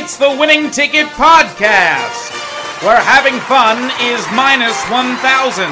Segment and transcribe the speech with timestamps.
[0.00, 2.30] It's the Winning Ticket Podcast,
[2.86, 5.66] where having fun is minus 1,000.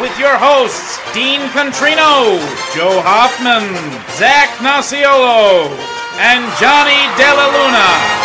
[0.00, 2.40] With your hosts, Dean Contrino,
[2.72, 3.68] Joe Hoffman,
[4.16, 5.68] Zach Nasiolo,
[6.16, 8.15] and Johnny Della Luna.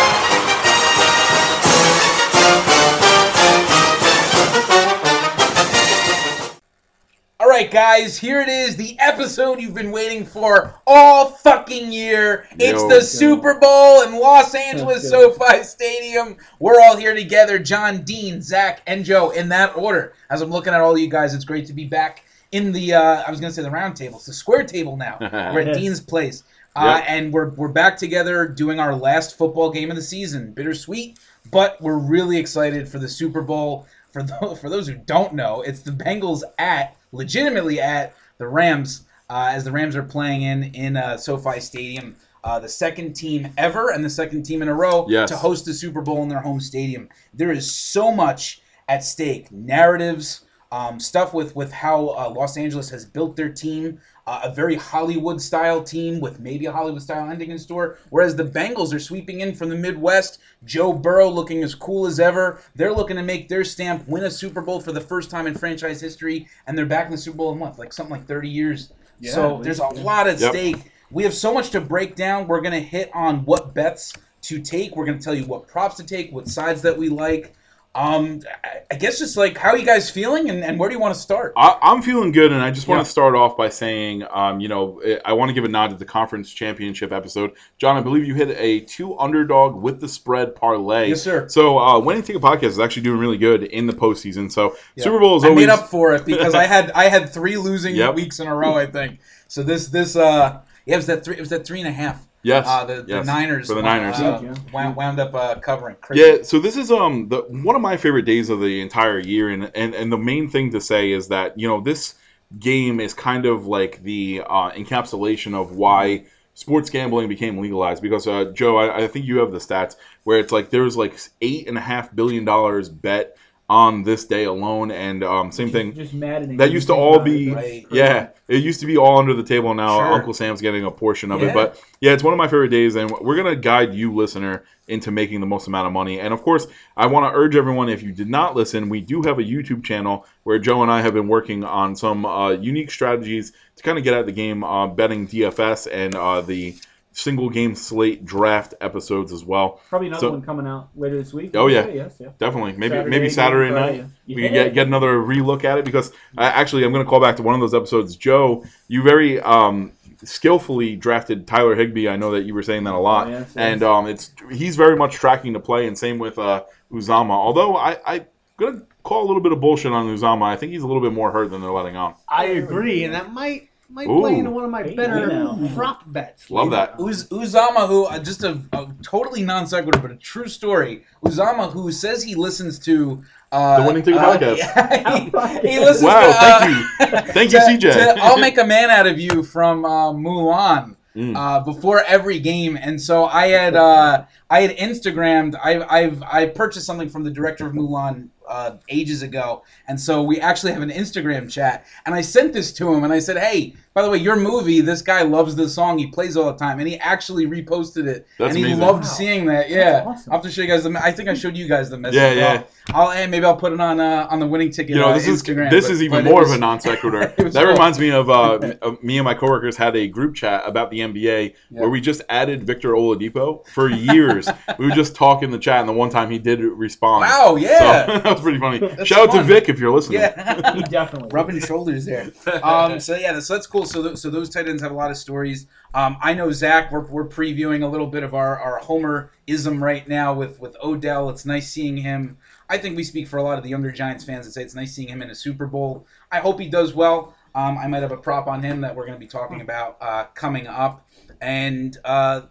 [7.62, 12.48] Right, guys, here it is, the episode you've been waiting for all fucking year.
[12.58, 12.88] It's Yo.
[12.88, 16.36] the Super Bowl in Los Angeles SoFi Stadium.
[16.58, 20.14] We're all here together, John, Dean, Zach, and Joe, in that order.
[20.28, 23.22] As I'm looking at all you guys, it's great to be back in the, uh,
[23.24, 24.16] I was going to say the round table.
[24.16, 25.18] It's the square table now.
[25.20, 25.76] We're at Yes.
[25.76, 26.42] Dean's place.
[26.74, 27.04] Uh, Yep.
[27.06, 30.52] And we're, we're back together doing our last football game of the season.
[30.52, 31.18] Bittersweet,
[31.52, 33.86] but we're really excited for the Super Bowl.
[34.12, 39.04] For, those, for those who don't know, it's the Bengals at, legitimately at, the Rams,
[39.30, 42.16] uh, as the Rams are playing in, in uh, SoFi Stadium.
[42.44, 45.28] Uh, the second team ever and the second team in a row Yes.
[45.30, 47.08] to host the Super Bowl in their home stadium.
[47.32, 49.52] There is so much at stake.
[49.52, 54.54] Narratives, um, stuff with with how uh, Los Angeles has built their team, uh, a
[54.54, 57.98] very Hollywood style team with maybe a Hollywood style ending in store.
[58.10, 60.38] Whereas the Bengals are sweeping in from the Midwest.
[60.64, 62.60] Joe Burrow looking as cool as ever.
[62.76, 65.54] They're looking to make their stamp, win a Super Bowl for the first time in
[65.54, 68.48] franchise history, and they're back in the Super Bowl in what, like something like 30
[68.48, 68.92] years.
[69.18, 70.02] Yeah, so at there's a yeah.
[70.02, 70.50] lot at Yep.
[70.50, 70.92] stake.
[71.10, 72.46] We have so much to break down.
[72.46, 74.12] We're going to hit on what bets
[74.42, 74.96] to take.
[74.96, 77.54] We're going to tell you what props to take, what sides that we like.
[77.94, 80.94] Um, I- I guess just like how are you guys feeling, and, and where do
[80.94, 81.52] you want to start?
[81.56, 83.04] I, I'm feeling good, and I just want Yeah.
[83.04, 85.90] to start off by saying, um, you know, eh, I want to give a nod
[85.90, 87.52] to the conference championship episode.
[87.78, 91.08] John, I believe you hit a two underdog with the spread parlay.
[91.08, 91.48] Yes, sir.
[91.48, 94.50] So, uh, winning ticket podcast is actually doing really good in the postseason.
[94.52, 95.04] So, Yeah.
[95.04, 97.56] Super Bowl is I always made up for it because I had I had three
[97.56, 98.14] losing Yep.
[98.14, 98.74] weeks in a row.
[98.74, 99.62] I think so.
[99.62, 101.36] This this uh yeah, it was that three.
[101.36, 102.26] It was that three and a half.
[102.42, 104.18] Yes, Uh, the, yes, the Niners for the Niners.
[104.20, 104.54] uh, Yeah.
[104.72, 105.96] wound, wound up uh, covering.
[106.00, 106.22] Crazy.
[106.22, 109.48] Yeah, so this is um the one of my favorite days of the entire year,
[109.48, 112.14] and and and the main thing to say is that you know this
[112.58, 116.24] game is kind of like the uh, encapsulation of why
[116.54, 118.02] sports gambling became legalized.
[118.02, 121.18] Because uh, Joe, I, I think you have the stats where it's like there's like
[121.40, 123.36] eight and a half billion dollars bet
[123.72, 125.94] on this day alone, and um, same thing.
[125.94, 126.58] Just maddening.
[126.58, 127.86] That used to all be Right.
[127.90, 128.28] yeah.
[128.46, 129.72] It used to be all under the table.
[129.72, 130.12] Now Sure.
[130.12, 131.48] Uncle Sam's getting a portion of Yeah.
[131.48, 134.64] it, but yeah, it's one of my favorite days, and we're gonna guide you, listener,
[134.88, 136.20] into making the most amount of money.
[136.20, 136.66] And of course,
[136.98, 139.82] I want to urge everyone: if you did not listen, we do have a YouTube
[139.82, 143.96] channel where Joe and I have been working on some uh, unique strategies to kind
[143.96, 146.74] of get at the game, uh, betting DFS and uh, the
[147.12, 149.80] single game slate draft episodes as well.
[149.88, 151.50] Probably another So- one coming out later this week.
[151.54, 151.86] Oh, yeah.
[151.86, 152.28] Yes, yeah.
[152.38, 154.08] Definitely, maybe Saturday, maybe Saturday Friday, night.
[154.26, 154.36] yeah.
[154.36, 157.20] We can get, get another relook at it because I, actually I'm going to call
[157.20, 158.16] back to one of those episodes.
[158.16, 159.92] Joe, you very um,
[160.24, 162.08] skillfully drafted Tyler Higbee.
[162.08, 163.56] I know that you were saying that a lot, Oh, yes, yes.
[163.56, 167.30] and um, it's he's very much tracking the play, and same with uh, Uzomah.
[167.30, 170.44] Although I, I'm going to call a little bit of bullshit on Uzomah.
[170.44, 172.14] I think he's a little bit more hurt than they're letting on.
[172.28, 174.20] I agree, and that might might Ooh.
[174.20, 175.68] play into one of my Hey, better now.
[175.74, 176.50] prop bets.
[176.50, 176.92] Love later.
[176.96, 177.00] that.
[177.00, 181.04] Uz- Uzomah, who uh, just a, a totally non sequitur, but a true story.
[181.24, 183.22] Uzomah, who says he listens to
[183.52, 184.56] uh, The Winning Ticket uh, Podcast.
[184.58, 188.14] yeah, he, he listens Wow, to, uh, thank you, thank you, CJ.
[188.16, 190.96] to I'll make a man out of you from uh, Mulan.
[191.14, 191.36] Mm.
[191.36, 195.54] Uh, before every game, and so I had uh, I had Instagrammed.
[195.64, 200.22] I've I've I purchased something from the director of Mulan uh, ages ago, and so
[200.22, 201.86] we actually have an Instagram chat.
[202.04, 204.82] And I sent this to him, and I said, "Hey, by the way, your movie.
[204.82, 205.96] This guy loves this song.
[205.96, 208.80] He plays all the time, and he actually reposted it, That's and he amazing.
[208.80, 209.08] loved Wow.
[209.10, 209.70] seeing that.
[209.70, 210.32] Yeah, awesome.
[210.32, 211.00] I'll have to show you guys the.
[211.02, 212.16] I think I showed you guys the message.
[212.16, 212.62] Yeah, I'll- yeah.
[212.94, 214.96] I'll, and maybe I'll put it on uh, on the winning ticket.
[214.96, 215.70] You know, uh, this is Instagram.
[215.70, 217.20] this but- is even more was- of a non sequitur.
[217.38, 217.66] that cool.
[217.66, 220.98] reminds me of uh, uh, me and my coworkers had a group chat about the
[221.00, 221.80] NBA Yeah.
[221.80, 224.41] where we just added Victor Oladipo for years.
[224.78, 227.22] We were just talking in the chat, and the one time he did respond.
[227.22, 228.06] Wow, yeah.
[228.06, 228.78] So, that was pretty funny.
[228.78, 229.42] That's Shout out to.
[229.42, 230.20] Vic if you're listening.
[230.20, 230.72] Yeah.
[230.72, 231.28] He definitely.
[231.32, 232.30] rubbing shoulders there.
[232.62, 233.84] Um, so yeah, so that's cool.
[233.84, 235.66] So, th- so those tight ends have a lot of stories.
[235.94, 236.92] Um, I know Zach.
[236.92, 240.76] We're, we're previewing a little bit of our, our Homer ism right now with with
[240.82, 241.28] Odell.
[241.30, 242.38] It's nice seeing him.
[242.68, 244.74] I think we speak for a lot of the younger Giants fans and say it's
[244.74, 246.06] nice seeing him in a Super Bowl.
[246.30, 247.34] I hope he does well.
[247.54, 249.98] Um, I might have a prop on him that we're going to be talking about
[250.00, 251.06] uh, coming up.
[251.40, 252.42] And uh,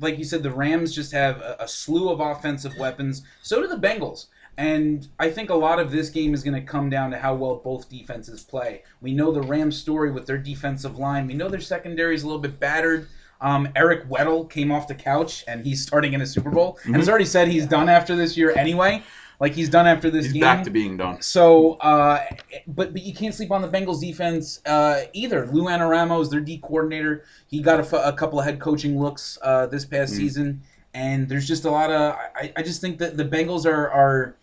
[0.00, 3.22] like you said, the Rams just have a, a slew of offensive weapons.
[3.42, 4.26] So do the Bengals.
[4.58, 7.34] And I think a lot of this game is going to come down to how
[7.34, 8.84] well both defenses play.
[9.02, 11.26] We know the Rams story with their defensive line.
[11.26, 13.08] We know their secondary is a little bit battered.
[13.42, 16.96] Um, Eric Weddle came off the couch and he's starting in a Super Bowl and
[16.96, 19.02] has already said he's done after this year anyway.
[19.38, 20.40] Like he's done after this He's game.
[20.40, 21.20] back to being done.
[21.20, 22.24] So, uh,
[22.66, 25.46] but but you can't sleep on the Bengals defense uh, either.
[25.48, 27.24] Lou Anarumo is their D coordinator.
[27.48, 30.16] He got a, f- a couple of head coaching looks uh, this past Mm.
[30.16, 30.62] season,
[30.94, 32.14] and there's just a lot of.
[32.34, 34.36] I, I just think that the Bengals are are.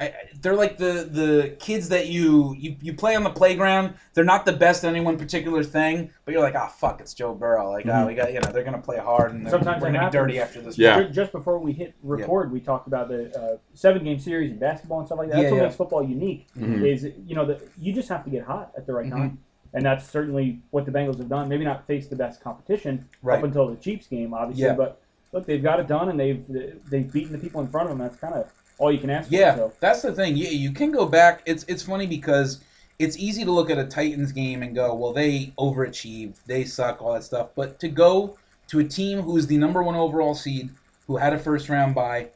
[0.00, 0.12] I- I-
[0.42, 3.94] They're like the, the kids that you, you you play on the playground.
[4.12, 7.14] They're not the best at any one particular thing, but you're like, ah, fuck, it's
[7.14, 7.70] Joe Burrow.
[7.70, 10.06] Like, ah, we got you know, they're gonna play hard and they're, Sometimes we're gonna
[10.10, 10.76] be dirty after this.
[10.76, 11.02] Yeah.
[11.04, 14.58] Ju- Just before we hit record, we talked about the uh, seven game series in
[14.58, 15.34] basketball and stuff like that.
[15.36, 15.62] That's Yeah, what yeah.
[15.64, 16.46] makes football unique.
[16.58, 16.84] Mhm.
[16.86, 19.16] Is you know that you just have to get hot at the right Mm-hmm.
[19.18, 19.38] time,
[19.72, 21.48] and that's certainly what the Bengals have done.
[21.48, 23.38] Maybe not face the best competition Right.
[23.38, 24.74] up until the Chiefs game, obviously, Yeah.
[24.74, 25.00] but
[25.32, 26.44] look, they've got it done, and they've
[26.90, 28.06] they've beaten the people in front of them.
[28.06, 29.58] That's kind of all you can ask Yeah, for.
[29.58, 29.72] So.
[29.80, 30.36] that's the thing.
[30.36, 31.42] You, you can go back.
[31.46, 32.60] It's it's funny because
[32.98, 37.02] it's easy to look at a Titans game and go, well, they overachieved, they suck,
[37.02, 37.48] all that stuff.
[37.56, 38.38] But to go
[38.68, 40.70] to a team who's the number one overall seed,
[41.06, 42.28] who had a first round bye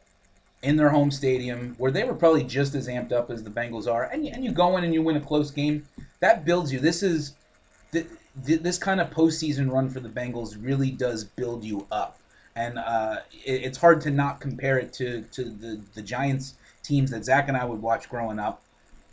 [0.62, 3.86] in their home stadium, where they were probably just as amped up as the Bengals
[3.90, 5.86] are, and you, and you go in and you win a close game,
[6.20, 6.80] that builds you.
[6.80, 7.34] This is
[7.92, 8.08] th-
[8.44, 12.18] th- this kind of postseason run for the Bengals really does build you up
[12.58, 17.10] and uh, it, it's hard to not compare it to to the the Giants teams
[17.12, 18.62] that Zach and I would watch growing up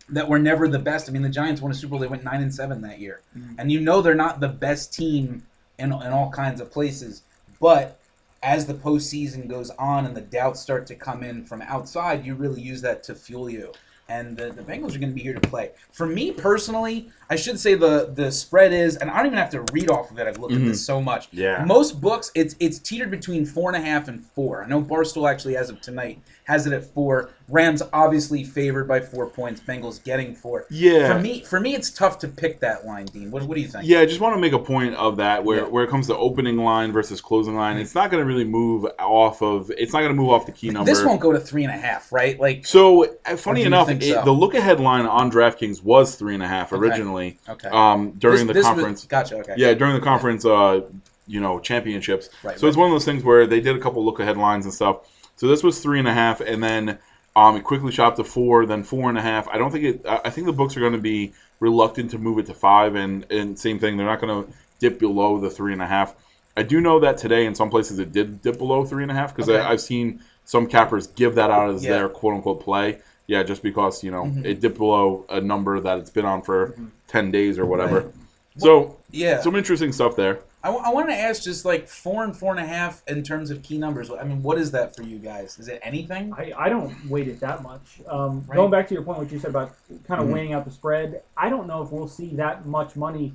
[0.09, 1.09] that were never the best.
[1.09, 3.21] I mean, the Giants won a Super Bowl; they went nine and seven that year,
[3.59, 5.45] and you know they're not the best team
[5.77, 7.21] in in all kinds of places.
[7.61, 7.99] But
[8.41, 12.35] as the postseason goes on and the doubts start to come in from outside, you
[12.35, 13.71] really use that to fuel you.
[14.07, 15.71] And the, the Bengals are going to be here to play.
[15.91, 19.49] For me personally, I should say the the spread is, and I don't even have
[19.51, 20.27] to read off of it.
[20.27, 20.93] I've looked at this mm-hmm.
[20.93, 21.27] so much.
[21.31, 21.65] Yeah.
[21.65, 24.63] Most books, it's it's teetered between four and a half and four.
[24.63, 27.29] I know Barstool actually, as of tonight, has it at four.
[27.49, 29.61] Rams obviously favored by four points.
[29.61, 30.65] Bengals getting four.
[30.71, 31.13] Yeah.
[31.13, 33.29] For me, for me, it's tough to pick that line, Dean.
[33.29, 33.85] What, what do you think?
[33.87, 35.63] Yeah, I just want to make a point of that where, Yeah.
[35.65, 37.77] Where it comes to opening line versus closing line.
[37.77, 39.71] It's not going to really move off of.
[39.77, 40.89] It's not going to move off the key number.
[40.89, 42.39] This won't go to three and a half, right?
[42.39, 44.23] Like, So uh, funny enough, it, so?
[44.23, 47.37] the look ahead line on DraftKings was three and a half originally.
[47.49, 47.69] okay.
[47.69, 49.05] Um, during This- the this was- conference.
[49.05, 49.37] gotcha.
[49.37, 49.53] Okay.
[49.57, 50.81] Yeah, during the conference, uh,
[51.27, 52.29] you know, championships.
[52.43, 54.65] Right, so it's one of those things where they did a couple look ahead lines
[54.65, 54.97] and stuff.
[55.35, 56.97] So this was three and a half, and then
[57.35, 59.47] um, it quickly shot to four, then four and a half.
[59.49, 60.05] I don't think it.
[60.07, 63.25] I think the books are going to be reluctant to move it to five, and
[63.31, 63.97] and same thing.
[63.97, 66.15] They're not going to dip below the three and a half.
[66.57, 69.15] I do know that today in some places it did dip below three and a
[69.15, 69.61] half because Okay.
[69.61, 71.91] I've seen some cappers give that out as Yeah.
[71.91, 71.99] Mm-hmm.
[71.99, 72.99] their quote unquote play.
[73.27, 76.75] Yeah, just because you know it dipped below a number that it's been on for
[77.07, 78.01] ten days or whatever.
[78.01, 78.13] Right.
[78.57, 79.41] So Yeah.
[79.41, 80.39] some interesting stuff there.
[80.65, 83.51] I, I want to ask just like four and four and a half in terms
[83.51, 84.09] of key numbers.
[84.09, 85.59] I mean, what is that for you guys?
[85.59, 86.33] Is it anything?
[86.35, 88.01] I, I don't weight it that much.
[88.09, 88.55] Um, Right.
[88.55, 89.75] Going back to your point, what you said about
[90.07, 90.33] kind of Mhm.
[90.33, 93.33] weighing out the spread, I don't know if we'll see that much money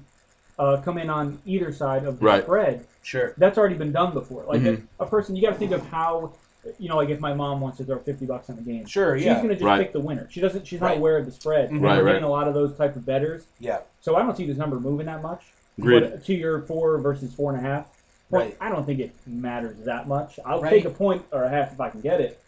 [0.59, 2.43] uh, come in on either side of the Right.
[2.43, 2.85] spread.
[3.03, 3.33] Sure.
[3.39, 4.45] That's already been done before.
[4.45, 4.83] Like Mhm.
[4.99, 6.33] a, a person, you got to think of how,
[6.79, 9.17] you know, like if my mom wants to throw fifty bucks on the game, Sure.
[9.17, 9.37] she's Yeah.
[9.37, 9.81] going to just Right.
[9.81, 10.27] pick the winner.
[10.31, 10.67] She doesn't.
[10.67, 11.71] She's not aware of the spread.
[11.71, 11.81] Mhm.
[11.81, 12.13] Right, We're right.
[12.13, 13.45] getting a lot of those type of betters.
[13.59, 13.79] Yeah.
[14.03, 15.45] So I don't see this number moving that much.
[15.81, 16.01] Agreed.
[16.01, 17.85] But to your four versus four and a half,
[18.31, 18.57] point, Right.
[18.61, 20.39] I don't think it matters that much.
[20.45, 20.71] I'll Right.
[20.71, 22.39] take a point or a half if I can get it.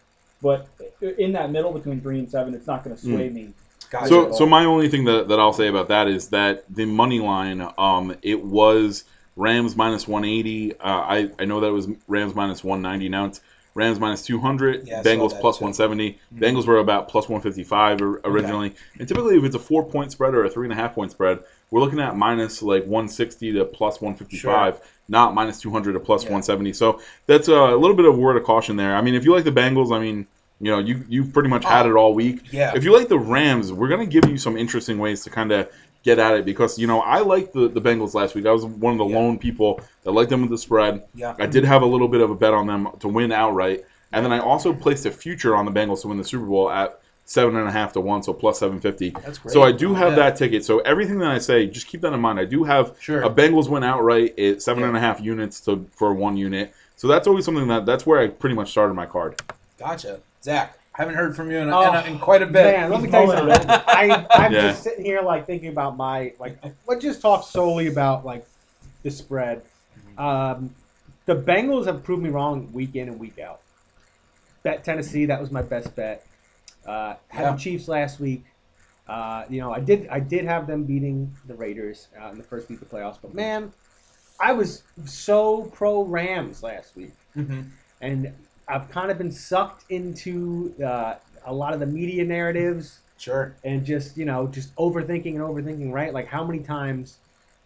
[0.41, 0.67] But
[1.17, 3.33] in that middle between three and seven, it's not going to sway Mm.
[3.33, 3.49] me.
[3.89, 4.07] Gotcha.
[4.07, 7.19] So, so my only thing that, that I'll say about that is that the money
[7.19, 9.03] line, um, it was
[9.35, 10.73] Rams minus 180.
[10.73, 13.09] Uh, I, I know that was Rams minus 190.
[13.09, 13.41] Now it's
[13.75, 14.87] Rams minus 200.
[14.87, 15.65] Yeah, Bengals plus too.
[15.65, 16.19] 170.
[16.35, 18.73] Bengals were about plus 155 or- originally.
[18.99, 21.11] And typically, if it's a four point spread or a three and a half point
[21.11, 21.39] spread,
[21.73, 26.29] we're looking at minus like 160 to plus 155, not minus 200 to plus Yeah.
[26.29, 26.71] 170.
[26.73, 28.95] So that's a little bit of word of caution there.
[28.95, 30.27] I mean, if you like the Bengals, I mean,
[30.61, 32.41] you know, you you've pretty much had Oh, it all week.
[32.51, 32.73] yeah.
[32.75, 35.67] If you like the Rams, we're gonna give you some interesting ways to kind of
[36.03, 38.45] get at it because you know I liked the, the Bengals last week.
[38.45, 39.17] I was one of the Yeah.
[39.17, 41.03] lone people that liked them with the spread.
[41.15, 41.33] Yeah.
[41.39, 44.23] I did have a little bit of a bet on them to win outright, and
[44.23, 46.99] then I also placed a future on the Bengals to win the Super Bowl at
[47.33, 49.09] seven and a half to one, so plus seven fifty.
[49.09, 49.51] That's great.
[49.53, 50.15] So I do have Yeah.
[50.29, 50.63] that ticket.
[50.63, 52.39] So everything that I say, just keep that in mind.
[52.39, 53.23] I do have Sure.
[53.23, 54.89] a Bengals win outright at seven Yeah.
[54.89, 56.73] and a half units to for one unit.
[56.95, 59.41] So that's always something that that's where I pretty much started my card.
[59.79, 60.19] Gotcha.
[60.43, 62.77] Zach, I haven't heard from you in, a, Oh, in, a, in quite a bit.
[62.77, 63.69] Man, let me tell you something.
[63.69, 64.61] I, I'm Yeah.
[64.69, 66.57] just sitting here like thinking about my like.
[66.87, 68.45] Let's just talk solely about like
[69.01, 69.63] the spread.
[70.17, 70.69] Um,
[71.25, 73.59] the Bengals have proved me wrong week in and week out.
[74.61, 76.25] Bet Tennessee, that was my best bet.
[76.85, 77.51] Uh, had Yeah.
[77.53, 78.43] the Chiefs last week.
[79.07, 82.43] Uh, you know, I did I did have them beating the Raiders uh, in the
[82.43, 83.71] first week of the playoffs, but man,
[84.39, 87.65] I was so pro Rams last week Mhm.
[88.01, 88.33] and
[88.67, 93.53] I've kind of been sucked into uh, a lot of the media narratives Sure.
[93.65, 95.91] and just you know just overthinking and overthinking.
[95.91, 96.13] Right?
[96.13, 97.17] Like how many times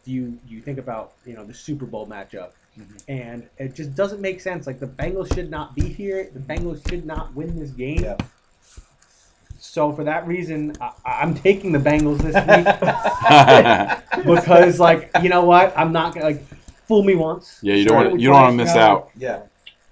[0.06, 3.04] do you you think about you know the Super Bowl matchup, Mhm.
[3.08, 4.66] and it just doesn't make sense.
[4.66, 6.30] Like the Bengals should not be here.
[6.34, 8.00] The Bengals should not win this game.
[8.04, 8.18] Yeah.
[9.68, 15.44] So for that reason, I, I'm taking the Bengals this week because like you know
[15.44, 16.44] what, I'm not gonna like
[16.88, 17.60] fool me once.
[17.62, 19.12] Yeah, you don't want you don't want to miss out.
[19.18, 19.42] Yeah.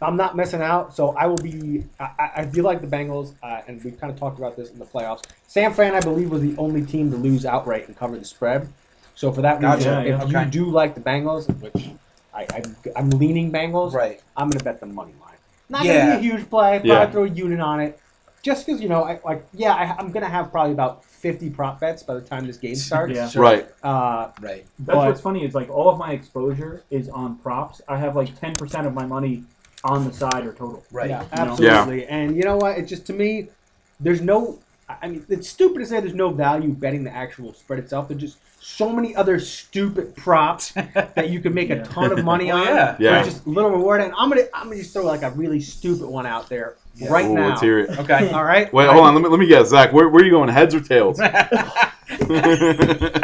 [0.02, 1.84] I'm not missing out, so I will be.
[2.00, 4.70] I, I- I do like the Bengals, uh, and we've kind of talked about this
[4.70, 5.24] in the playoffs.
[5.48, 8.68] San Fran, I believe, was the only team to lose outright and cover the spread.
[9.16, 9.78] So for that Gotcha.
[9.78, 10.44] reason, Yeah, if yeah.
[10.46, 11.88] you do like the Bengals, which
[12.34, 14.22] I, I'm, I'm leaning Bengals, Right.
[14.36, 15.38] I'm going to bet the money line.
[15.70, 15.94] Not Yeah.
[15.94, 16.72] going to be a huge play.
[16.80, 17.10] Probably Yeah.
[17.10, 17.98] throw a unit on it,
[18.46, 19.44] just because you know, I like.
[19.54, 22.58] Yeah, I, I'm going to have probably about 50 prop bets by the time this
[22.58, 23.16] game starts.
[23.16, 23.28] Yeah.
[23.28, 23.42] Sure.
[23.42, 23.68] Right.
[23.84, 24.64] Uh, Right.
[24.80, 27.82] That's But- what's funny is like all of my exposure is on props.
[27.88, 29.44] I have like ten percent of my money
[29.84, 30.84] on the side or total.
[30.92, 31.10] Right.
[31.10, 31.28] Yeah, know?
[31.32, 32.06] absolutely.
[32.06, 32.78] And you know what?
[32.78, 33.48] It just to me,
[34.00, 34.60] there's no.
[34.88, 38.08] I I mean, it's stupid to say there's no value betting the actual spread itself.
[38.08, 40.72] There's just so many other stupid props
[41.16, 42.68] that you can make a ton of money Well, on.
[42.68, 42.96] yeah.
[43.00, 43.24] Yeah.
[43.24, 44.02] for Just little reward.
[44.02, 47.12] And I'm gonna I'm gonna just throw like a really stupid one out there Yeah.
[47.12, 47.50] right Ooh, now.
[47.50, 47.90] Let's hear it.
[48.00, 48.30] Okay.
[48.32, 48.72] All right.
[48.74, 49.14] Wait, hold on.
[49.16, 49.92] Let me let me guess, Zach.
[49.92, 50.48] Where, where are you going?
[50.50, 51.20] Heads or tails?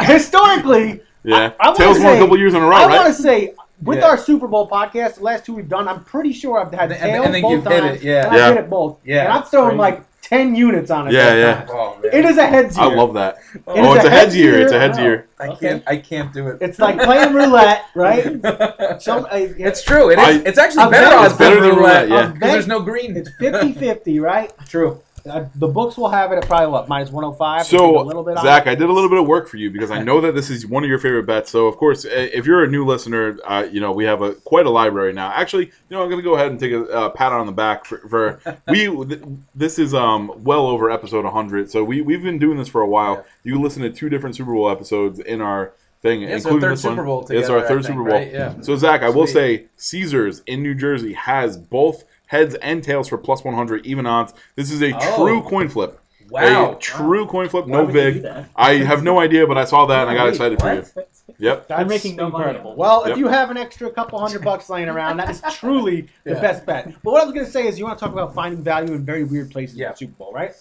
[0.02, 1.52] Historically, yeah.
[1.60, 2.96] I wanna tails won a say- couple years in a row, I right?
[3.00, 4.06] want to say with Yeah.
[4.08, 7.00] our Super Bowl podcast, the last two we've done, I'm pretty sure I've had And-
[7.00, 8.00] tails and then both you've hit times.
[8.00, 8.26] it, yeah.
[8.26, 8.44] and Yeah.
[8.44, 8.98] I hit it both.
[9.04, 9.24] Yeah.
[9.24, 9.78] and I'm throwing Crazy.
[9.78, 11.12] like ten units on it.
[11.12, 11.74] Yeah, both yeah.
[11.76, 12.10] Oh, man.
[12.14, 12.86] It is a heads year.
[12.86, 13.36] I love that.
[13.54, 14.60] It Oh, it's a heads year.
[14.60, 14.80] It's a year.
[14.80, 15.28] heads year.
[15.38, 15.82] I can't.
[15.86, 16.58] I can't do it.
[16.62, 18.22] It's like playing roulette, right?
[19.02, 20.10] Some, uh, It's true.
[20.10, 20.24] It is.
[20.24, 22.08] I- it's actually I'll better odds it's better than than roulette.
[22.08, 22.32] roulette, yeah.
[22.32, 23.16] Because there's no green.
[23.16, 24.50] It's 50-50, right?
[24.66, 25.00] True.
[25.28, 27.64] Uh, the books will have it at probably what minus one hundred five.
[27.66, 28.66] So, a little bit on Zach.
[28.66, 30.66] I did a little bit of work for you because I know that this is
[30.66, 31.50] one of your favorite bets.
[31.50, 34.66] So, of course, if you're a new listener, uh, you know we have a quite
[34.66, 35.30] a library now.
[35.30, 37.52] Actually, you know I'm going to go ahead and take a uh, pat on the
[37.52, 38.86] back for, for we.
[39.06, 39.22] th-
[39.54, 42.88] This is um well over episode 100, so we we've been doing this for a
[42.88, 43.24] while.
[43.44, 46.84] You listen to two different Super Bowl episodes in our thing, our including third this
[46.84, 46.92] one.
[46.94, 48.12] Super Bowl it's together, our third think, Super Bowl.
[48.18, 48.32] right?
[48.32, 48.60] Yeah.
[48.62, 49.32] So, Zach, I will Sweet.
[49.34, 52.02] say Caesars in New Jersey has both
[52.32, 54.32] heads and tails for plus 100 even odds.
[54.56, 55.16] This is a Oh.
[55.16, 55.98] true coin flip.
[56.30, 56.72] Wow.
[56.72, 58.44] A true coin flip, Why no would you do vig.
[58.56, 60.80] I have no idea, but I saw that and I got Wait, excited for you.
[60.94, 61.08] what?
[61.38, 61.68] Yep.
[61.68, 62.58] That's making no money.
[62.74, 63.12] Well, Yep.
[63.12, 66.64] if you have an extra couple hundred bucks laying around, that is truly the best
[66.64, 66.86] bet.
[67.04, 68.94] But what I was going to say is, you want to talk about finding value
[68.94, 69.88] in very weird places Yeah.
[69.88, 70.54] in the Super Bowl, right?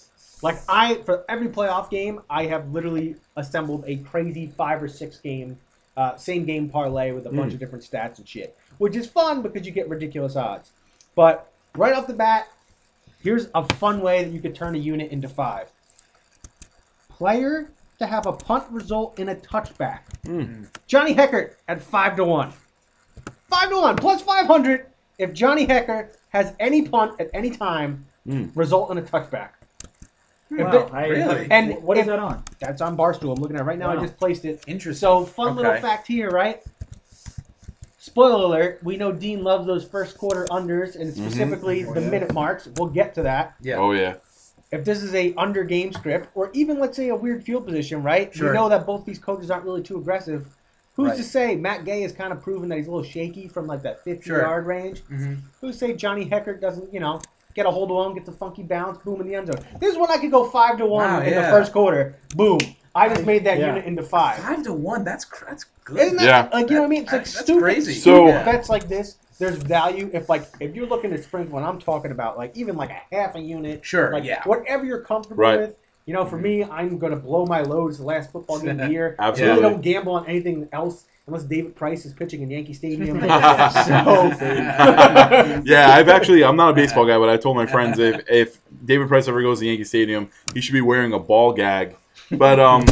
[0.44, 5.20] Like I, for every playoff game, I have literally assembled a crazy five or six
[5.20, 5.58] game,
[5.96, 7.54] uh, same game parlay with a bunch Mm.
[7.54, 10.72] of different stats and shit, which is fun because you get ridiculous odds.
[11.16, 12.48] But right off the bat,
[13.24, 15.70] here's a fun way that you could turn a unit into five.
[17.10, 20.00] Player to have a punt result in a touchback.
[20.26, 20.68] Mm.
[20.88, 22.52] Johnny Hekker at five to one.
[23.48, 24.88] Five to one plus five hundred
[25.20, 28.52] if Johnny Hekker has any punt at any time Mm.
[28.56, 29.50] result in a touchback.
[30.52, 31.48] Wow, I- Really?
[31.50, 32.44] And what is if- that on?
[32.60, 33.36] That's on Barstool.
[33.36, 33.90] I'm looking at it right now.
[33.90, 34.64] I just placed it.
[34.68, 35.00] Interesting.
[35.00, 36.62] So fun little fact here, right?
[38.06, 42.10] Spoiler alert: We know Dean loves those first quarter unders and specifically Oh, the yeah.
[42.10, 42.68] minute marks.
[42.78, 43.54] We'll get to that.
[43.62, 43.76] Yeah.
[43.76, 44.16] Oh yeah.
[44.72, 48.02] If this is a under game script, or even let's say a weird field position,
[48.02, 48.34] right?
[48.34, 48.50] Sure.
[48.50, 50.48] We know that both these coaches aren't really too aggressive.
[50.96, 51.18] Who's Right.
[51.18, 53.84] to say Matt Gay has kind of proven that he's a little shaky from like
[53.84, 54.42] that 50 Sure.
[54.42, 55.04] yard range?
[55.06, 55.38] Mhm.
[55.62, 57.22] Who's to say Johnny Hekker doesn't, you know,
[57.54, 59.64] get a hold of one, get the funky bounce, boom in the end zone?
[59.80, 61.46] This is when I could go five to one Wow, in yeah.
[61.46, 62.16] the first quarter.
[62.36, 62.58] Boom.
[62.96, 63.68] I just made that Yeah.
[63.68, 64.38] unit into five.
[64.40, 65.04] Five to one.
[65.06, 66.00] That's cr- that's good.
[66.00, 66.50] Isn't that Yeah.
[66.58, 67.04] like you know what I mean?
[67.04, 67.94] It's like That's stupid, crazy.
[67.94, 69.18] So- stupid bets like this.
[69.40, 72.76] There's value if like if you're looking to sprinkle, and I'm talking about like even
[72.78, 74.12] like a half a unit, Sure.
[74.12, 74.42] like yeah.
[74.46, 75.60] whatever you're comfortable Right.
[75.60, 75.76] with.
[76.06, 78.90] You know, for me, I'm gonna blow my loads the last football game of the
[78.92, 79.16] year.
[79.20, 79.60] I Absolutely.
[79.62, 83.20] really don't gamble on anything else unless David Price is pitching in Yankee Stadium.
[83.22, 83.28] so,
[85.66, 88.60] yeah, I've actually I'm not a baseball guy, but I told my friends if if
[88.86, 91.96] David Price ever goes to Yankee Stadium, he should be wearing a ball gag.
[92.32, 92.86] But um,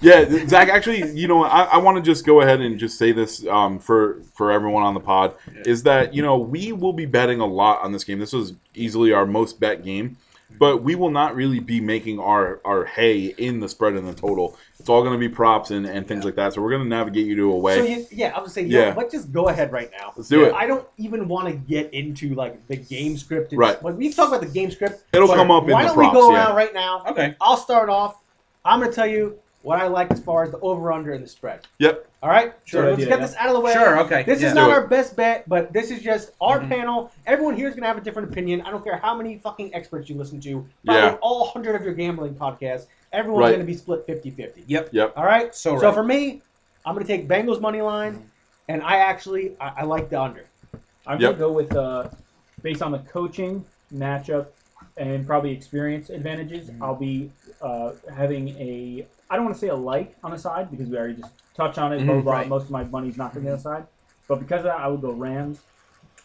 [0.00, 0.68] yeah, Zach.
[0.68, 3.78] Actually, you know, I, I want to just go ahead and just say this um,
[3.78, 7.46] for for everyone on the pod is that you know we will be betting a
[7.46, 8.18] lot on this game.
[8.18, 10.16] This was easily our most bet game,
[10.58, 14.14] but we will not really be making our our hay in the spread and the
[14.14, 14.56] total.
[14.78, 16.52] It's all going to be props and, and things like that.
[16.52, 17.76] So we're going to navigate you to a way.
[17.78, 18.88] so you, yeah, I would say Yeah.
[18.88, 18.94] yeah.
[18.96, 20.12] Let's just go ahead right now.
[20.16, 20.54] Let's do it.
[20.54, 23.50] I don't even want to get into like the game script.
[23.50, 23.82] and- Right.
[23.82, 25.02] Like we talk about the game script.
[25.12, 25.82] It'll come up in the game.
[25.82, 26.44] Why don't props, we go yeah.
[26.46, 27.04] around right now?
[27.08, 27.34] Okay.
[27.40, 28.22] I'll start off.
[28.64, 31.22] I'm going to tell you what I like as far as the over under and
[31.22, 31.66] the spread.
[31.78, 32.06] Yep.
[32.22, 32.54] All right.
[32.64, 32.82] Sure.
[32.82, 33.26] So let's idea, get yeah.
[33.26, 33.72] this out of the way.
[33.72, 34.00] Sure.
[34.00, 34.22] Okay.
[34.22, 34.48] This yeah.
[34.48, 36.68] is not our best bet, but this is just our Mhm.
[36.68, 37.12] panel.
[37.26, 38.60] Everyone here is going to have a different opinion.
[38.62, 40.66] I don't care how many fucking experts you listen to.
[40.84, 41.16] Probably Yeah.
[41.20, 42.86] all 100 of your gambling podcasts.
[43.12, 43.48] Everyone's Right.
[43.50, 44.64] going to be split 50 50.
[44.66, 44.90] Yep.
[44.92, 45.12] Yep.
[45.16, 45.54] All right.
[45.54, 45.94] So So right.
[45.94, 46.42] for me,
[46.86, 48.30] I'm going to take Bengals money line,
[48.68, 50.44] and I actually I, I like the under.
[51.06, 51.30] I'm Yep.
[51.32, 52.08] gonna go with uh,
[52.62, 54.46] based on the coaching matchup
[54.98, 56.68] and probably experience advantages.
[56.70, 56.82] Mhm.
[56.82, 57.30] I'll be
[57.62, 60.96] uh, having a I don't want to say a light on the side because we
[60.96, 62.04] already just touched on it.
[62.04, 62.32] blah, blah, blah.
[62.32, 62.48] Right.
[62.48, 63.86] Most of my money's not going to be on the side,
[64.26, 65.60] but because of that, I will go Rams.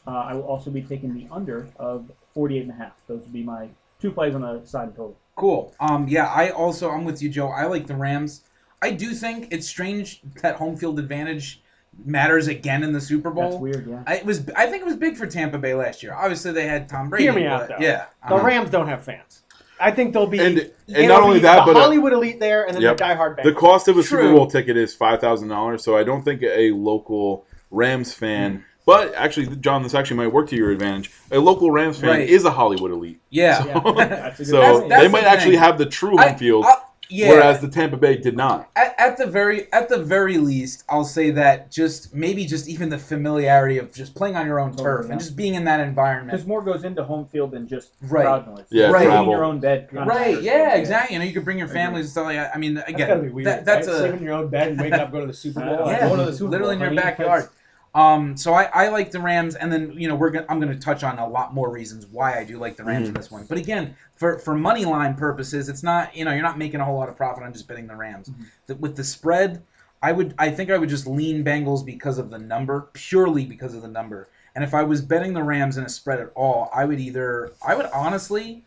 [0.05, 2.93] Uh, I will also be taking the under of 48 and a half.
[3.07, 3.69] Those would be my
[3.99, 5.17] two plays on the side total.
[5.35, 5.73] Cool.
[5.79, 7.47] Um, yeah, I also I'm with you, Joe.
[7.47, 8.43] I like the Rams.
[8.81, 11.61] I do think it's strange that home field advantage
[12.05, 13.49] matters again in the Super Bowl.
[13.49, 13.87] That's weird.
[13.87, 14.03] Yeah.
[14.05, 14.49] I, it was.
[14.55, 16.13] I think it was big for Tampa Bay last year.
[16.13, 17.23] Obviously, they had Tom Brady.
[17.23, 17.77] Hear me out, though.
[17.79, 18.45] Yeah, The uh-huh.
[18.45, 19.43] Rams don't have fans.
[19.83, 22.13] I think they'll be And- and it'll not only be that, the but, uh, Hollywood
[22.13, 22.97] elite there, and then Yep.
[22.97, 23.43] the diehard Bengals.
[23.43, 26.41] The cost of a Super Bowl ticket is five thousand dollars, so I don't think
[26.43, 28.51] a local Rams fan.
[28.51, 28.57] Hmm.
[28.85, 31.09] But actually, John, this actually might work to your advantage.
[31.31, 32.29] A local Rams fan Right.
[32.29, 33.63] is a Hollywood elite, Yeah.
[33.65, 34.89] Yeah, that's a good so point.
[34.89, 35.33] that's they might thing.
[35.33, 36.75] actually have the true I- home field, I-
[37.13, 37.29] yeah.
[37.29, 38.69] whereas the Tampa Bay did not.
[38.75, 42.89] at, at the very at the very least, I'll say that just maybe just even
[42.89, 45.11] the familiarity of just playing on your own Totally, turf yeah.
[45.13, 46.31] and just being in that environment.
[46.31, 48.23] Because more goes into home field than just Right.
[48.23, 48.65] crowd noise.
[48.71, 48.99] Yeah, Right.
[49.01, 49.31] Being in travel.
[49.33, 49.89] your own bed.
[49.91, 50.07] Right?
[50.07, 50.43] matters.
[50.43, 51.13] Yeah, exactly.
[51.13, 52.51] You know, you could bring your families and stuff like that.
[52.55, 53.47] I mean, again, gotta be weird.
[53.47, 53.95] that, that's right?
[53.95, 55.87] a Sleep in your own bed and wake up, go to the Super Bowl.
[55.87, 56.91] Yeah, going to the Super literally in Bowl.
[56.93, 57.49] your I mean, backyard.
[57.95, 60.73] Um, so I, I like the Rams, and then you know we're gonna, I'm going
[60.73, 63.29] to touch on a lot more reasons why I do like the Rams in this
[63.29, 63.45] one.
[63.45, 66.85] But again, for for money line purposes, it's not you know you're not making a
[66.85, 68.31] whole lot of profit on just betting the Rams.
[68.65, 69.61] The, with the spread,
[70.01, 73.75] I would I think I would just lean Bengals because of the number, purely because
[73.75, 74.27] of the number.
[74.55, 77.53] And if I was betting the Rams in a spread at all, I would either
[77.65, 78.63] I would honestly,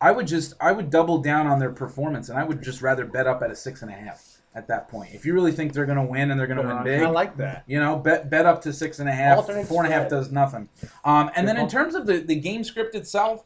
[0.00, 3.04] I would just I would double down on their performance, and I would just rather
[3.04, 4.27] bet up at a six and a half
[4.58, 5.14] at that point.
[5.14, 7.08] If you really think they're going to win and they're going to win big, I
[7.08, 7.64] like that.
[7.66, 9.38] you know, bet bet up to six and a half.
[9.38, 10.18] Alternate Four and a half spread.
[10.20, 10.68] does nothing.
[11.04, 13.44] Um, and Good then in terms of the, the game script itself,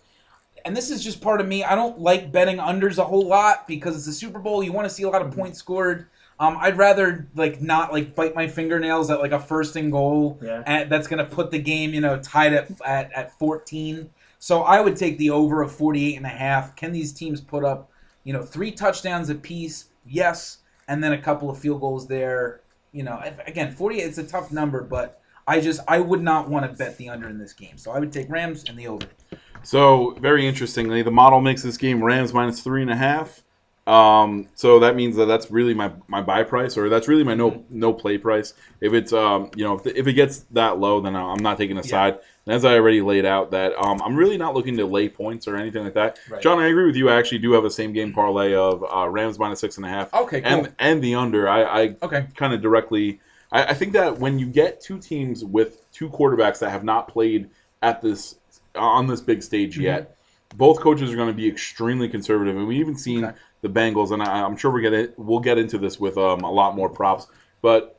[0.65, 3.69] and this is just part of me, I don't like betting unders a whole lot
[3.69, 4.63] because it's a Super Bowl.
[4.63, 6.07] You want to see a lot of points scored.
[6.41, 10.39] Um, I'd rather like not like bite my fingernails at like a first and goal
[10.43, 10.63] Yeah.
[10.67, 14.11] and that's gonna put the game, you know, tied at at, at 14.
[14.41, 16.75] So I would take the over of 48 and a half.
[16.75, 17.91] Can these teams put up,
[18.25, 19.85] you know, three touchdowns apiece?
[20.05, 20.59] Yes,
[20.89, 22.61] and then a couple of field goals there.
[22.93, 26.71] You know, again, 48 it's a tough number, but I just I would not want
[26.71, 27.79] to bet the under in this game.
[27.79, 29.07] So I would take Rams and the over.
[29.63, 33.43] So very interestingly, the model makes this game Rams minus three and a half.
[33.87, 37.35] Um, so that means that that's really my, my buy price, or that's really my
[37.35, 38.55] no no play price.
[38.81, 41.77] If it's um you know if, if it gets that low, then I'm not taking
[41.79, 42.19] a side.
[42.47, 45.49] And as I already laid out, that um I'm really not looking to lay points
[45.49, 46.19] or anything like that.
[46.31, 46.41] Right.
[46.41, 47.09] John, I agree with you.
[47.11, 49.89] I actually do have a same game parlay of uh, Rams minus six and a
[49.89, 50.15] half.
[50.15, 50.53] Okay, cool.
[50.53, 51.49] and and the under.
[51.49, 52.27] I, I Okay.
[52.37, 53.21] kind of directly.
[53.51, 57.09] I, I think that when you get two teams with two quarterbacks that have not
[57.09, 57.51] played
[57.83, 58.37] at this
[58.77, 59.83] on this big stage Mm-hmm.
[59.83, 60.17] yet,
[60.55, 63.37] both coaches are going to be extremely conservative, and we even seen Okay.
[63.63, 66.51] The Bengals, and I, I'm sure we're gonna we'll get into this with um, a
[66.51, 67.27] lot more props,
[67.63, 67.99] but.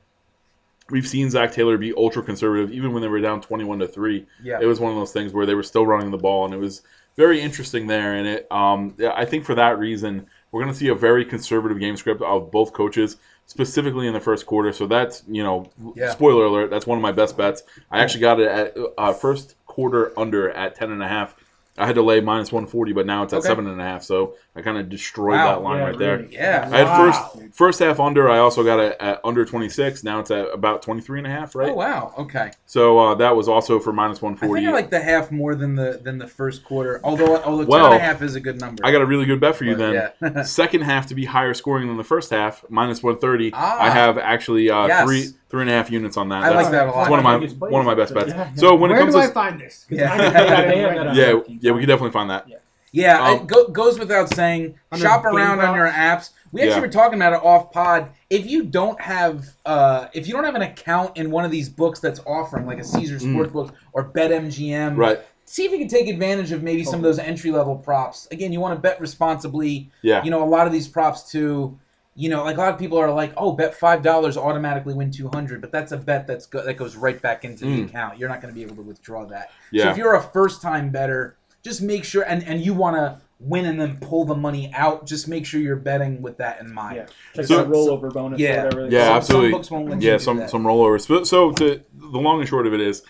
[0.90, 4.26] We've seen Zac Taylor be ultra conservative, even when they were down twenty-one to three.
[4.44, 4.60] Yeah.
[4.62, 6.58] It was one of those things where they were still running the ball, and it
[6.58, 6.82] was
[7.16, 8.14] very interesting there.
[8.14, 11.80] And it, um, I think for that reason, we're going to see a very conservative
[11.80, 14.74] game script of both coaches, specifically in the first quarter.
[14.74, 16.12] So that's you know, Yeah.
[16.12, 17.64] spoiler alert, that's one of my best bets.
[17.90, 21.34] I actually got it at uh, first quarter under at ten and a half.
[21.76, 23.48] I had to lay minus one forty, but now it's at Okay.
[23.48, 24.04] seven and a half.
[24.04, 25.48] So I kind of destroyed Wow.
[25.56, 26.18] that line Yeah, right there.
[26.18, 26.34] really.
[26.36, 26.70] Yeah.
[26.72, 26.98] I had Wow.
[27.12, 28.30] first first half under.
[28.30, 30.04] I also got it at under twenty six.
[30.04, 31.70] Now it's at about 23 and a half, right?
[31.72, 32.14] Oh wow.
[32.20, 32.52] Okay.
[32.68, 34.46] So uh, that was also for minus 140.
[34.46, 34.62] I forty.
[34.62, 37.02] think I like the half more than the than the first quarter.
[37.04, 38.86] Although although Well, ten and a half is a good number.
[38.86, 40.34] I got a really good bet for you But, then.
[40.36, 40.42] yeah.
[40.44, 43.50] Second half to be higher scoring than the first half, minus one thirty.
[43.54, 43.78] Ah.
[43.82, 45.06] I have actually uh, Yes.
[45.06, 46.42] three three and a half units on that.
[46.44, 46.96] I like That's- that a lot.
[46.96, 48.30] That's one of my one of my best bets.
[48.30, 48.50] Yeah, yeah.
[48.56, 49.86] So when Where it comes do I to find this?
[49.88, 50.12] 'Cause Yeah.
[50.12, 51.10] I can pay that They have right that now.
[51.12, 52.48] on yeah, yeah, we can definitely find that.
[52.92, 54.74] Yeah, Um, it go, goes without saying.
[54.92, 55.76] Under Shop Game around on Pass?
[55.76, 56.30] your apps.
[56.52, 56.82] We actually Yeah.
[56.82, 58.08] were talking about it off pod.
[58.32, 61.70] If you don't have, uh, if you don't have an account in one of these
[61.70, 63.36] books that's offering, like a Caesar Mm.
[63.36, 65.20] Sportsbook or BetMGM, Right?
[65.46, 68.28] see if you can take advantage of maybe some of those entry level props.
[68.32, 69.90] Again, you want to bet responsibly.
[70.02, 70.24] Yeah.
[70.24, 71.78] You know, a lot of these props too.
[72.16, 75.10] You know, like a lot of people are like, "Oh, bet five dollars, automatically win
[75.10, 75.62] two hundred.
[75.62, 77.86] But that's a bet that's go- that goes right back into the Mm.
[77.90, 78.20] account.
[78.20, 79.50] You're not going to be able to withdraw that.
[79.76, 83.20] So if you're a first time bettor, just make sure and and you want to
[83.40, 85.06] win and then pull the money out.
[85.08, 86.98] Just make sure you're betting with that in mind.
[86.98, 87.06] Yeah.
[87.36, 88.64] Check So- that rollover bonus Yeah.
[88.66, 88.88] whatever.
[88.90, 89.50] Yeah, call absolutely.
[89.50, 90.50] Some books won't let you Yeah, do some that.
[90.52, 91.08] some rollovers.
[91.08, 93.02] So, so to the long and short of it is,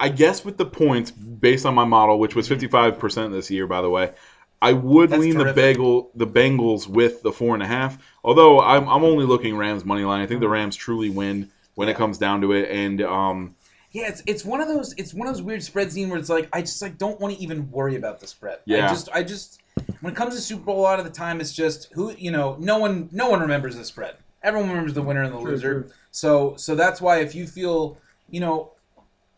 [0.00, 3.50] I guess with the points based on my model, which was fifty five percent this
[3.50, 4.10] year, by the way,
[4.60, 7.98] I would That's lean the bagel the Bengals with the four and a half.
[8.24, 10.20] Although I'm I'm only looking Rams money line.
[10.20, 13.54] I think the Rams truly win when it comes down to it, and um.
[13.90, 16.28] Yeah, it's it's one of those it's one of those weird spread scene where it's
[16.28, 18.58] like I just like don't want to even worry about the spread.
[18.66, 18.84] Yeah.
[18.84, 19.62] I just I just
[20.00, 22.30] when it comes to Super Bowl a lot of the time it's just who you
[22.30, 24.16] know no one no one remembers the spread.
[24.42, 25.82] Everyone remembers the winner and the True, loser.
[25.82, 25.90] true.
[26.10, 27.96] So so that's why if you feel
[28.28, 28.72] you know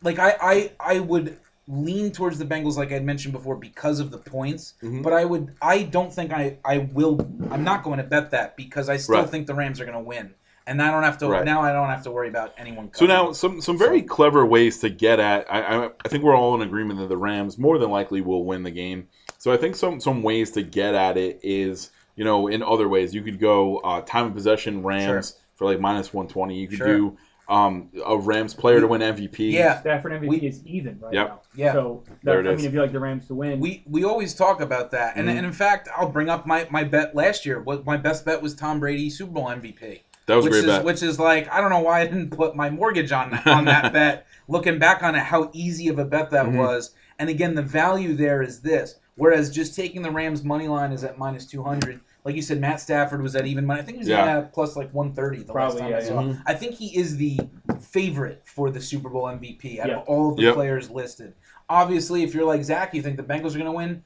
[0.03, 3.99] like I I I would lean towards the Bengals like I had mentioned before because
[3.99, 4.73] of the points.
[4.81, 5.03] Mhm.
[5.03, 7.19] But I would I don't think I I will
[7.51, 9.29] I'm not going to bet that because I still Right.
[9.29, 10.33] think the Rams are going to win.
[10.67, 11.43] And I don't have to Right.
[11.45, 12.89] now I don't have to worry about anyone.
[12.93, 15.51] So now, some some very clever ways to get at.
[15.51, 18.45] I, I I think we're all in agreement that the Rams more than likely will
[18.45, 19.07] win the game.
[19.37, 22.87] So I think some some ways to get at it is you know in other
[22.89, 26.55] ways you could go uh, time of possession Rams for like minus one twenty.
[26.59, 26.87] You could Sure.
[26.87, 27.17] do
[27.51, 29.51] um, a Rams player to win MVP.
[29.51, 31.27] Yeah, Stafford MVP We- is even right Yep.
[31.27, 31.41] now.
[31.53, 31.73] Yeah.
[31.73, 34.33] So There that, I mean, if you like the Rams to win, we we always
[34.33, 35.35] talk about that, and, Mhm.
[35.35, 37.59] and in fact, I'll bring up my, my bet last year.
[37.61, 40.03] What my best bet was Tom Brady Super Bowl MVP.
[40.27, 40.85] that was a which great is bet.
[40.85, 43.91] which is like I don't know why I didn't put my mortgage on on that
[43.93, 44.25] bet.
[44.47, 46.57] Looking back on it, how easy of a bet that Mhm.
[46.57, 48.95] was, and again, the value there is this.
[49.15, 51.99] Whereas just taking the Rams money line is at minus two hundred.
[52.23, 53.81] Like you said, Matt Stafford was at even money.
[53.81, 54.37] I think he was Yeah.
[54.39, 56.21] at plus like one thirty the Probably, last time yeah, I saw.
[56.29, 56.35] yeah.
[56.45, 57.39] I think he is the
[57.79, 59.97] favorite for the Super Bowl MVP out Yeah.
[59.97, 60.53] of all of the Yep.
[60.53, 61.33] players listed.
[61.69, 64.03] Obviously, if you're like Zach, you think the Bengals are going to win.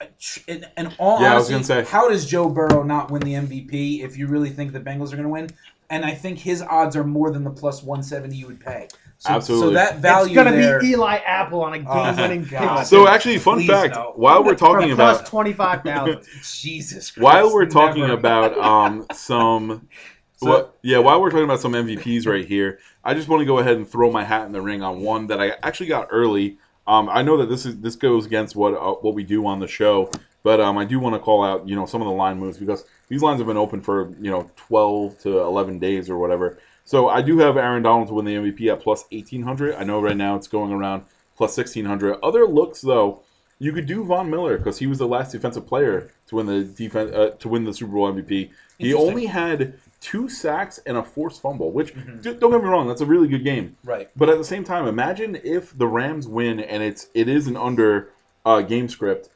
[0.00, 0.06] Uh,
[0.46, 1.90] in, in all Yeah, I was honesty, gonna say.
[1.90, 5.16] how does Joe Burrow not win the MVP if you really think the Bengals are
[5.16, 5.48] going to win?
[5.90, 8.88] And I think his odds are more than the plus 170 you would pay.
[9.20, 9.68] So, Absolutely.
[9.68, 10.80] So that value it's gonna there.
[10.80, 12.84] be Eli Apple on a Oh, game-winning God.
[12.84, 14.12] so actually, fun Please fact: no.
[14.14, 16.22] while we're talking about twenty-five thousand.
[16.60, 17.10] Jesus.
[17.10, 18.12] Christ, while we're talking never.
[18.14, 19.88] about um, some
[20.36, 23.44] So- well, yeah while we're talking about some mvps right here i just want to
[23.44, 26.06] go ahead and throw my hat in the ring on one that i actually got
[26.12, 29.44] early um, i know that this is this goes against what uh, what we do
[29.48, 30.08] on the show
[30.44, 32.56] but um, i do want to call out you know some of the line moves
[32.56, 36.60] because these lines have been open for you know 12 to 11 days or whatever
[36.88, 40.00] so i do have aaron donald to win the mvp at plus 1800 i know
[40.00, 41.02] right now it's going around
[41.36, 43.20] plus 1600 other looks though
[43.60, 46.62] you could do Von Miller because he was the last defensive player to win the
[46.62, 48.50] defense uh, to win the Super Bowl MVP.
[48.78, 52.22] He only had two sacks and a forced fumble, which Mhm.
[52.22, 53.76] d- don't get me wrong, that's a really good game.
[53.82, 54.08] Right.
[54.14, 57.56] But at the same time, imagine if the Rams win and it's it is an
[57.56, 58.10] under
[58.46, 59.28] uh, game script.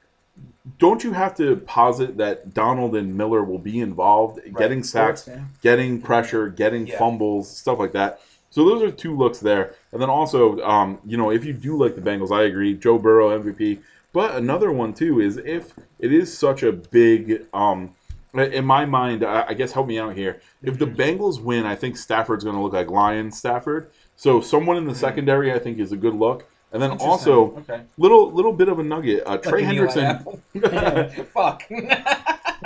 [0.78, 5.40] Don't you have to posit that Donald and Miller will be involved, getting sacks, yeah.
[5.60, 6.98] getting pressure, getting Yeah.
[6.98, 8.20] fumbles, stuff like that.
[8.50, 9.74] So those are two looks there.
[9.92, 12.74] And then also, um, you know, if you do like the Bengals, I agree.
[12.74, 13.80] Joe Burrow MVP.
[14.12, 17.94] But another one too is if it is such a big, um,
[18.34, 20.40] in my mind, I, I guess help me out here.
[20.62, 23.90] If the Bengals win, I think Stafford's going to look like Lion Stafford.
[24.16, 26.46] So someone in the secondary, I think, is a good look.
[26.72, 27.82] And then also, okay.
[27.98, 29.22] little little bit of a nugget.
[29.26, 31.24] Uh, Trey Like Hendrickson.
[31.32, 31.64] Fuck.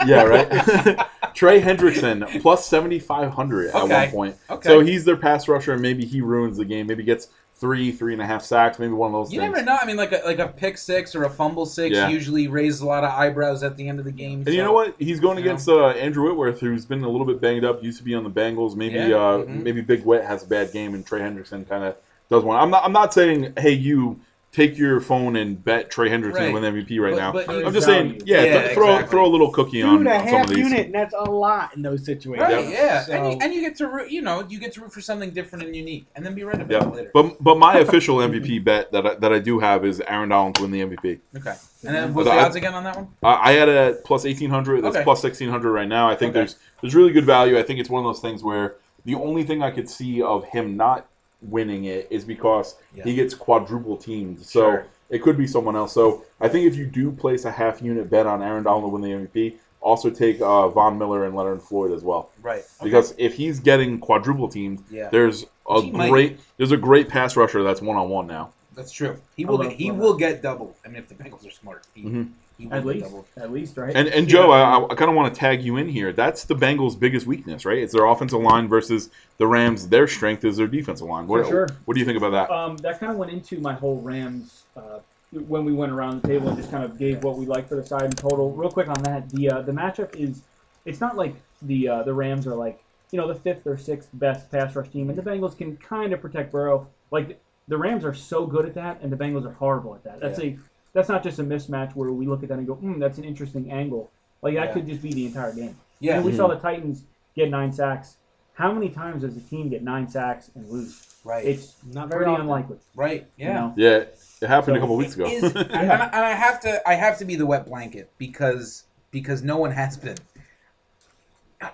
[0.07, 0.49] yeah, right.
[1.35, 4.37] Trey Hendrickson plus seventy five hundred at one point.
[4.49, 4.69] Okay.
[4.69, 6.87] So he's their pass rusher, and maybe he ruins the game.
[6.87, 8.79] Maybe gets three, three and a half sacks.
[8.79, 9.55] Maybe one of those You things.
[9.55, 9.79] never know.
[9.81, 12.09] I mean, like a like a pick six or a fumble six Yeah.
[12.09, 14.45] usually raises a lot of eyebrows at the end of the game.
[14.47, 14.95] And you know what?
[14.99, 17.83] He's going against uh, Andrew Whitworth, who's been a little bit banged up.
[17.83, 18.77] Used to be on the Bengals.
[18.77, 19.63] Maybe Yeah, uh, mhm.
[19.63, 21.97] maybe Big Wet has a bad game, and Trey Hendrickson kind of
[22.31, 22.57] does one.
[22.59, 22.85] I'm not.
[22.85, 24.21] I'm not saying, hey, you
[24.53, 26.53] take your phone and bet Trey Hendrickson Right.
[26.55, 27.33] win the MVP right But- now.
[27.33, 28.11] but I'm just value.
[28.11, 29.11] saying, yeah, Yeah, th- throw exactly.
[29.11, 30.59] throw a little cookie on, Dude, a on some half of these.
[30.71, 32.51] unit, and that's a lot in those situations.
[32.55, 34.81] Right, yeah, So- and, you, and you get to root, you know, you get to
[34.81, 37.11] root for something different and unique, and then be right about Yeah, it later.
[37.13, 40.55] but but my official MVP bet that I, that I do have is Aaron Donald
[40.55, 41.19] to win the MVP.
[41.37, 41.55] okay,
[41.87, 43.09] and then what's But the I- odds again on that one?
[43.23, 44.83] Uh, I had it at plus eighteen hundred.
[44.83, 45.05] That's Okay.
[45.05, 46.09] plus sixteen hundred right now.
[46.09, 46.39] I think Okay.
[46.41, 47.59] there's there's really good value.
[47.59, 50.45] I think it's one of those things where the only thing I could see of
[50.47, 51.05] him not
[51.43, 53.05] winning it is because Yeah.
[53.05, 54.41] he gets quadruple teamed.
[54.41, 54.87] So Sure.
[55.11, 55.93] it could be someone else.
[55.93, 58.89] So I think if you do place a half unit bet on Aaron Donald to
[58.89, 62.31] win the MVP, also take uh, Von Miller and Leonard Floyd as well.
[62.43, 62.85] Right, okay.
[62.85, 67.09] Because if he's getting quadruple teamed, yeah, there's a He might- great there's a great
[67.09, 68.51] pass rusher that's one on one now.
[68.75, 69.17] that's true.
[69.37, 70.75] He will get, he will get double.
[70.85, 72.29] I mean, if the Bengals are smart, he, Mhm.
[72.59, 73.27] He will At get least, doubled.
[73.37, 73.95] at least, right?
[73.95, 76.13] And and Joe, I, I kind of want to tag you in here.
[76.13, 77.79] That's the Bengals' biggest weakness, right?
[77.79, 79.89] It's their offensive line versus the Rams.
[79.89, 81.27] Their strength is their defensive line.
[81.27, 81.69] What, For sure.
[81.85, 82.51] what do you think about that?
[82.51, 85.01] Um, that kind of went into my whole Rams uh,
[85.33, 87.75] when we went around the table and just kind of gave what we like for
[87.77, 88.53] the side in total.
[88.53, 90.43] Real quick on that, the uh, the matchup is
[90.85, 94.09] it's not like the uh, the Rams are like you know the fifth or sixth
[94.15, 96.87] best pass rush team, and the Bengals can kind of protect Burrow.
[97.11, 97.39] Like
[97.69, 100.21] the Rams are so good at that, and the Bengals are horrible at that.
[100.21, 100.57] That's a
[100.93, 103.25] that's not just a mismatch where we look at that and go, hmm, that's an
[103.25, 104.11] interesting angle.
[104.43, 104.73] Like that Yeah.
[104.73, 105.77] could just be the entire game.
[106.01, 107.03] Yeah, And we saw the Titans
[107.35, 108.17] get nine sacks.
[108.55, 111.15] How many times does a team get nine sacks and lose?
[111.25, 112.43] right, It's Not very pretty often.
[112.43, 112.77] unlikely.
[112.95, 113.53] right, you yeah.
[113.55, 113.75] know?
[113.77, 114.05] yeah,
[114.41, 115.27] it happened a couple weeks ago.
[115.27, 118.11] It is- and, I, and I have to I have to be the wet blanket
[118.19, 120.17] because because no one has been.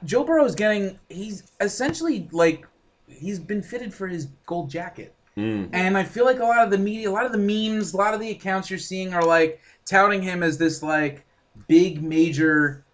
[0.05, 2.67] Joe Burrow's getting he's essentially like
[3.09, 5.15] he's been fitted for his gold jacket.
[5.37, 5.71] Mm.
[5.73, 7.97] And I feel like a lot of the media, a lot of the memes, a
[7.97, 11.25] lot of the accounts you're seeing are like touting him as this like
[11.69, 12.85] big major,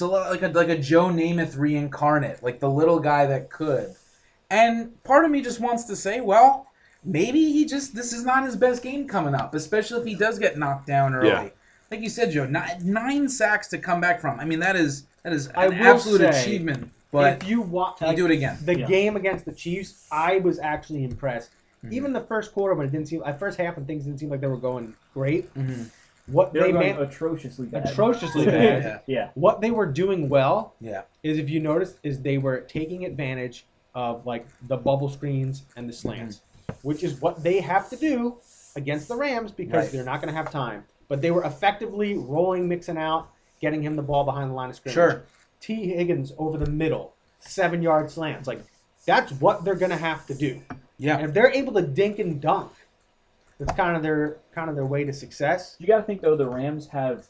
[0.00, 3.94] like a like a Joe Namath reincarnate, like the little guy that could.
[4.50, 6.68] And part of me just wants to say, well,
[7.04, 10.38] maybe he just this is not his best game coming up, especially if he does
[10.38, 11.28] get knocked down early.
[11.28, 11.48] Yeah.
[11.90, 14.40] Like you said, Joe, nine, nine sacks to come back from.
[14.40, 16.90] I mean, that is that is I an will absolute say, achievement.
[17.12, 18.58] But if you watch, can you do it again?
[18.64, 18.86] the Yeah.
[18.86, 21.50] game against the Chiefs, I was actually impressed.
[21.84, 21.92] Mhm.
[21.92, 24.30] Even the first quarter, when it didn't seem, at first half, when things didn't seem
[24.30, 25.82] like they were going great, Mm-hmm.
[26.32, 27.88] what They're they going man- atrociously bad.
[27.88, 28.82] atrociously bad.
[28.82, 28.98] Yeah.
[29.06, 29.28] Yeah.
[29.34, 31.02] What they were doing well Yeah.
[31.22, 35.88] is, if you notice, is they were taking advantage of like the bubble screens and
[35.88, 36.40] the slants,
[36.82, 38.36] which is what they have to do
[38.74, 39.92] against the Rams because Right.
[39.92, 40.84] they're not going to have time.
[41.08, 43.28] But they were effectively rolling Mixon out,
[43.60, 44.94] getting him the ball behind the line of scrimmage.
[44.94, 45.22] Sure.
[45.60, 48.46] Tee Higgins over the middle, seven yard slants.
[48.48, 48.60] Like
[49.06, 50.60] that's what they're going to have to do.
[50.98, 51.16] Yeah.
[51.18, 52.72] And if they're able to dink and dunk,
[53.58, 55.76] that's kind of their kind of their way to success.
[55.78, 57.26] You got to think though the Rams have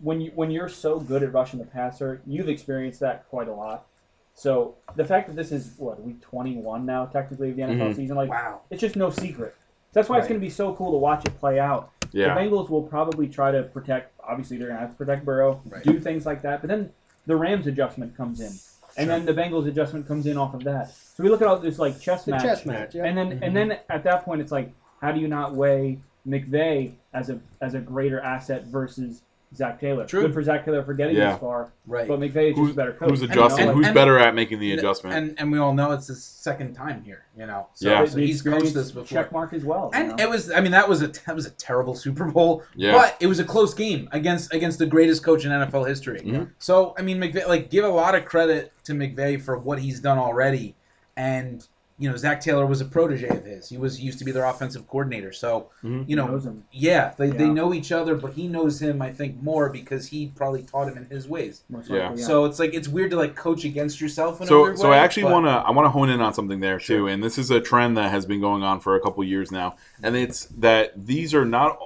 [0.00, 3.52] when you when you're so good at rushing the passer, you've experienced that quite a
[3.52, 3.86] lot.
[4.34, 7.96] So the fact that this is what week 21 now, technically of the NFL Mhm.
[7.96, 8.60] season, like Wow.
[8.70, 9.54] it's just no secret.
[9.92, 11.90] That's why it's going to be so cool to watch it play out.
[12.12, 12.32] Yeah.
[12.34, 14.12] The Bengals will probably try to protect.
[14.20, 15.82] Obviously, they're going to have to protect Burrow, Right.
[15.82, 16.60] do things like that.
[16.60, 16.92] But then
[17.26, 18.52] the Rams adjustment comes in,
[19.00, 20.90] and then the Bengals adjustment comes in off of that.
[20.90, 23.04] So we look at all this like chess The match, chess match, yeah.
[23.04, 26.92] and then and then at that point, it's like, how do you not weigh McVay
[27.12, 29.22] as a as a greater asset versus
[29.54, 30.06] Zac Taylor?
[30.06, 30.22] True.
[30.22, 31.32] Good for Zac Taylor for getting Yeah.
[31.32, 32.06] this far, Right.
[32.06, 33.10] but McVay is just Who's, a better coach.
[33.10, 33.32] who's you know?
[33.32, 33.66] adjusting?
[33.68, 35.16] And- who's and- better at making the adjustment?
[35.16, 37.66] And and we all know it's his second time here, you know.
[37.74, 38.04] So, Yeah.
[38.04, 39.06] so he's coached experience this before.
[39.06, 39.90] check mark as well.
[39.92, 40.14] you And know?
[40.24, 42.62] it was, I mean, that was a that was a terrible Super Bowl.
[42.76, 42.92] Yeah.
[42.92, 46.20] But it was a close game against against the greatest coach in NFL history.
[46.20, 46.50] Mhm.
[46.60, 49.98] So I mean, McVay, like, give a lot of credit to McVay for what he's
[50.00, 50.76] done already.
[51.16, 51.66] And
[52.00, 53.68] you know, Zac Taylor was a protege of his.
[53.68, 55.32] He was he used to be their offensive coordinator.
[55.32, 56.08] So Mhm.
[56.08, 56.64] you know, knows him.
[56.72, 60.28] yeah, they, they know each other, but he knows him, I think, more because he
[60.34, 61.62] probably taught him in his ways.
[61.68, 62.08] Most Yeah.
[62.08, 64.78] likely, So it's like it's weird to like coach against yourself in a so weird
[64.78, 66.78] so way, I actually but- want to I want to hone in on something there
[66.78, 67.08] too, Sure.
[67.08, 69.76] and this is a trend that has been going on for a couple years now,
[70.02, 71.78] and it's that these are not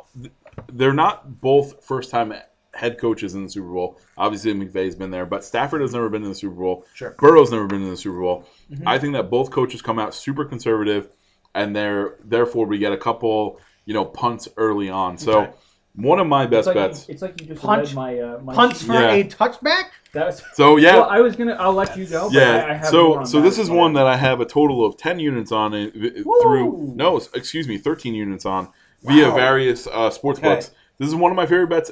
[0.73, 2.33] they're not both first time
[2.75, 3.99] head coaches in the Super Bowl.
[4.19, 6.85] Obviously, McVay's been there, but Stafford has never been in the Super Bowl.
[6.95, 7.15] Sure.
[7.19, 8.45] Burrow's never been in the Super Bowl.
[8.73, 8.83] Mhm.
[8.87, 11.09] I think that both coaches come out super conservative,
[11.55, 15.19] and they're therefore we get a couple you know punts early on.
[15.19, 15.51] So Okay.
[15.97, 17.09] one of my It's best like, bets.
[17.09, 19.13] You, it's like you just Punch- read my uh, my Punts for Yeah.
[19.13, 19.85] a touchback.
[20.13, 21.55] That's, So yeah, Well, I was gonna.
[21.55, 22.29] I'll let you go.
[22.33, 22.75] But I, I Yeah.
[22.75, 24.97] have more So on so that this is one that I have a total of
[24.97, 26.41] ten units on it Woo!
[26.43, 28.69] through no, excuse me, thirteen units on
[29.03, 30.49] via various uh, sports Okay.
[30.55, 30.71] books.
[30.99, 31.91] This is one of my favorite bets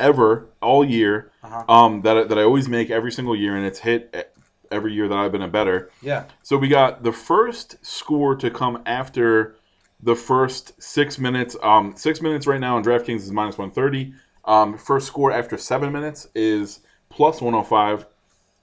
[0.00, 1.30] ever all year.
[1.42, 1.64] Uh-huh.
[1.68, 4.32] Um, that I- that I always make every single year, and it's hit
[4.70, 5.90] every year that I've been a better.
[6.02, 6.24] Yeah.
[6.42, 9.56] So we got the first score to come after
[10.02, 11.56] the first six minutes.
[11.62, 14.14] Um, six minutes right now on DraftKings is minus one thirty.
[14.46, 18.06] Um, first score after seven minutes is plus one hundred five.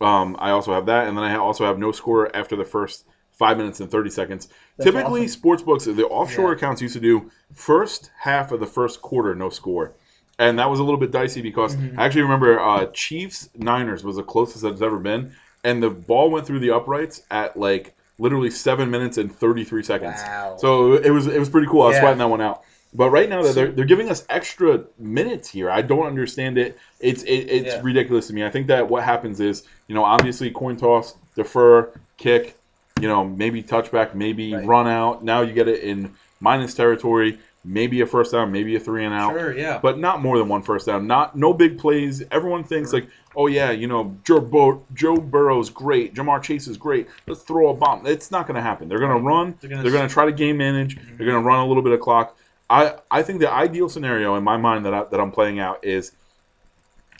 [0.01, 3.05] Um, I also have that, and then I also have no score after the first
[3.31, 4.47] five minutes and thirty seconds.
[4.77, 5.27] That's Typically, awesome.
[5.39, 6.55] sports books, the offshore Yeah.
[6.55, 9.93] accounts used to do first half of the first quarter no score,
[10.41, 11.93] and that was a little bit dicey because Mhm.
[11.97, 15.31] I actually remember uh, Chiefs Niners was the closest it's ever been,
[15.63, 19.83] and the ball went through the uprights at like literally seven minutes and thirty three
[19.83, 20.17] seconds.
[20.27, 20.57] Wow.
[20.57, 21.83] So it was it was pretty cool.
[21.83, 22.01] I was Yeah.
[22.01, 22.61] sweating that one out.
[22.93, 25.69] But right now they're they're giving us extra minutes here.
[25.69, 26.77] I don't understand it.
[26.99, 27.81] It's it, it's Yeah.
[27.83, 28.43] ridiculous to me.
[28.43, 32.55] I think that what happens is you know obviously coin toss, defer, kick,
[32.99, 34.65] you know maybe touchback, maybe Right.
[34.65, 35.23] run out.
[35.23, 37.37] Now you get it in minus territory.
[37.63, 39.79] Maybe a first down, maybe a three and out Sure, yeah.
[39.79, 41.05] but not more than one first down.
[41.05, 42.23] Not no big plays.
[42.31, 46.75] Everyone thinks like, oh yeah, you know, Joe Bo- Joe Burrow's great, Ja'Marr Chase is
[46.75, 47.07] great.
[47.27, 48.07] Let's throw a bomb.
[48.07, 48.89] It's not going to happen.
[48.89, 49.55] They're going to run.
[49.61, 50.95] They're They're gonna try to game manage.
[50.95, 52.35] They're going to run a little bit of clock.
[52.67, 55.85] I I think the ideal scenario in my mind that I, that I'm playing out
[55.85, 56.13] is,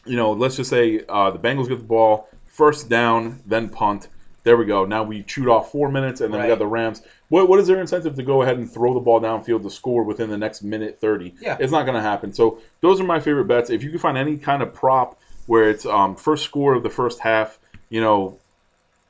[0.06, 4.08] you know, let's just say uh, the Bengals get the ball, first down, then punt.
[4.44, 4.86] There we go.
[4.86, 7.04] Now we chewed off four minutes, and then we got the Rams.
[7.30, 10.04] What, what is their incentive to go ahead and throw the ball downfield to score
[10.04, 11.36] within the next minute 30?
[11.40, 11.58] Yeah.
[11.60, 12.34] It's not going to happen.
[12.34, 13.70] So those are my favorite bets.
[13.70, 16.90] If you can find any kind of prop where it's um, first score of the
[16.90, 18.40] first half, you know,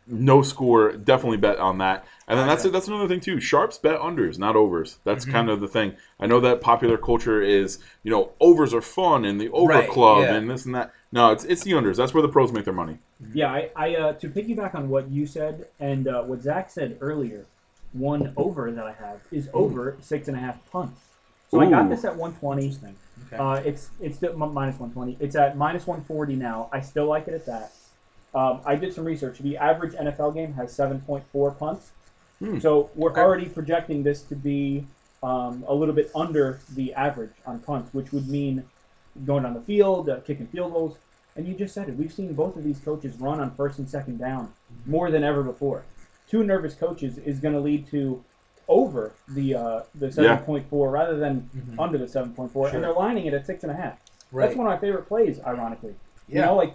[0.07, 2.05] no score, definitely bet on that.
[2.31, 2.71] And then that's Okay.
[2.71, 3.41] that's another thing too.
[3.41, 4.99] Sharps bet unders, not overs.
[5.03, 5.31] That's Mhm.
[5.33, 5.93] kind of the thing.
[6.17, 9.89] I know that popular culture is, you know, overs are fun and the over Right,
[9.89, 10.35] club yeah.
[10.35, 10.91] and this and that.
[11.11, 11.97] No, it's it's the unders.
[11.97, 12.99] That's where the pros make their money.
[13.33, 16.97] Yeah, I, I uh, to piggyback on what you said and uh, what Zach said
[17.01, 17.45] earlier,
[17.91, 21.01] one over that I have is over six and a half punts.
[21.49, 22.95] So I got this at 120.
[23.27, 23.35] Okay.
[23.37, 25.17] Uh, it's it's still m- minus 120.
[25.19, 26.69] It's at minus 140 now.
[26.71, 27.73] I still like it at that.
[28.33, 29.39] Um, I did some research.
[29.39, 31.91] The average NFL game has 7.4 punts.
[32.41, 32.59] Hmm.
[32.59, 33.21] So we're Okay.
[33.21, 34.85] already projecting this to be
[35.23, 38.63] um, a little bit under the average on punts, which would mean
[39.23, 40.97] going on the field, uh, kicking field goals.
[41.35, 41.95] And you just said it.
[41.95, 44.51] We've seen both of these coaches run on first and second down
[44.87, 45.83] more than ever before.
[46.27, 48.23] Two nervous coaches is going to lead to
[48.67, 50.39] over the uh, the Yeah.
[50.39, 51.75] 7.4 rather than Mhm.
[51.79, 52.75] under the 7.4, Sure.
[52.75, 53.99] and they're lining it at six and a half.
[54.31, 54.45] Right.
[54.47, 55.93] That's one of my favorite plays, ironically.
[56.27, 56.45] You Yeah.
[56.47, 56.73] know, like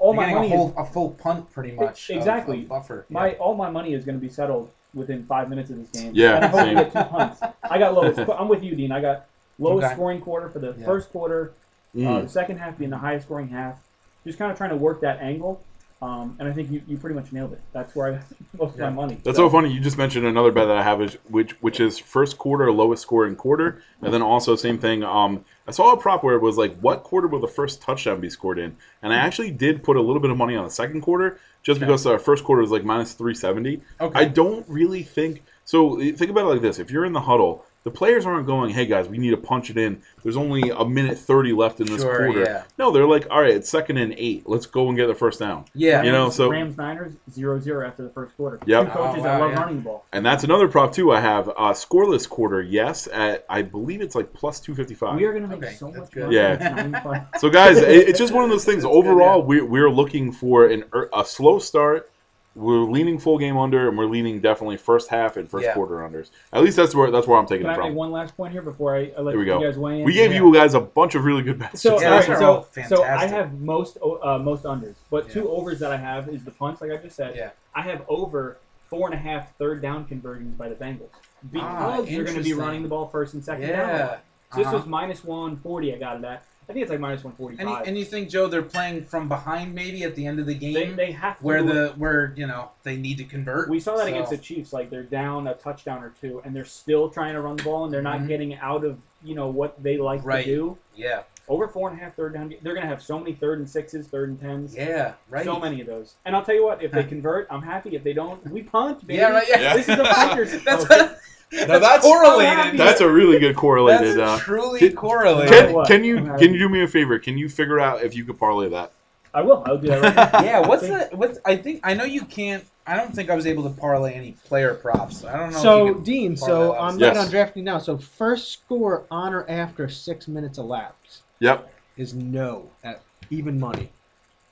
[0.00, 2.10] all You're my money a, whole, is a full punt, pretty much.
[2.10, 2.62] of- exactly.
[2.62, 3.06] of buffer.
[3.08, 3.38] my Yeah.
[3.38, 6.12] all my money is going to be settled within five minutes of this game.
[6.14, 6.76] Yeah, and I hope we same.
[6.76, 7.40] get two punts.
[7.68, 8.18] I got lowest.
[8.38, 8.92] I'm with you, Dean.
[8.92, 9.26] I got
[9.58, 9.94] lowest Okay.
[9.94, 10.84] scoring quarter for the Yeah.
[10.84, 11.52] first quarter.
[11.96, 12.22] Uh, Mm.
[12.24, 13.78] the second half being the highest scoring half.
[14.26, 15.60] Just kind of trying to work that angle.
[16.02, 17.60] Um, and I think you, you pretty much nailed it.
[17.72, 18.22] That's where I got
[18.58, 19.18] most of my money.
[19.24, 19.70] That's so funny.
[19.72, 23.02] You just mentioned another bet that I have, is, which which is first quarter lowest
[23.02, 25.02] scoring quarter, and then also same thing.
[25.04, 28.20] Um, I saw a prop where it was like, what quarter will the first touchdown
[28.20, 28.76] be scored in?
[29.02, 29.26] And I hmm.
[29.26, 31.86] actually did put a little bit of money on the second quarter, just Okay.
[31.86, 33.80] because the first quarter was like minus three seventy.
[34.00, 34.18] Okay.
[34.18, 35.98] I don't really think so.
[35.98, 38.86] Think about it like this: if you're in the huddle, the players aren't going, "Hey
[38.86, 42.00] guys, we need to punch it in." There's only a minute thirty left in this
[42.02, 42.40] Sure, quarter.
[42.42, 42.62] yeah.
[42.78, 44.48] No, they're like, "All right, it's second and eight.
[44.48, 46.02] Let's go and get the first down." Yeah.
[46.02, 48.58] You know, so- Rams Niners 0-0 after the first quarter.
[48.66, 48.86] Yep.
[48.86, 49.60] Two coaches Oh, that love yeah.
[49.60, 50.04] running the ball.
[50.12, 51.12] And that's another prop too.
[51.12, 52.62] I have uh, scoreless quarter.
[52.62, 55.16] Yes, at I believe it's like plus two fifty five.
[55.16, 56.24] We are going to make Okay, so much good.
[56.24, 56.36] money.
[56.36, 56.52] Yeah.
[56.54, 57.26] It's not even fun.
[57.38, 58.82] So guys, it, it's just one of those things.
[58.82, 59.44] That's good, Overall, yeah.
[59.44, 62.10] we we're looking for an er- a slow start.
[62.56, 65.74] We're leaning full game under, and we're leaning definitely first half and first Yeah.
[65.74, 66.30] quarter unders.
[66.52, 67.94] At least that's where that's where I'm taking Can it I make from.
[67.96, 69.60] one last point here before I, I let There we you go.
[69.60, 70.04] guys weigh in?
[70.04, 70.36] We gave Yeah.
[70.44, 71.80] you guys a bunch of really good bets.
[71.82, 73.30] So, Yeah, all those are so, all so I fantastic.
[73.30, 75.32] have most uh, most unders, but Yeah.
[75.34, 77.34] two overs that I have is the punts, like I just said.
[77.34, 77.50] Yeah.
[77.74, 81.08] I have over four and a half third down conversions by the Bengals
[81.50, 82.58] because Ah, they're going to be interesting.
[82.58, 83.90] running the ball first and second down.
[83.90, 84.06] a Yeah.
[84.06, 84.20] lot.
[84.52, 84.76] So this Uh-huh.
[84.76, 85.92] was minus one forty.
[85.92, 86.44] I got it at.
[86.68, 89.04] I think it's like minus one forty And you, and you think Joe they're playing
[89.04, 91.92] from behind maybe at the end of the They, game they have to where the
[91.96, 93.68] where you know they need to convert.
[93.68, 94.72] We saw that So- against the Chiefs.
[94.72, 97.84] Like they're down a touchdown or two, and they're still trying to run the ball,
[97.84, 98.28] and they're not Mhm.
[98.28, 100.44] getting out of you know what they like Right.
[100.44, 100.78] to do.
[100.94, 102.48] Yeah, Over four and a half third down.
[102.62, 104.74] They're going to have so many third and sixes, third and tens.
[104.74, 105.44] yeah, right.
[105.44, 106.14] So many of those.
[106.24, 107.94] And I'll tell you what, if they convert, I'm happy.
[107.94, 109.18] If they don't, we punt, baby.
[109.18, 109.46] Yeah, right.
[109.48, 109.76] Yeah.
[109.76, 111.18] This is a punter's that's focus.
[111.50, 112.78] that's, that's- correlated.
[112.80, 114.16] That's a really good correlated.
[114.16, 115.50] That's uh, truly can- correlated.
[115.74, 117.18] Can- can, you can you do me a favor?
[117.18, 118.92] Can you figure out if you could parlay that?
[119.34, 119.64] I will.
[119.66, 121.08] I'll do that right yeah, what's Okay.
[121.10, 122.64] the what's I think I know you can't.
[122.86, 125.24] I don't think I was able to parlay any player props.
[125.24, 125.58] I don't know.
[125.58, 127.06] So if Dean, so I'm that.
[127.06, 127.24] looking Yes.
[127.26, 127.78] on drafting now.
[127.78, 133.90] So first score on or after six minutes elapsed Yep, is no at even money.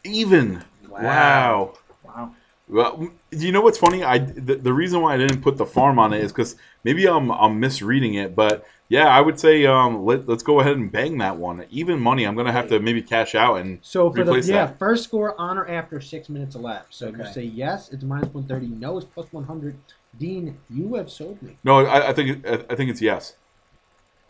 [0.04, 0.64] even.
[0.88, 1.74] Wow.
[2.02, 2.34] Wow.
[2.68, 4.02] Well, you know what's funny?
[4.04, 7.06] I the, the reason why I didn't put the farm on it is because maybe
[7.08, 10.90] I'm I'm misreading it, but yeah, I would say um let let's go ahead and
[10.90, 11.66] bang that one.
[11.70, 14.78] Even money, I'm gonna have to maybe cash out and So for the yeah that.
[14.78, 16.98] first score on or after six minutes elapsed.
[16.98, 18.68] So if you say yes, it's minus one thirty.
[18.68, 19.76] No, it's plus one hundred.
[20.18, 21.58] Dean, you have sold me.
[21.64, 23.34] no, I, I think I, I think it's yes.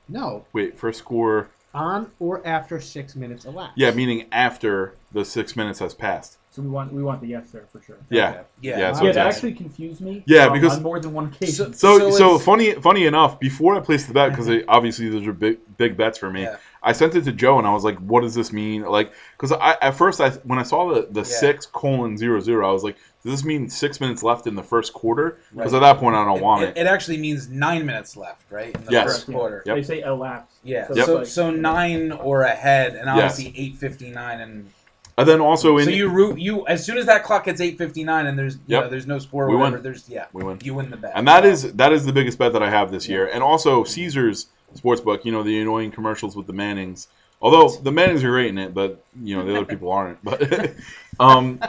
[0.08, 1.50] No, Wait, first score.
[1.74, 3.78] On or after six minutes elapsed.
[3.78, 6.38] Yeah, meaning after the six minutes has passed.
[6.50, 7.96] So we want we want the yes there for sure.
[8.10, 8.40] Yeah, Okay.
[8.60, 9.36] Yeah, Yeah, so yeah, that yes.
[9.36, 10.22] actually confused me.
[10.26, 11.72] Yeah, um, because- on more than one occasion.
[11.72, 15.26] So So so, it's- funny funny enough, before I placed the bet because obviously those
[15.26, 16.42] are big big bets for me.
[16.42, 16.56] Yeah.
[16.82, 19.52] I sent it to Joe and I was like, "What does this mean?" Like, because
[19.52, 21.24] I at first I when I saw the the Yeah.
[21.24, 24.62] six colon zero zero, I was like, "Does this mean six minutes left in the
[24.62, 25.82] first quarter?" Because Right.
[25.82, 26.80] at that point I don't it, want it, it.
[26.82, 28.74] it actually means nine minutes left, right?
[28.74, 29.04] In the Yes.
[29.06, 29.34] first Yeah.
[29.34, 29.62] quarter.
[29.66, 29.76] Yep.
[29.76, 30.56] They say elapsed.
[30.64, 30.86] Yeah.
[30.88, 33.32] So So so, like- so nine or ahead, and Yes.
[33.38, 34.68] obviously eight fifty nine, and
[35.18, 37.76] And then also in so you root you as soon as that clock hits eight
[37.76, 38.84] fifty nine, and there's you Yep.
[38.84, 39.46] know, there's no score.
[39.46, 39.82] We whatever, win.
[39.82, 40.58] There's yeah, we win.
[40.64, 41.12] you win the bet.
[41.14, 43.26] And that So- is that is the biggest bet that I have this year.
[43.32, 47.08] And also Caesars Sportsbook, you know, the annoying commercials with the Mannings.
[47.42, 50.22] Although the Mannings are great in it, but you know the other people aren't.
[50.24, 50.40] But
[51.20, 51.60] um,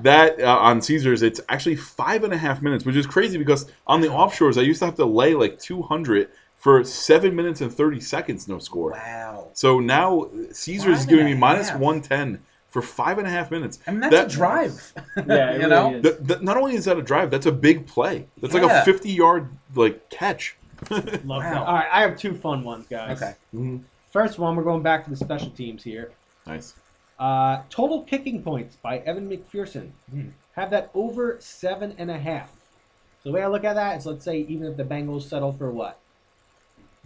[0.00, 3.70] that uh, on Caesars, it's actually five and a half minutes, which is crazy because
[3.86, 7.60] on the offshores, I used to have to lay like two hundred for seven minutes
[7.60, 8.90] and thirty seconds, no score.
[8.92, 9.48] wow.
[9.54, 11.78] So now Caesars Five is giving me minus half.
[11.80, 13.78] one ten for five and a half minutes.
[13.86, 14.92] I mean that's That- a drive.
[15.16, 15.94] Yeah, you really know.
[15.94, 16.02] is.
[16.02, 18.26] Th- th- not only is that a drive, that's a big play.
[18.40, 20.56] That's like a fifty-yard like catch.
[20.90, 21.40] Love Wow.
[21.40, 21.56] that.
[21.62, 23.20] All right, I have two fun ones, guys.
[23.22, 23.34] Okay.
[23.54, 23.82] Mhm.
[24.12, 26.12] First one, we're going back to the special teams here.
[26.46, 26.74] Nice.
[27.18, 29.90] Uh, total kicking points by Evan McPherson.
[30.10, 30.28] Hmm.
[30.52, 32.50] Have that over seven and a half.
[33.22, 35.52] So the way I look at that is, let's say even if the Bengals settle
[35.52, 35.98] for what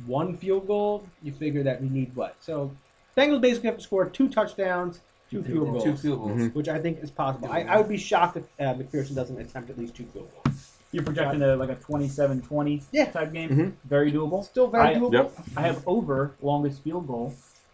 [0.07, 2.37] one field goal, you figure that we need what?
[2.41, 2.71] So
[3.17, 6.41] Bengals basically have to score two touchdowns, two field goals, Two field goals.
[6.41, 6.55] Mhm.
[6.55, 7.49] which I think is possible.
[7.51, 10.73] I, I would be shocked if uh, McPherson doesn't attempt at least two field goals.
[10.93, 13.07] You're projecting a, like a 27-20 Yeah.
[13.11, 13.49] type game.
[13.51, 13.73] Mhm.
[13.89, 14.45] Very doable.
[14.45, 15.13] Still very I- doable.
[15.13, 15.33] Yep.
[15.57, 17.33] I have over longest field goal,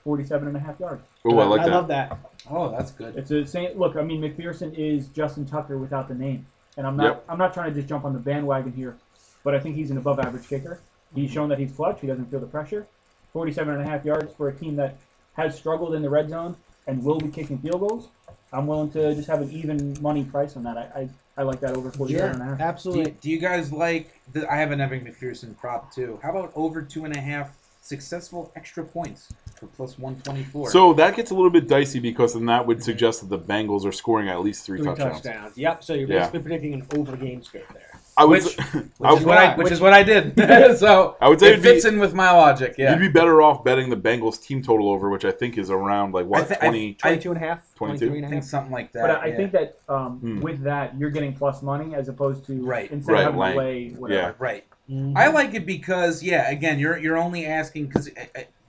[0.09, 1.03] 47 and a half yards.
[1.27, 1.71] Oh, I like I that.
[1.71, 2.18] love that.
[2.51, 3.14] Oh, that's good.
[3.14, 3.94] It's a same look.
[3.94, 6.46] I mean, McPherson is Justin Tucker without the name,
[6.79, 7.04] and I'm not.
[7.04, 7.25] Yep.
[7.29, 8.96] I'm not trying to just jump on the bandwagon here,
[9.44, 10.81] but I think he's an above-average kicker.
[11.15, 12.00] He's shown that he's clutch.
[12.00, 12.87] He doesn't feel the pressure.
[13.35, 14.96] 47 and a half yards for a team that
[15.37, 16.56] has struggled in the red zone
[16.87, 18.09] and will be kicking field goals.
[18.50, 20.79] I'm willing to just have an even money price on that.
[20.79, 22.56] I I, I like that over 47 and a Yeah, half.
[22.56, 23.11] Do you, absolutely.
[23.21, 24.19] do you guys like?
[24.33, 26.19] The, I have an Evan McPherson prop too.
[26.23, 27.54] How about over two and a half
[27.89, 30.71] successful extra points for plus one twenty four?
[30.71, 33.85] So that gets a little bit dicey because then that would suggest that the Bengals
[33.85, 35.21] are scoring at least three, Three touchdowns.
[35.23, 35.57] touchdowns.
[35.59, 35.85] Yep.
[35.85, 36.19] So you're Yeah.
[36.21, 37.83] basically predicting an over game script there.
[38.17, 38.43] I would.
[38.43, 38.67] Which- s-
[39.01, 40.37] I Which is would, what I, which is what I did.
[40.79, 42.75] so I would say it it'd be- fits in with my logic.
[42.77, 42.91] Yeah.
[42.91, 46.13] You'd be better off betting the Bengals team total over, which I think is around
[46.15, 46.95] like what I thi- I- 20.
[46.95, 48.07] 22 and a half, 22?
[48.09, 48.51] 23 and I a think half.
[48.51, 49.03] something like that.
[49.03, 49.37] But I, I yeah.
[49.37, 50.41] think that um, Hmm.
[50.41, 52.91] with that, you're getting plus money as opposed to Right.
[52.91, 54.21] instead Right, of having to lay whatever.
[54.21, 54.33] yeah.
[54.41, 54.65] right.
[54.91, 55.17] Mhm.
[55.17, 58.11] I like it because yeah, again, you're you're only asking because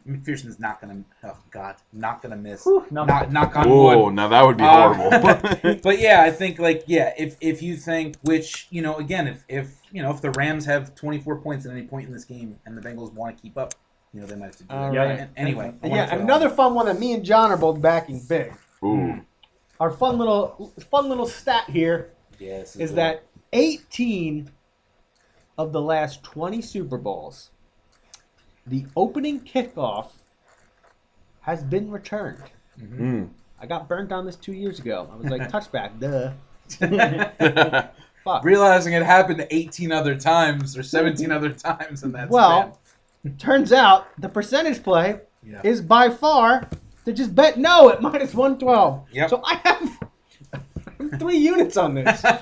[0.07, 1.03] McPherson's not gonna.
[1.23, 2.63] Oh God, not gonna miss.
[2.65, 3.05] Whew, no.
[3.05, 4.15] Knock, knock on Oh, wood.
[4.15, 5.75] now that would be Um, horrible.
[5.83, 9.43] But yeah, I think like yeah, if if you think which you know again if
[9.47, 12.59] if you know if the Rams have 24 points at any point in this game
[12.65, 13.75] and the Bengals want to keep up,
[14.13, 14.97] you know they might have to do All that.
[14.97, 15.19] right.
[15.19, 18.53] An- Anyway, And yeah, another fun one that me and John are both backing big.
[18.83, 19.21] Ooh.
[19.79, 24.49] Our fun little fun little stat here Yeah, this is that 18
[25.59, 27.49] of the last 20 Super Bowls,
[28.65, 30.07] the opening kickoff
[31.41, 32.41] has been returned.
[32.81, 33.27] Mm.
[33.59, 35.09] I got burnt on this two years ago.
[35.11, 36.31] I was like, touchback, duh.
[38.23, 38.43] Fuck.
[38.45, 42.79] realizing it happened 18 other times or 17 other times in that Well,
[43.23, 43.37] span.
[43.37, 45.59] Turns out the percentage play Yeah.
[45.63, 46.69] is by far
[47.05, 49.07] to just bet no at minus 112.
[49.11, 49.29] Yep.
[49.29, 49.99] So I have
[51.19, 52.23] three units on this.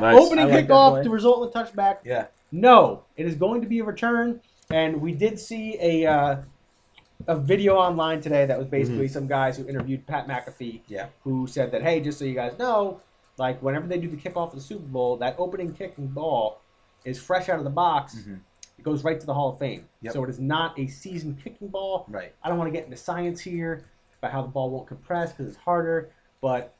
[0.00, 0.16] Nice.
[0.16, 1.02] Opening like kickoff play.
[1.02, 1.96] to result in a touchback.
[2.04, 2.26] yeah.
[2.50, 4.40] No, it is going to be a return,
[4.70, 6.36] and we did see a uh,
[7.26, 11.06] a video online today that was basically some guys who interviewed Pat McAfee, Yeah.
[11.24, 13.00] who said that hey, just so you guys know,
[13.38, 16.60] like whenever they do the kickoff of the Super Bowl, that opening kicking ball
[17.04, 18.14] is fresh out of the box.
[18.16, 18.40] Mhm.
[18.78, 19.88] It goes right to the Hall of Fame.
[20.02, 20.12] Yep.
[20.12, 22.06] So it is not a seasoned kicking ball.
[22.08, 22.32] Right.
[22.42, 23.84] I don't want to get into science here
[24.20, 26.74] about how the ball won't compress because it's harder, but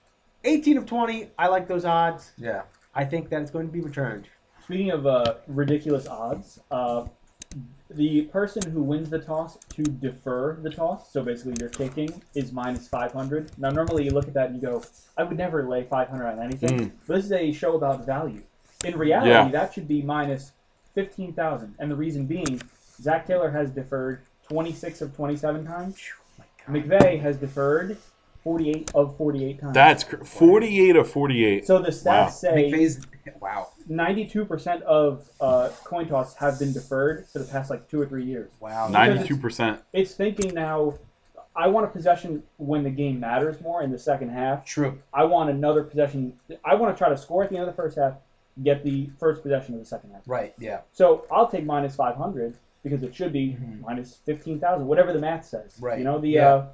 [0.44, 2.32] 18 of 20, I like those odds.
[2.38, 2.62] Yeah.
[2.94, 4.28] I think that it's going to be returned.
[4.68, 7.06] Speaking of uh, ridiculous odds, uh,
[7.88, 12.52] the person who wins the toss to defer the toss, so basically you're kicking, is
[12.52, 13.50] minus 500.
[13.56, 14.82] Now, normally you look at that and you go,
[15.16, 16.78] I would never lay 500 on anything.
[16.80, 16.90] Mm.
[17.06, 18.42] But this is a show about value.
[18.84, 19.48] In reality, Yeah.
[19.48, 20.52] that should be minus
[20.94, 21.74] 15,000.
[21.78, 22.60] And the reason being,
[23.00, 25.96] Zac Taylor has deferred 26 of 27 times.
[26.68, 27.96] McVay has deferred
[28.44, 29.72] 48 of 48 times.
[29.74, 31.66] That's cr- 48 of 48.
[31.66, 32.28] so the stats Wow.
[32.28, 33.06] say McVay's
[33.40, 33.68] wow.
[33.90, 38.24] 92% of uh, coin toss have been deferred for the past like two or three
[38.24, 38.50] years.
[38.60, 38.88] Wow.
[38.90, 39.78] 92%.
[39.92, 40.94] It's thinking now,
[41.56, 44.64] I want a possession when the game matters more in the second half.
[44.64, 44.98] True.
[45.12, 46.32] I want another possession.
[46.64, 48.14] I want to try to score at the end of the first half,
[48.62, 50.22] get the first possession of the second half.
[50.26, 50.54] Right.
[50.58, 50.80] Yeah.
[50.92, 53.80] So I'll take minus 500 because it should be Mhm.
[53.80, 55.76] minus 15,000, whatever the math says.
[55.80, 55.98] Right.
[55.98, 56.28] You know, the.
[56.28, 56.48] Yeah.
[56.48, 56.66] Uh,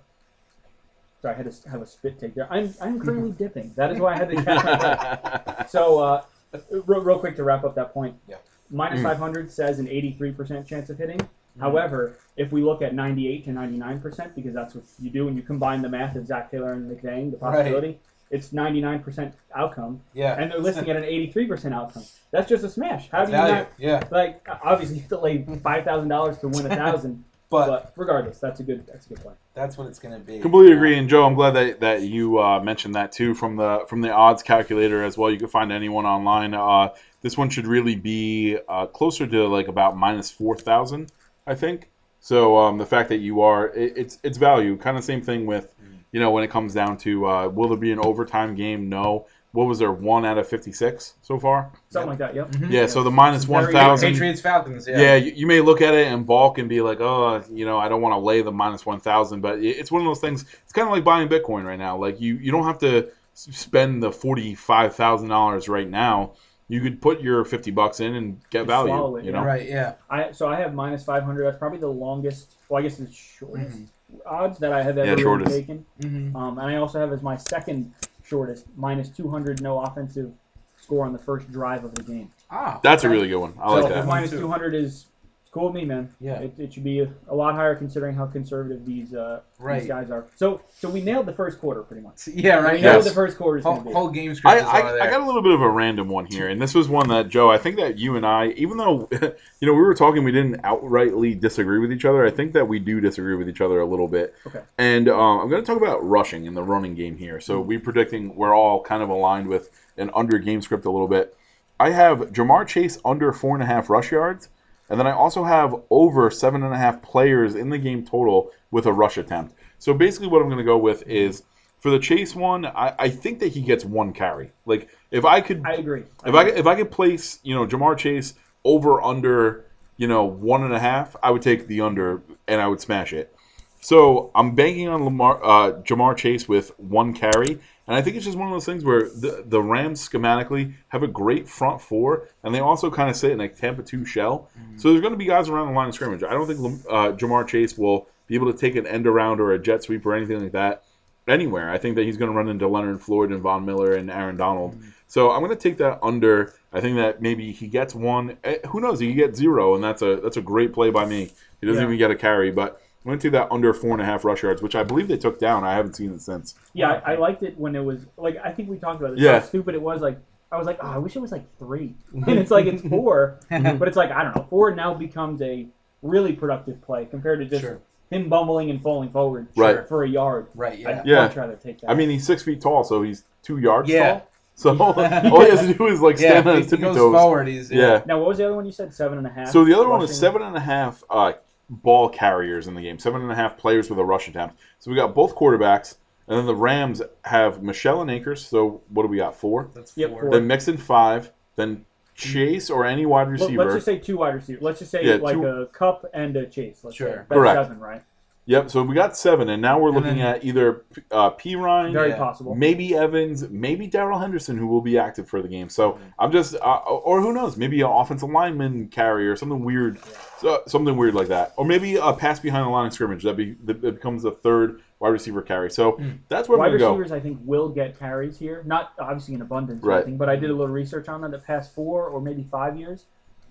[1.23, 2.47] sorry, I had to have a spit take there.
[2.53, 3.73] I'm, I'm currently dipping.
[3.77, 5.71] That is why I had to catch my breath.
[5.71, 6.23] So, uh,
[6.71, 8.17] real, real quick to wrap up that point.
[8.29, 8.37] Yeah.
[8.71, 9.05] Minus Mm.
[9.05, 11.21] 500 says an 83% chance of hitting.
[11.61, 15.43] However, if we look at 98 to 99%, because that's what you do when you
[15.43, 18.01] combine the math of Zac Taylor and McVay, the possibility,
[18.31, 20.35] it's 99% outcome, Yeah.
[20.41, 22.03] and they're listing at an 83% outcome.
[22.33, 23.09] That's just a smash.
[23.11, 23.55] How do you value.
[23.55, 23.69] not?
[23.79, 24.03] Yeah.
[24.11, 27.23] Like, obviously, you have to lay five thousand dollars to win a thousand,
[27.55, 29.35] But, but regardless, that's a good that's a good play.
[29.55, 30.41] that's what it's gonna be.
[30.41, 33.85] Completely agree, and Joe, I'm glad that, that you uh, mentioned that too from the
[33.89, 35.31] from the odds calculator as well.
[35.31, 36.53] You can find anyone online.
[36.53, 36.89] Uh,
[37.23, 41.13] this one should really be uh, closer to like about minus four thousand,
[41.47, 41.91] I think.
[42.19, 44.77] So um, the fact that you are, it, it's it's value.
[44.77, 45.75] Kind of same thing with,
[46.11, 48.89] you know, when it comes down to uh, will there be an overtime game?
[48.89, 49.27] No.
[49.55, 51.71] What was there one out of fifty six so far?
[51.89, 52.35] Something like that.
[52.35, 52.51] Yep.
[52.53, 52.71] Mhm.
[52.71, 52.87] Yeah.
[52.87, 53.39] So the one
[53.73, 54.13] thousand.
[54.13, 54.87] Patriots Falcons.
[54.89, 55.01] Yeah.
[55.01, 57.79] Yeah, you, you may look at it and balk and be like, oh, you know,
[57.79, 59.41] I don't want to lay the minus 1,000.
[59.41, 60.45] But it- it's one of those things.
[60.65, 61.97] It's kind of like buying Bitcoin right now.
[61.97, 66.33] Like, you, you don't have to spend the $45,000 right now.
[66.69, 69.17] You could put your 50 bucks in and get Just value.
[69.19, 69.39] it, You yeah.
[69.39, 69.45] know?
[69.47, 69.69] Right.
[69.69, 69.95] Yeah.
[70.09, 71.45] I so I have minus five hundred.
[71.45, 72.55] That's probably the longest.
[72.69, 73.79] Well, I guess the shortest
[74.25, 75.51] odds that I have ever Yeah, shortest.
[75.53, 75.85] taken.
[76.01, 76.35] Mm-hmm.
[76.35, 77.93] Um, and I also have as my second
[78.35, 80.33] shortest minus two hundred no offensive
[80.77, 82.33] score on the first drive of the game.
[82.51, 82.81] Ah.
[82.83, 83.55] That's a really good one.
[83.63, 84.31] I so like if that.
[84.31, 85.07] two hundred is it's
[85.55, 86.13] cool with me, man.
[86.21, 86.41] Yeah.
[86.41, 89.79] It, it should be a, a lot higher considering how conservative these uh, Right.
[89.79, 90.27] these guys are.
[90.35, 92.29] So so we nailed the first quarter pretty much.
[92.35, 92.57] Yeah.
[92.57, 92.81] Right.
[92.83, 92.97] know Yes.
[92.97, 93.95] what the first quarter is Whole, going to be.
[93.95, 96.09] whole game I, script is I, on I got a little bit of a random
[96.09, 97.51] one here, and this was one that Joe.
[97.51, 100.61] I think that you and I, even though you know we were talking, we didn't
[100.63, 102.27] outrightly disagree with each other.
[102.27, 104.35] I think that we do disagree with each other a little bit.
[104.47, 104.61] Okay.
[104.77, 107.39] And um, I'm going to talk about rushing in the running game here.
[107.41, 111.09] So we're predicting we're all kind of aligned with an under game script a little
[111.09, 111.37] bit.
[111.79, 114.49] I have Ja'Marr Chase under four and a half rush yards,
[114.89, 118.51] and then I also have over seven and a half players in the game total
[118.71, 119.55] with a rush attempt.
[119.79, 121.43] So basically, what I'm going to go with is
[121.79, 124.53] for the Chase one, I, I think that he gets one carry.
[124.65, 126.05] Like if I could, I agree.
[126.25, 129.67] if I if I could place you know Ja'Marr Chase over under
[129.97, 133.13] you know one and a half, I would take the under and I would smash
[133.13, 133.35] it.
[133.81, 138.25] So I'm banking on Lamar, uh, Ja'Marr Chase with one carry, and I think it's
[138.25, 142.29] just one of those things where the the Rams schematically have a great front four,
[142.43, 144.49] and they also kind of sit in a Tampa two shell.
[144.77, 146.23] So there's going to be guys around the line of scrimmage.
[146.23, 149.53] I don't think uh, Ja'Marr Chase will be able to take an end around or
[149.53, 150.85] a jet sweep or anything like that
[151.29, 151.71] anywhere.
[151.71, 154.37] I think that he's going to run into Leonard Floyd and Von Miller and Aaron
[154.37, 154.77] Donald.
[155.07, 156.55] So I'm going to take that under.
[156.73, 158.37] I think that maybe he gets one.
[158.45, 158.99] Eh, Who knows?
[159.01, 161.31] He could get zero, and that's a that's a great play by me.
[161.61, 161.87] He doesn't Yeah.
[161.89, 164.63] even get a carry, but I'm to that under four and a half rush yards,
[164.63, 165.63] which I believe they took down.
[165.65, 166.55] I haven't seen it since.
[166.73, 169.21] Yeah, I, I liked it when it was like I think we talked about this.
[169.21, 169.41] Yeah.
[169.41, 170.01] How stupid it was.
[170.01, 170.19] Like
[170.51, 173.39] I was like, oh, I wish it was like three, and it's like it's four,
[173.51, 173.77] Mm-hmm.
[173.79, 174.47] but it's like I don't know.
[174.49, 175.67] Four now becomes a
[176.03, 177.81] really productive play compared to just Sure.
[178.11, 179.89] him bumbling and falling forward Right.
[179.89, 180.47] for a yard.
[180.55, 180.79] Right.
[180.79, 181.01] Yeah.
[181.01, 181.27] I'd Yeah.
[181.27, 181.91] much rather take that.
[181.91, 184.11] I mean, he's six feet tall, so he's two yards Yeah.
[184.21, 184.29] tall.
[184.57, 186.31] So all he has to do is like Yeah.
[186.43, 187.15] stand on If his he tippy goes toes.
[187.15, 188.03] forward, he's Yeah.
[188.07, 188.93] now what was the other one you said?
[188.95, 189.49] Seven and a half.
[189.49, 191.33] So the other one was seven and a half uh,
[191.69, 194.57] ball carriers in the game, seven and a half players with a rush attempt.
[194.79, 195.97] So we got both quarterbacks,
[196.29, 198.45] and then the Rams have Michel and Akers.
[198.47, 199.35] So what do we got?
[199.37, 199.71] Four.
[199.75, 200.21] That's Yep, four.
[200.23, 200.31] four.
[200.31, 201.31] Then Mixon five.
[201.57, 201.85] Then
[202.15, 203.65] Chase or any wide receiver.
[203.65, 204.63] Let's just say two wide receivers.
[204.63, 206.81] Let's just say Yeah, like two- a Kupp and a chase.
[206.85, 207.09] Let's Sure.
[207.09, 207.15] say.
[207.17, 207.57] That's Correct.
[207.67, 208.03] seven, right?
[208.47, 208.69] Yep.
[208.71, 212.11] So we got seven, and now we're And looking then- at either uh, Perine, Very
[212.11, 212.19] Yeah.
[212.19, 212.55] possible.
[212.55, 215.71] maybe Evans, maybe Darrell Henderson, who will be active for the game.
[215.71, 216.03] So Mm-hmm.
[216.19, 219.99] I'm just, uh, or who knows, maybe an offensive lineman carry or something weird,
[220.39, 223.35] so, something weird like that, or maybe a pass behind the line of scrimmage that,
[223.37, 225.71] be, that becomes the third wide receiver carry.
[225.71, 226.19] So Mm.
[226.29, 226.91] that's where Wide I'm gonna go.
[226.99, 228.63] receivers, I think, will get carries here.
[228.67, 229.97] Not obviously in abundance or Right.
[230.03, 231.31] anything, but I did a little research on that.
[231.31, 233.07] The past four or maybe five years,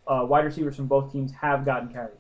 [0.07, 2.17] uh, wide receivers from both teams have gotten carries.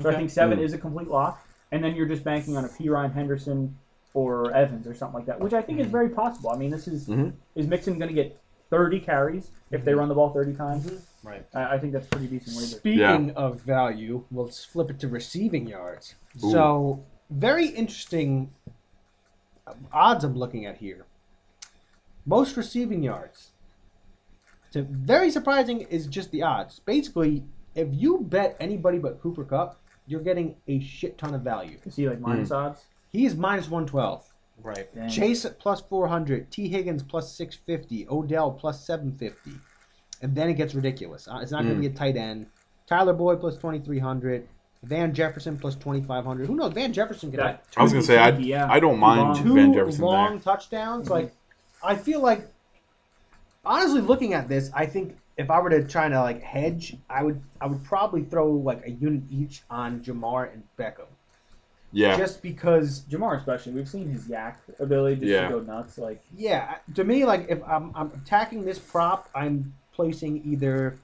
[0.00, 0.62] So I think seven Mm.
[0.62, 3.76] is a complete lock, and then you're just banking on a Perine Henderson
[4.14, 5.92] or Evans or something like that, which I think is mm-hmm.
[5.92, 6.50] very possible.
[6.50, 7.34] I mean, this is Mhm.
[7.54, 8.40] is Mixon going to get
[8.70, 10.00] 30 carries if they mm-hmm.
[10.00, 10.86] run the ball 30 times?
[10.86, 11.28] Mm-hmm.
[11.28, 11.46] Right.
[11.54, 12.76] I, I think that's pretty decent wager.
[12.76, 16.14] Speaking of value, we'll flip it to receiving yards.
[16.42, 16.50] Ooh.
[16.50, 18.52] So, very interesting
[19.66, 21.04] uh, odds I'm looking at here.
[22.24, 23.50] Most receiving yards.
[24.70, 26.80] So very surprising is just the odds.
[26.80, 27.44] Basically,
[27.74, 31.78] if you bet anybody but Cooper Kupp, you're getting a shit ton of value.
[31.84, 32.84] You see, like minus odds.
[33.10, 34.32] He is minus 112.
[34.62, 34.94] Right.
[34.94, 35.08] Dang.
[35.08, 39.52] Chase at plus 400, Tee Higgins plus 650, Odell plus 750.
[40.22, 41.28] And then it gets ridiculous.
[41.28, 42.46] Uh, It's not going to be a tight end.
[42.86, 44.46] Tyler Boyd plus 2300,
[44.84, 46.46] Van Jefferson plus 2500.
[46.46, 46.72] Who knows?
[46.72, 48.68] Van Jefferson could have I was gonna say I, Yeah.
[48.70, 50.38] I don't mind Two Van two Jefferson long there.
[50.40, 51.10] touchdowns.
[51.10, 51.34] Like,
[51.82, 52.46] I feel like,
[53.64, 57.22] honestly, looking at this, I think if I were to try to like hedge, I
[57.22, 61.06] would I would probably throw like a unit each on Ja'Marr and Beckham,
[61.92, 65.48] Yeah, just because Ja'Marr, especially, we've seen his YAC ability just Yeah.
[65.48, 65.98] to go nuts.
[65.98, 70.96] Like, Yeah, to me, like if I'm, I'm attacking this prop, I'm placing either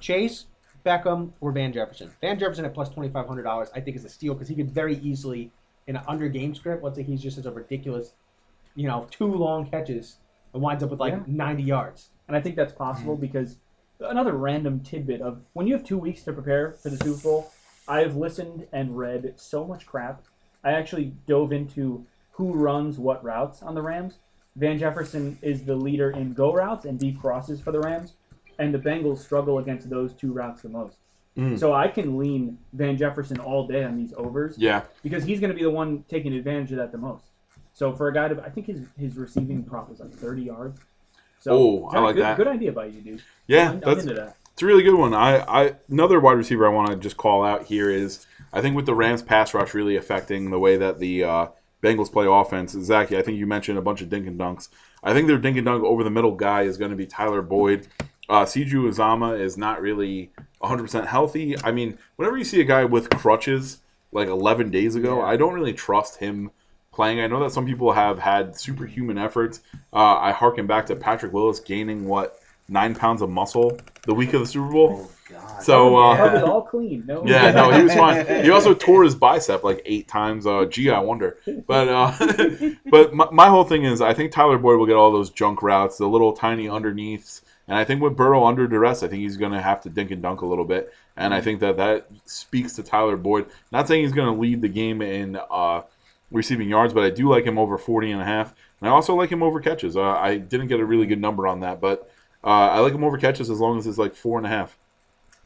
[0.00, 0.46] Chase,
[0.86, 2.10] Beckham, or Van Jefferson.
[2.20, 4.54] Van Jefferson at plus twenty five hundred dollars, I think is a steal because he
[4.54, 5.50] could very easily
[5.88, 6.84] in an under game script.
[6.84, 8.12] Let's say he's just as a ridiculous,
[8.76, 10.16] you know, two long catches
[10.54, 11.22] and winds up with like Yeah.
[11.26, 12.10] ninety yards.
[12.28, 13.20] and I think that's possible mm.
[13.20, 13.56] because
[14.04, 17.52] another random tidbit of when you have two weeks to prepare for the Super Bowl,
[17.88, 20.22] I've listened and read so much crap.
[20.64, 24.18] I actually dove into who runs what routes on the Rams.
[24.56, 28.14] Van Jefferson is the leader in go routes and deep crosses for the Rams,
[28.58, 30.96] and the Bengals struggle against those two routes the most.
[31.36, 31.58] Mm.
[31.58, 34.82] So I can lean Van Jefferson all day on these overs yeah.
[35.02, 37.24] because he's going to be the one taking advantage of that the most.
[37.72, 40.80] So for a guy to, I think his his receiving prop was like 30 yards.
[41.42, 42.36] So Oh, I like good, that.
[42.36, 43.22] Good idea by you, dude.
[43.46, 44.36] Yeah, I'm, I'm that's into that.
[44.52, 45.12] It's a really good one.
[45.14, 48.76] I, I another wide receiver I want to just call out here is I think
[48.76, 51.46] with the Rams pass rush really affecting the way that the uh,
[51.82, 52.72] Bengals play offense.
[52.72, 54.68] Zachy, I think you mentioned a bunch of dink and dunks.
[55.02, 57.42] I think their dink and dunk over the middle guy is going to be Tyler
[57.42, 57.88] Boyd.
[58.28, 58.76] Uh, C.J.
[58.76, 60.30] Uzomah is not really
[60.62, 61.56] 100% healthy.
[61.64, 63.78] I mean, whenever you see a guy with crutches
[64.12, 65.24] like 11 days ago, Yeah.
[65.24, 66.50] I don't really trust him
[66.92, 67.20] playing.
[67.20, 69.60] I know that some people have had superhuman efforts.
[69.92, 72.38] Uh, I harken back to Patrick Willis gaining what
[72.68, 75.00] nine pounds of muscle the week of the Super Bowl.
[75.02, 75.62] Oh God.
[75.62, 77.04] So uh, was all clean.
[77.06, 77.24] No.
[77.26, 78.26] yeah, no, he was fine.
[78.44, 80.46] He also tore his bicep like eight times.
[80.46, 81.38] Uh, gee, I wonder.
[81.66, 85.12] But uh, but my, my whole thing is, I think Tyler Boyd will get all
[85.12, 89.08] those junk routes, the little tiny underneaths, and I think with Burrow under duress, I
[89.08, 91.60] think he's going to have to dink and dunk a little bit, and I think
[91.60, 93.46] that that speaks to Tyler Boyd.
[93.70, 95.82] Not saying he's going to lead the game in uh,
[96.32, 99.14] receiving yards, but I do like him over 40 and a half, and I also
[99.14, 99.96] like him over catches.
[99.96, 102.10] Uh, I didn't get a really good number on that, but
[102.42, 104.76] uh, I like him over catches as long as it's like four and a half.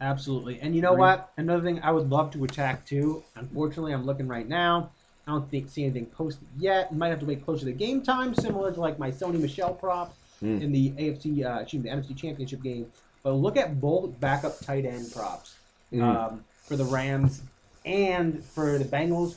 [0.00, 0.60] Absolutely.
[0.60, 1.30] And you know what?
[1.38, 3.22] Another thing I would love to attack too.
[3.34, 4.90] Unfortunately, I'm looking right now.
[5.26, 6.94] I don't think see anything posted yet.
[6.94, 10.14] Might have to wait closer to game time, similar to like my Sony Michel prop
[10.42, 10.60] Mm.
[10.60, 12.92] in the AFC, uh, excuse me, the NFC Championship game.
[13.22, 15.56] But look at both backup tight end props
[15.90, 16.02] Mm.
[16.02, 17.40] um, for the Rams
[17.86, 19.36] and for the Bengals.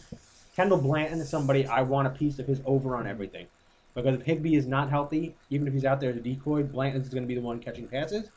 [0.59, 3.47] Kendall Blanton is somebody I want a piece of his over on everything.
[3.95, 7.01] Because if Higbee is not healthy, even if he's out there as a decoy, Blanton
[7.01, 8.29] is going to be the one catching passes.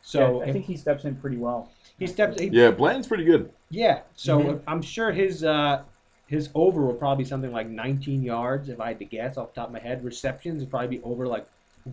[0.00, 1.70] So Yeah, I if think he steps in pretty well.
[1.98, 3.52] he steps, he, Yeah, Bland's pretty good.
[3.68, 4.00] yeah.
[4.14, 4.62] So Mhm.
[4.66, 5.82] I'm sure his uh,
[6.26, 9.52] his over will probably be something like 19 yards if I had to guess off
[9.52, 10.02] the top of my head.
[10.02, 11.46] Receptions would probably be over like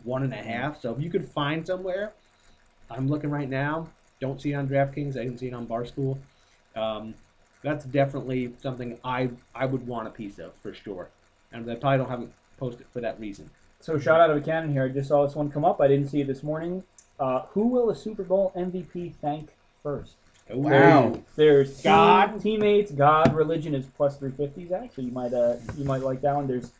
[0.03, 0.79] one and a half.
[0.79, 2.13] So if you could find somewhere,
[2.89, 3.89] I'm looking right now.
[4.21, 5.17] Don't see it on DraftKings.
[5.17, 6.17] I didn't see it on Barstool.
[6.75, 7.15] Um,
[7.63, 11.09] that's definitely something I I would want a piece of for sure.
[11.51, 13.49] And I probably don't have it posted for that reason.
[13.79, 14.85] So shout out of a cannon here.
[14.85, 15.81] I just saw this one come up.
[15.81, 16.83] I didn't see it this morning.
[17.19, 19.49] Uh, who will a Super Bowl MVP thank
[19.83, 20.15] first?
[20.49, 21.19] Wow.
[21.35, 22.41] There's team- God.
[22.41, 24.67] teammates, God, religion is plus three fifty.
[24.67, 26.47] Zach, so you might uh you might like that one.
[26.47, 26.71] There's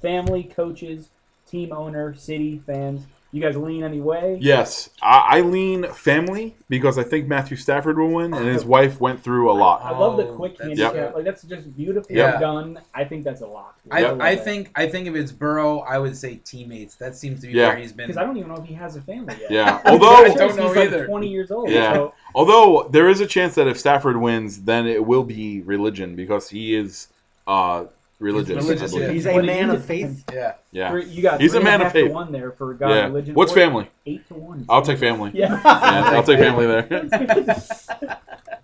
[0.00, 1.10] family, coaches,
[1.46, 3.02] team owner, city, fans.
[3.32, 4.38] You guys lean any way?
[4.40, 9.00] Yes, I, I lean family because I think Matthew Stafford will win, and his wife
[9.00, 9.82] went through a lot.
[9.84, 10.92] I love the Oh, quick that's handicap.
[10.94, 11.14] good.
[11.14, 12.40] Like that's just beautifully Yeah.
[12.40, 12.80] done.
[12.92, 13.78] I think that's a lock.
[13.88, 14.20] I, Yep.
[14.20, 16.96] I think I think if it's Burrow, I would say teammates.
[16.96, 17.68] That seems to be Yeah.
[17.68, 18.08] where he's been.
[18.08, 19.50] because I don't even know if he has a family yet.
[19.52, 21.06] Yeah, I'm although pretty sure don't know he's like either.
[21.06, 21.70] Twenty years old.
[21.70, 21.92] Yeah.
[21.94, 26.16] So although there is a chance that if Stafford wins, then it will be religion
[26.16, 27.06] because he is
[27.46, 27.84] uh,
[28.20, 28.56] religious.
[28.56, 29.10] I religious, yeah.
[29.10, 30.24] He's a What man did of faith.
[30.32, 30.54] yeah.
[30.70, 32.12] Yeah, three- you got He's a man of faith.
[32.12, 33.04] one there for God, yeah.
[33.06, 33.34] religion.
[33.34, 33.90] What's Or family?
[34.06, 34.64] Eight to one.
[34.68, 35.32] I'll take family.
[35.34, 35.60] Yeah.
[35.64, 36.82] Yeah, I'll take family there.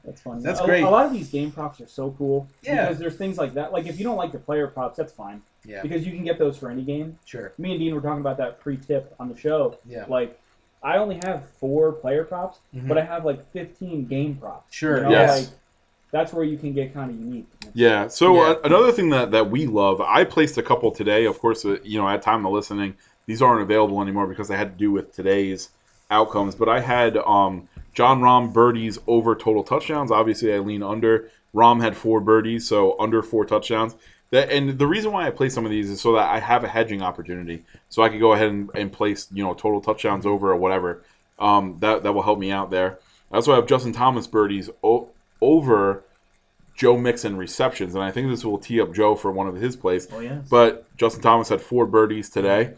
[0.05, 0.43] That's funny.
[0.43, 0.83] That's a, great.
[0.85, 2.49] A lot of these game props are so cool.
[2.63, 2.83] Yeah.
[2.85, 3.73] Because there's things like that.
[3.73, 5.43] Like if you don't like the player props, that's fine.
[5.65, 5.83] Yeah.
[5.83, 7.19] Because you can get those for any game.
[7.25, 7.53] Sure.
[7.59, 9.79] Me and Dean were talking about that pre-tip on the show.
[9.85, 10.05] Yeah.
[10.09, 10.39] Like,
[10.83, 12.87] I only have four player props, Mhm.
[12.87, 14.73] but I have like 15 game props.
[14.73, 15.39] Sure, You know, yes.
[15.41, 15.49] Like,
[16.17, 17.47] that's where you can get kind of unique.
[17.75, 18.09] Yeah.
[18.09, 18.51] So Yeah.
[18.53, 21.27] Uh, another thing that, that we love, I placed a couple today.
[21.27, 22.97] Of course, uh, you know, at time of listening,
[23.27, 25.69] these aren't available anymore because they had to do with today's
[26.11, 26.55] outcomes.
[26.55, 30.11] But I had um, Jon Rahm birdies over total touchdowns.
[30.11, 31.31] Obviously, I lean under.
[31.53, 33.95] Rom had four birdies, so under four touchdowns.
[34.31, 36.65] That, and the reason why I play some of these is so that I have
[36.65, 40.27] a hedging opportunity, so I could go ahead and, and place you know total touchdowns
[40.27, 41.03] over or whatever.
[41.39, 42.99] Um, that that will help me out there.
[43.31, 45.09] I also have Justin Thomas birdies o-
[45.41, 46.03] over
[46.77, 49.77] Joe Mixon receptions, and I think this will tee up Joe for one of his
[49.77, 50.07] plays.
[50.13, 50.43] Oh, yeah.
[50.51, 52.75] But Justin Thomas had four birdies today.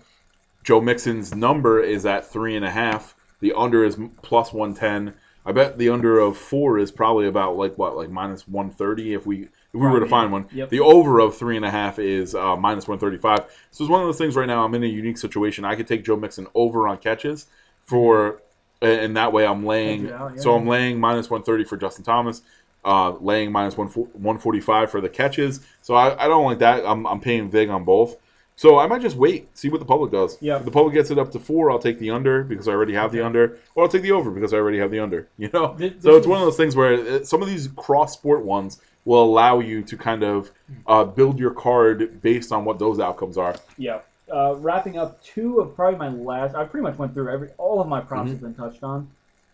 [0.62, 3.16] Joe Mixon's number is at three and a half.
[3.40, 5.14] The under is plus one ten.
[5.44, 9.14] I bet the under of four is probably about like what, like minus one thirty
[9.14, 10.46] if we if we were to find one.
[10.52, 10.68] Yep.
[10.68, 13.46] The over of three and a half is uh, minus one thirty five.
[13.70, 14.64] So it's one of those things right now.
[14.64, 15.64] I'm in a unique situation.
[15.64, 17.46] I could take Joe Mixon over on catches
[17.86, 18.42] for,
[18.82, 20.12] and that way I'm laying.
[20.12, 20.42] Out, yeah.
[20.42, 22.42] So I'm laying minus one thirty for Justin Thomas
[22.84, 25.60] uh, laying minus one one forty five for the catches.
[25.82, 26.84] So I, I don't like that.
[26.86, 28.16] I'm, I'm paying vig on both.
[28.56, 30.36] So I might just wait, see what the public does.
[30.40, 30.56] Yeah.
[30.56, 32.94] If the public gets it up to four, I'll take the under because I already
[32.94, 35.28] have the under, or I'll take the over because I already have the under.
[35.38, 35.74] You know.
[35.78, 38.44] This- so this it's one of those things where uh, some of these cross sport
[38.44, 40.50] ones will allow you to kind of
[40.88, 43.54] uh, build your card based on what those outcomes are.
[43.76, 44.00] Yeah.
[44.30, 46.54] Uh, wrapping up two of probably my last.
[46.56, 47.48] I pretty much went through every.
[47.58, 48.32] All of my props Mhm.
[48.32, 49.08] have been touched on.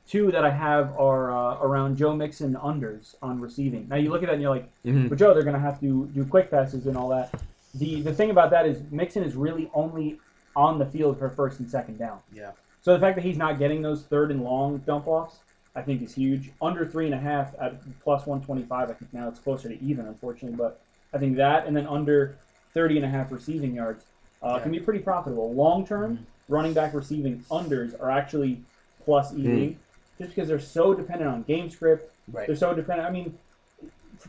[0.07, 3.89] Two that I have are uh, around Joe Mixon unders on receiving.
[3.89, 5.09] Now you look at that and you're like, Mhm.
[5.09, 7.33] but Joe, they're going to have to do quick passes and all that.
[7.75, 10.21] The the thing about that is Mixon is really only
[10.55, 12.19] on the field for first and second down.
[12.33, 12.51] Yeah.
[12.83, 15.39] So the fact that he's not getting those third and long dump offs,
[15.75, 16.53] I think is huge.
[16.61, 18.91] Under three and a half at plus one twenty five.
[18.91, 20.81] I think now it's closer to even, unfortunately, but
[21.15, 22.37] I think that and then under
[22.75, 24.05] 30 and a half receiving yards
[24.43, 25.53] uh, can be pretty profitable.
[25.55, 28.61] Long term, running back receiving unders are actually
[29.05, 29.77] plus EV,
[30.19, 32.13] just because they're so dependent on game script.
[32.31, 32.47] Right.
[32.47, 33.09] They're so dependent.
[33.09, 33.39] I mean,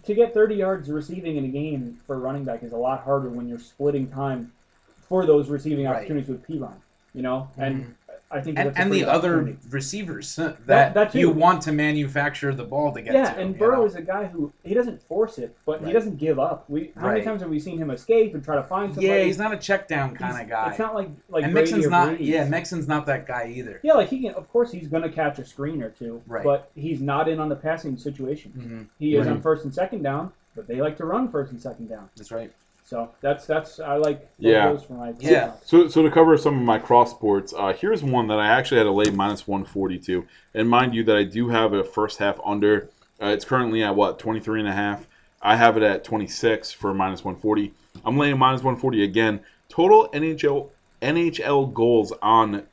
[0.03, 3.03] to get 30 yards receiving in a game for a running back is a lot
[3.03, 4.51] harder when you're splitting time
[4.97, 5.97] for those receiving Right.
[5.97, 6.73] opportunities with Perine.
[7.13, 7.91] You know, and mm-hmm.
[8.31, 10.65] I think And, and the other receivers that,
[10.95, 13.39] that you want to manufacture the ball to get Yeah, to.
[13.39, 13.85] and Burrow know?
[13.85, 16.67] is a guy who he doesn't force it, but he doesn't give up.
[16.67, 19.07] We how many times have we seen him escape and try to find somebody?
[19.07, 20.69] yeah, he's not a check down kind He's- of guy.
[20.71, 22.09] It's not like like and Brady Mixon's or not.
[22.15, 22.17] Brees.
[22.21, 23.79] Yeah, Mixon's not that guy either.
[23.83, 24.33] Yeah, like he can.
[24.33, 26.43] Of course, he's going to catch a screen or two, Right.
[26.43, 28.51] but he's not in on the passing situation.
[28.51, 29.35] hmm He is Right.
[29.35, 32.09] on first and second down, but they like to run first and second down.
[32.17, 32.51] That's right.
[32.85, 34.77] So that's that's I like both Yeah.
[34.77, 35.53] for my Yeah.
[35.63, 38.77] So, so to cover some of my cross sports, uh, here's one that I actually
[38.77, 40.23] had a lay minus 142.
[40.53, 42.89] And mind you that I do have a first half under.
[43.19, 45.07] Uh, it's currently at what 23 and a half.
[45.41, 47.73] I have it at 26 for minus 140.
[48.05, 49.39] I'm laying minus 140 again.
[49.67, 50.69] Total NHL
[51.01, 52.63] NHL goals on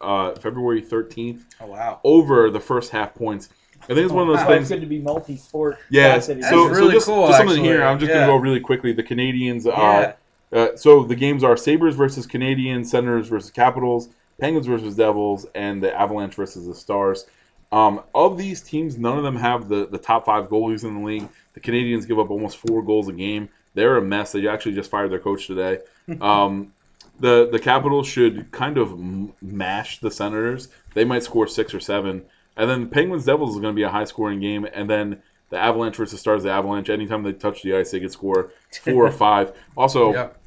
[0.00, 2.00] uh, February 13th Oh wow.
[2.04, 3.48] over the first half points.
[3.82, 4.70] I think it's one of those That's why things.
[4.70, 5.78] it's good to be multi-sport.
[5.90, 7.60] Yeah, so, That's so just, cool, just something actually.
[7.62, 7.82] here.
[7.84, 8.20] I'm just Yeah.
[8.20, 8.92] gonna go really quickly.
[8.92, 10.14] The Canadiens, Yeah.
[10.52, 14.08] uh, uh, so the games are Sabres versus Canadiens, Senators versus Capitals,
[14.40, 17.26] Penguins versus Devils, and the Avalanche versus the Stars.
[17.72, 21.04] Um, of these teams, none of them have the, the top five goalies in the
[21.06, 21.28] league.
[21.54, 23.48] The Canadiens give up almost four goals a game.
[23.74, 24.32] They're a mess.
[24.32, 25.78] They actually just fired their coach today.
[26.20, 26.72] Um,
[27.20, 30.68] the the Capitals should kind of m- mash the Senators.
[30.94, 32.22] They might score six or seven,
[32.56, 35.58] and then Penguins Devils is going to be a high scoring game, and then the
[35.58, 36.42] Avalanche versus Stars.
[36.44, 38.50] The Avalanche, anytime they touch the ice, they could score
[38.82, 39.52] four or five.
[39.76, 40.38] Also, Yep.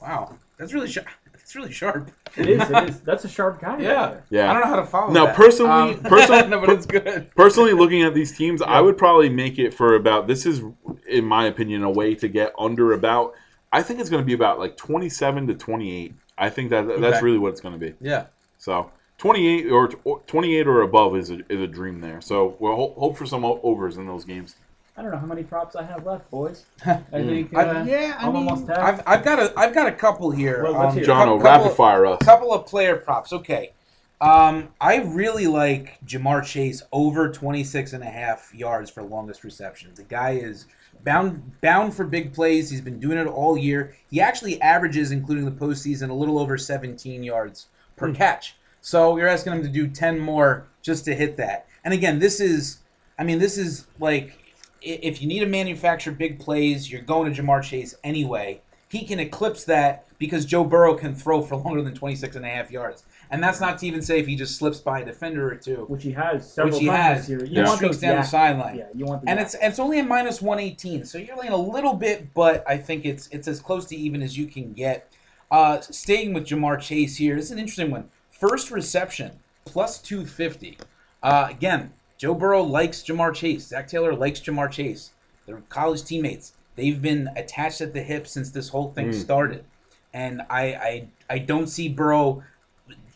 [0.00, 0.36] Wow.
[0.56, 1.06] That's really sharp.
[1.34, 2.10] That's really sharp.
[2.34, 2.70] It is.
[2.70, 3.00] It is.
[3.02, 3.78] That's a sharp guy.
[3.80, 4.06] Yeah.
[4.08, 4.24] there.
[4.30, 4.50] Yeah.
[4.50, 5.36] I don't know how to follow Now, that.
[5.36, 7.30] personally- Um, personally- no, but it's good.
[7.36, 10.28] Personally, looking at these teams, I would probably make it for about.
[10.28, 10.62] This is,
[11.06, 13.34] in my opinion, a way to get under about.
[13.70, 16.14] I think it's going to be about like 27 to 28.
[16.36, 17.20] I think that that's Okay.
[17.24, 17.94] really what it's going to be.
[18.00, 18.26] Yeah.
[18.58, 22.20] So 28 or, or 28 or above is a, is a dream there.
[22.20, 24.56] So we'll hope, hope for some o- overs in those games.
[24.96, 26.64] I don't know how many props I have left, boys.
[26.86, 28.78] I think uh, I- yeah, I I'm mean, almost half.
[28.78, 30.62] I've, I've got a I've got a couple here.
[30.64, 31.04] Well, Um, hear.
[31.04, 32.18] John, cou- rapid fire us.
[32.20, 33.32] A couple of player props.
[33.32, 33.72] Okay.
[34.20, 39.90] Um, I really like Ja'Marr Chase over 26 and a half yards for longest reception.
[39.96, 40.66] The guy is
[41.04, 42.70] bound bound for big plays.
[42.70, 43.94] He's been doing it all year.
[44.10, 48.14] He actually averages, including the postseason, a little over 17 yards per hmm.
[48.14, 48.56] catch.
[48.80, 51.66] So you're asking him to do 10 more just to hit that.
[51.84, 52.78] And again, this is,
[53.18, 54.38] I mean, this is like
[54.82, 58.60] if you need to manufacture big plays, you're going to Ja'Marr Chase anyway.
[58.88, 62.48] He can eclipse that because Joe Burrow can throw for longer than 26 and a
[62.48, 63.04] half yards.
[63.30, 65.84] And that's not to even say if he just slips by a defender or two,
[65.88, 67.26] which he has several which he times has.
[67.28, 67.40] this.
[67.50, 67.64] You Yeah.
[67.64, 68.76] want streaks those down the sideline.
[68.76, 69.42] Yeah, you want the And YAC.
[69.44, 73.04] it's it's only a minus 118, so you're laying a little bit, but I think
[73.04, 75.10] it's it's as close to even as you can get.
[75.50, 78.08] Uh, staying with Ja'Marr Chase here, this is an interesting one.
[78.30, 79.32] First reception,
[79.64, 80.78] plus 250.
[81.22, 83.68] Uh, again, Joe Burrow likes Ja'Marr Chase.
[83.68, 85.10] Zac Taylor likes Ja'Marr Chase.
[85.46, 86.52] They're college teammates.
[86.76, 89.14] They've been attached at the hip since this whole thing Mm.
[89.14, 89.64] started.
[90.12, 92.42] And I, I I don't see Burrow.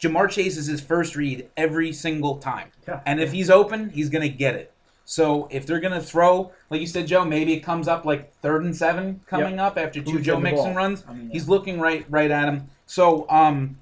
[0.01, 2.71] Ja'Marr Chase is his first read every single time.
[2.87, 3.01] Yeah.
[3.07, 4.73] And if he's open, he's going to get it.
[5.05, 8.33] So if they're going to throw, like you said, Joe, maybe it comes up like
[8.43, 11.03] third and seven coming up after two Who's Joe getting Mixon runs.
[11.09, 11.33] I mean, yeah.
[11.33, 12.69] He's looking right right at him.
[12.85, 13.79] So um,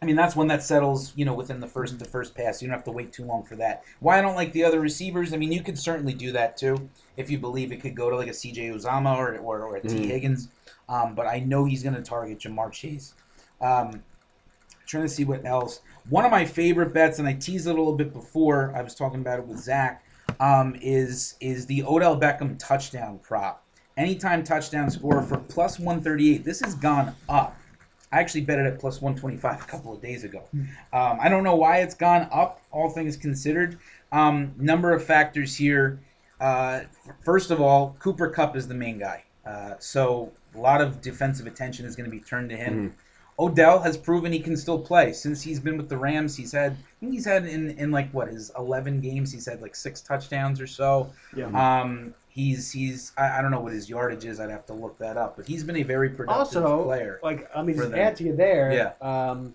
[0.00, 1.12] I mean that's when that settles.
[1.16, 3.42] You know, within the first the first pass, you don't have to wait too long
[3.42, 3.82] for that.
[4.00, 5.34] Why I don't like the other receivers?
[5.34, 8.16] I mean, you could certainly do that too if you believe it could go to
[8.16, 8.70] like a C.J.
[8.70, 10.06] Uzomah or or, or a Tee Mhm.
[10.06, 10.48] Higgins.
[10.88, 13.12] Um, but I know he's going to target Ja'Marr Chase.
[13.60, 14.02] Um,
[14.90, 15.80] trying to see what else.
[16.08, 18.72] One of my favorite bets, and I teased it a little bit before.
[18.74, 20.04] I was talking about it with Zach.
[20.38, 23.64] Um, is is the Odell Beckham touchdown prop?
[23.96, 26.44] Anytime touchdown score for plus one thirty eight.
[26.44, 27.56] This has gone up.
[28.12, 30.42] I actually bet it at plus one twenty five a couple of days ago.
[30.92, 32.60] Um, I don't know why it's gone up.
[32.72, 33.78] All things considered,
[34.10, 36.00] um, number of factors here.
[36.40, 36.80] Uh,
[37.24, 41.46] first of all, Cooper Kupp is the main guy, uh, so a lot of defensive
[41.46, 42.94] attention is going to be turned to him.
[43.40, 46.36] Odell has proven he can still play since he's been with the Rams.
[46.36, 49.62] He's had, I think he's had in in like what his eleven games, he's had
[49.62, 51.10] like six touchdowns or so.
[51.34, 51.46] Yeah.
[51.80, 54.38] Um, he's he's I, I don't know what his yardage is.
[54.40, 57.18] I'd have to look that up, but he's been a very productive Also, player.
[57.22, 58.00] like I mean, for just them.
[58.00, 58.72] add to you there.
[59.02, 59.30] Yeah.
[59.30, 59.54] Um,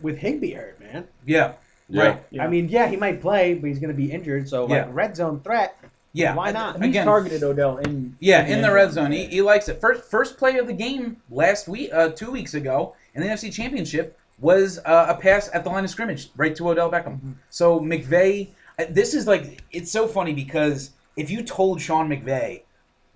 [0.00, 1.06] with Higbee hurt, man.
[1.24, 1.52] Yeah,
[1.88, 2.02] Yeah.
[2.02, 2.22] right.
[2.30, 2.44] Yeah.
[2.44, 4.48] I mean, yeah, he might play, but he's going to be injured.
[4.48, 4.88] So, like, Yeah.
[4.90, 5.76] red zone threat.
[6.14, 6.80] Yeah, Why not?
[6.80, 9.80] Again, targeted Odell in Yeah, in the end red zone, he, he likes it.
[9.80, 13.52] First, first play of the game last week, uh, two weeks ago in the NFC
[13.52, 17.34] Championship was uh, a pass at the line of scrimmage right to Odell Beckham.
[17.50, 22.62] So McVay, uh, this is like it's so funny because if you told Sean McVay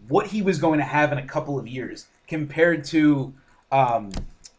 [0.08, 3.32] what he was going to have in a couple of years compared to
[3.70, 4.10] um,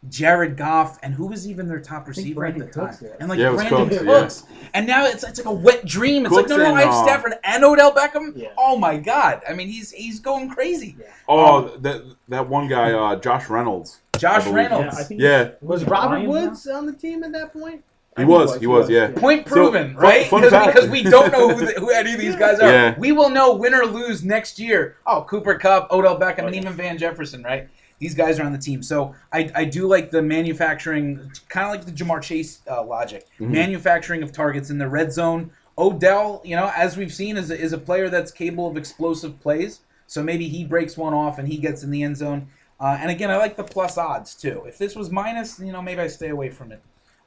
[0.08, 3.16] Jared Goff and who was even their top receiver at the Brandon time, yeah.
[3.20, 4.68] and like Yeah, Brandin Cooks, yeah.
[4.74, 6.26] And now it's it's like a wet dream.
[6.26, 8.32] It's Cooks like no, no, and, I have uh, Stafford and Odell Beckham.
[8.36, 8.50] Yeah.
[8.58, 9.42] Oh my God!
[9.48, 10.96] I mean, he's he's going crazy.
[11.28, 14.00] Oh, that that one guy, uh, Josh Reynolds.
[14.18, 14.52] Josh I.
[14.52, 14.96] Reynolds.
[14.96, 16.32] Yeah, I think Yeah, Was it Robert Lions now?
[16.32, 17.84] Woods on the team at that point?
[18.20, 18.56] he I was.
[18.58, 18.90] He was.
[18.90, 19.12] Yeah.
[19.12, 20.28] Point proven, fun- right?
[20.28, 22.70] fun Because because we don't know who, the, who any of these guys are.
[22.70, 22.96] Yeah.
[22.98, 24.98] We will know win or lose next year.
[25.06, 27.70] Oh, Cooper Kupp, Odell Beckham, and even Van Jefferson, right?
[28.00, 28.82] These guys are on the team.
[28.82, 33.28] So I, I do like the manufacturing, kind of like the Ja'Marr Chase uh, logic.
[33.40, 33.52] Mm-hmm.
[33.52, 35.52] Manufacturing of targets in the red zone.
[35.78, 39.40] Odell, you know, as we've seen, is a, is a player that's capable of explosive
[39.40, 39.82] plays.
[40.08, 42.48] So maybe he breaks one off and he gets in the end zone.
[42.80, 44.64] Uh, and again, I like the plus odds too.
[44.66, 46.82] If this was minus, you know, maybe I stay away from it.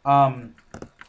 [0.05, 0.55] Um,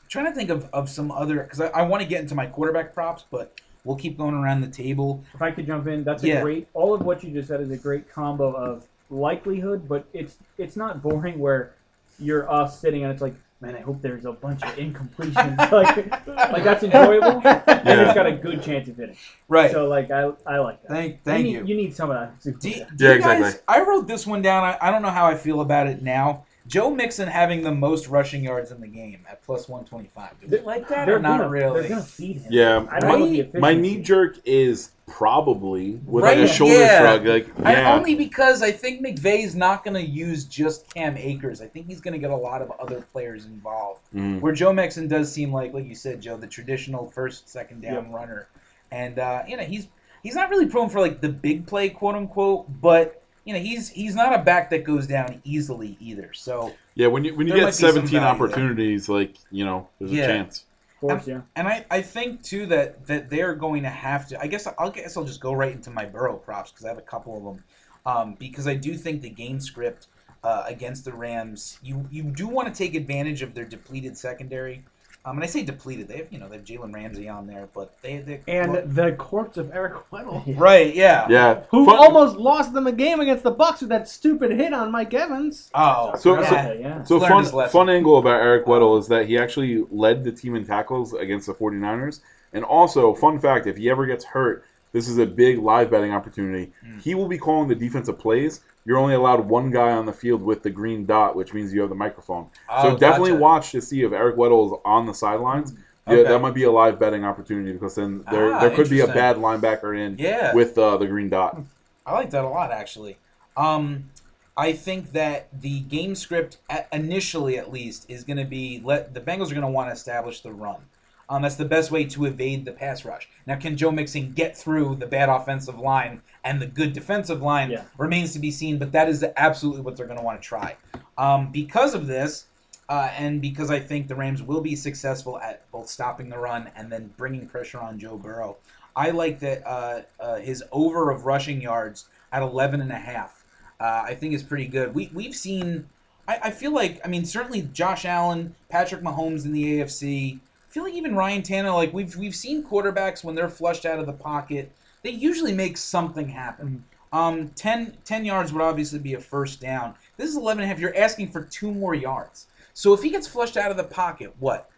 [0.09, 2.45] trying to think of, of some other because I, I want to get into my
[2.45, 5.23] quarterback props, but we'll keep going around the table.
[5.33, 6.41] If I could jump in, that's a Yeah.
[6.41, 6.67] great.
[6.73, 10.75] All of what you just said is a great combo of likelihood, but it's it's
[10.75, 11.73] not boring where
[12.19, 15.57] you're us sitting and it's like, man, I hope there's a bunch of incompletions.
[15.71, 18.05] like, like that's enjoyable, and Yeah.
[18.05, 19.15] it's got a good chance of hitting.
[19.47, 19.71] Right.
[19.71, 20.89] So like I I like that.
[20.91, 21.51] thank thank you.
[21.53, 21.59] you.
[21.61, 22.39] Need, you need some of that.
[22.41, 23.61] Do, do Yeah, you guys, exactly.
[23.67, 24.63] I wrote this one down.
[24.63, 26.45] I, I don't know how I feel about it now.
[26.65, 30.31] Joe Mixon having the most rushing yards in the game at plus 125.
[30.39, 31.81] Do we like that They're or not gonna, really?
[31.81, 32.51] They're gonna feed him.
[32.53, 36.73] Yeah, I don't know the My knee jerk is probably with Right, like a shoulder
[36.73, 36.99] yeah.
[36.99, 37.25] shrug.
[37.27, 41.61] Like, I, only because I think McVay's not going to use just Cam Akers.
[41.61, 44.01] I think he's going to get a lot of other players involved.
[44.15, 44.41] Mm.
[44.41, 48.11] Where Joe Mixon does seem like, like you said, Joe, the traditional first, second down
[48.11, 48.47] runner,
[48.91, 49.87] and uh, you know he's
[50.23, 53.19] he's not really prone for like the big play, quote unquote, but.
[53.45, 56.31] You know he's he's not a back that goes down easily either.
[56.31, 57.07] So yeah.
[57.07, 58.29] When you when you get 17 value there.
[58.29, 60.23] opportunities, like you know, there's Yeah.
[60.23, 60.63] a chance.
[61.09, 61.41] Course, yeah.
[61.57, 64.39] And I, I think too that that they're going to have to.
[64.41, 66.97] I guess I'll guess I'll just go right into my Burrow props because I have
[66.97, 67.63] a couple of them.
[68.05, 70.07] Um, because I do think the game script
[70.43, 74.85] uh, against the Rams, you you do want to take advantage of their depleted secondary.
[75.25, 76.09] Um, and I say depleted.
[76.09, 79.13] They have you know they have Jalen Ramsey on there, but they they And the
[79.13, 83.43] corpse of Eric Weddle, right yeah Yeah, who Fun- almost lost them a game against
[83.43, 85.71] the Bucs with that stupid hit on Mike Evans.
[85.73, 86.49] oh So- yeah.
[86.49, 87.03] so- Yeah, yeah.
[87.03, 90.65] So fun fun angle about Eric Weddle is that he actually led the team in
[90.65, 92.19] tackles against the 49ers.
[92.51, 96.11] And also, fun fact, if he ever gets hurt, this is a big live betting
[96.13, 96.71] opportunity.
[96.85, 96.99] Hmm.
[96.99, 98.59] He will be calling the defensive plays.
[98.85, 101.79] You're only allowed one guy on the field with the green dot, which means you
[101.81, 102.47] have the microphone.
[102.81, 103.41] so Oh, definitely gotcha.
[103.41, 105.73] watch to see if Eric Weddle is on the sidelines.
[106.07, 106.23] Yeah, Okay.
[106.29, 109.07] that might be a live betting opportunity because then there Ah, there could be a
[109.07, 110.53] bad linebacker in Yeah.
[110.53, 111.61] with uh, the green dot.
[112.05, 113.17] I like that a lot, actually.
[113.55, 114.09] Um,
[114.57, 116.57] I think that the game script,
[116.91, 119.93] initially at least, is going to be let the Bengals are going to want to
[119.93, 120.81] establish the run.
[121.29, 123.29] Um, that's the best way to evade the pass rush.
[123.47, 127.71] Now, can Joe Mixon get through the bad offensive line and the good defensive line
[127.71, 127.83] Yeah.
[127.97, 130.75] remains to be seen, but that is absolutely what they're going to want to try.
[131.17, 132.45] Um, because of this,
[132.89, 136.69] uh, and because I think the Rams will be successful at both stopping the run
[136.75, 138.57] and then bringing pressure on Joe Burrow,
[138.95, 143.45] I like that uh, uh, his over of rushing yards at 11 and a half.
[143.79, 144.93] Uh, I think is pretty good.
[144.93, 145.87] We we've seen.
[146.27, 150.35] I, I feel like I mean certainly Josh Allen, Patrick Mahomes in the AFC.
[150.37, 150.39] I
[150.71, 151.73] feel like even Ryan Tannehill.
[151.73, 154.71] Like we've we've seen quarterbacks when they're flushed out of the pocket,
[155.03, 156.83] they usually make something happen.
[157.11, 159.93] Um, 10, 10 yards would obviously be a first down.
[160.17, 160.79] This is 11 and a half.
[160.81, 162.47] You're asking for two more yards.
[162.73, 164.69] So if he gets flushed out of the pocket, what?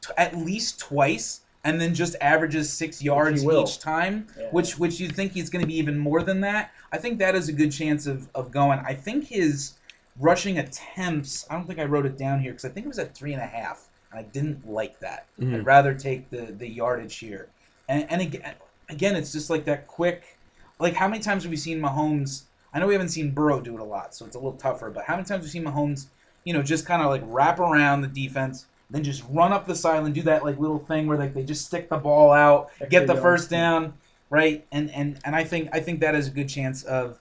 [0.00, 4.48] T- at least twice, and then just averages six yards each time, Yeah.
[4.50, 6.72] which which you think he's going to be even more than that.
[6.92, 8.80] I think that is a good chance of, of going.
[8.80, 9.74] I think his
[10.18, 11.46] rushing attempts.
[11.48, 13.32] I don't think I wrote it down here because I think it was at three
[13.32, 15.26] and a half, and I didn't like that.
[15.40, 15.54] Mhm.
[15.60, 17.48] I'd rather take the the yardage here.
[17.88, 18.54] And and again,
[18.88, 20.38] again, it's just like that quick.
[20.78, 22.44] Like how many times have we seen Mahomes?
[22.72, 24.90] I know we haven't seen Burrow do it a lot, so it's a little tougher.
[24.90, 26.06] But how many times have we seen Mahomes?
[26.44, 29.74] You know, just kind of like wrap around the defense, then just run up the
[29.74, 33.06] sideline, do that like little thing where like they just stick the ball out, get
[33.06, 33.94] the first down,
[34.30, 34.66] right?
[34.72, 37.18] And and and I think I think that is a good chance of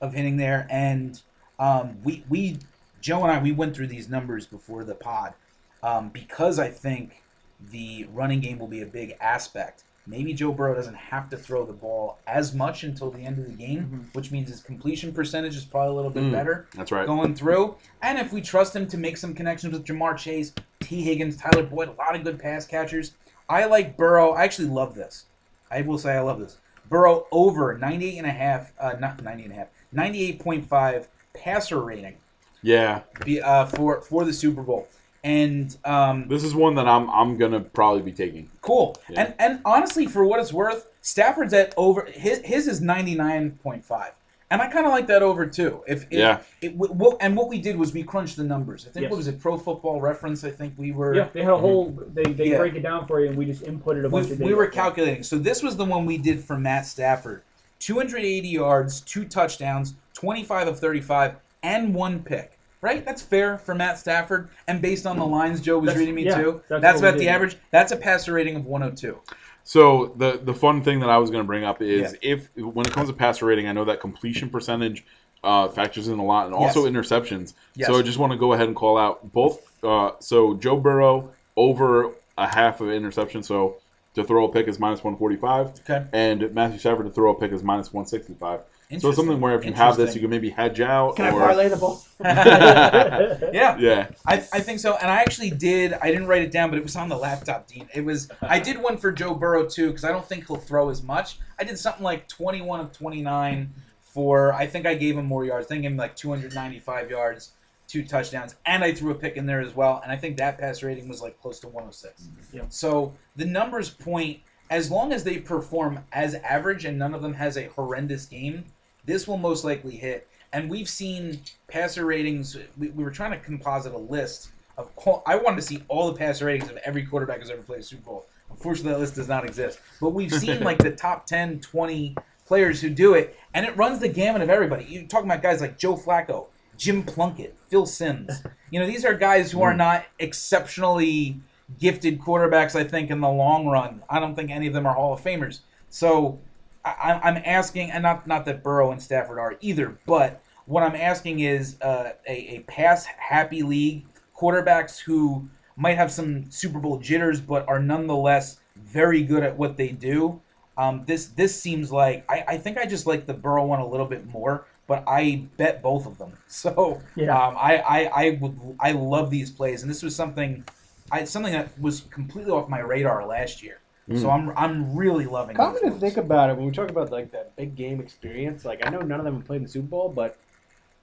[0.00, 0.66] of hitting there.
[0.70, 1.20] And
[1.58, 2.58] um, we we
[3.00, 5.34] Joe and I we went through these numbers before the pod
[5.82, 7.22] um, because I think
[7.70, 9.84] the running game will be a big aspect.
[10.06, 13.46] Maybe Joe Burrow doesn't have to throw the ball as much until the end of
[13.46, 16.32] the game, which means his completion percentage is probably a little bit Mm.
[16.32, 17.06] better That's right.
[17.06, 17.76] going through.
[18.02, 21.62] And if we trust him to make some connections with Jamar Chase, Tee Higgins, Tyler
[21.62, 23.12] Boyd, a lot of good pass catchers.
[23.48, 24.30] I like Burrow.
[24.32, 25.26] I actually love this.
[25.70, 26.58] I will say I love this.
[26.88, 32.16] Burrow over 98 and a half, uh, not 98 and a half, 98.5 passer rating
[32.60, 34.88] Yeah, be, uh, for for the Super Bowl.
[35.24, 38.50] And um, this is one that I'm I'm gonna probably be taking.
[38.60, 38.96] Cool.
[39.08, 39.22] Yeah.
[39.22, 43.52] And and honestly, for what it's worth, Stafford's at over his his is ninety nine
[43.62, 44.14] point five,
[44.50, 45.84] and I kind of like that over too.
[45.86, 46.40] If, if Yeah.
[46.60, 48.84] It, w- what, and what we did was we crunched the numbers.
[48.84, 49.10] I think Yes.
[49.12, 49.40] what was it?
[49.40, 50.42] Pro Football Reference.
[50.42, 51.14] I think we were.
[51.14, 51.96] Yeah, they had a whole.
[52.12, 52.58] They, they Yeah.
[52.58, 54.66] break it down for you, and we just inputted a bunch We, of we were
[54.66, 55.22] calculating.
[55.22, 57.42] So this was the one we did for Matt Stafford:
[57.78, 62.58] two hundred eighty yards, two touchdowns, twenty five of thirty five, and one pick.
[62.82, 66.16] Right, that's fair for Matt Stafford, and based on the lines Joe was That's- reading
[66.16, 67.28] me yeah, too, that's that's, about the did.
[67.28, 67.56] average.
[67.70, 69.18] That's a passer rating of one hundred two.
[69.62, 72.32] So the the fun thing that I was going to bring up is Yeah.
[72.32, 75.04] if when it comes to passer rating, I know that completion percentage
[75.44, 76.92] uh, factors in a lot, and also Yes.
[76.92, 77.54] interceptions.
[77.76, 77.86] Yes.
[77.86, 79.60] So I just want to go ahead and call out both.
[79.84, 83.76] Uh, so Joe Burrow over a half of interception, so
[84.14, 86.04] to throw a pick is minus 145, Okay.
[86.12, 88.60] and Matthew Stafford to throw a pick is minus 165.
[89.00, 91.16] So it's something where if you have this, you can maybe hedge out.
[91.16, 92.04] Can I parlay the ball?
[92.20, 93.76] yeah.
[93.78, 94.08] Yeah.
[94.26, 95.94] I, I think so, and I actually did.
[95.94, 97.88] I didn't write it down, but it was on the laptop, Dean.
[97.94, 98.30] It was.
[98.42, 101.38] I did one for Joe Burrow too, because I don't think he'll throw as much.
[101.58, 104.52] I did something like twenty-one of twenty-nine for.
[104.52, 105.66] I think I gave him more yards.
[105.66, 107.52] I think him like two hundred ninety-five yards,
[107.88, 110.00] two touchdowns, and I threw a pick in there as well.
[110.02, 112.22] And I think that pass rating was like close to one hundred six.
[112.22, 112.56] Mm-hmm.
[112.58, 112.66] Yep.
[112.72, 114.40] So the numbers point.
[114.70, 118.64] As long as they perform as average and none of them has a horrendous game,
[119.04, 120.28] this will most likely hit.
[120.52, 122.56] And we've seen passer ratings.
[122.76, 124.90] We, we were trying to composite a list of.
[125.26, 127.82] I wanted to see all the passer ratings of every quarterback who's ever played a
[127.82, 128.26] Super Bowl.
[128.50, 129.80] Unfortunately, that list does not exist.
[130.00, 134.00] But we've seen like the top 10, 20 players who do it, and it runs
[134.00, 134.84] the gamut of everybody.
[134.84, 138.42] You're talking about guys like Joe Flacco, Jim Plunkett, Phil Simms.
[138.70, 139.78] You know, these are guys who are mm.
[139.78, 141.40] not exceptionally
[141.78, 144.02] gifted quarterbacks, I think, in the long run.
[144.10, 145.60] I don't think any of them are Hall of Famers.
[145.88, 146.38] So
[146.84, 150.82] I, I'm- I'm asking, and not not that Burrow and Stafford are either, but what
[150.82, 154.04] I'm asking is uh, a, a pass happy league
[154.36, 159.76] quarterbacks who might have some Super Bowl jitters, but are nonetheless very good at what
[159.76, 160.40] they do.
[160.76, 163.86] Um, this this seems like I, I think I just like the Burrow one a
[163.86, 166.32] little bit more, but I bet both of them.
[166.48, 167.36] So Yeah.
[167.36, 170.64] um, I, I I would I love these plays, and this was something
[171.10, 173.78] I something that was completely off my radar last year.
[174.16, 175.54] So I'm I'm really loving.
[175.54, 175.58] It.
[175.58, 178.84] Come to think about it, when we talk about like that big game experience, like
[178.86, 180.36] I know none of them have played in the Super Bowl, but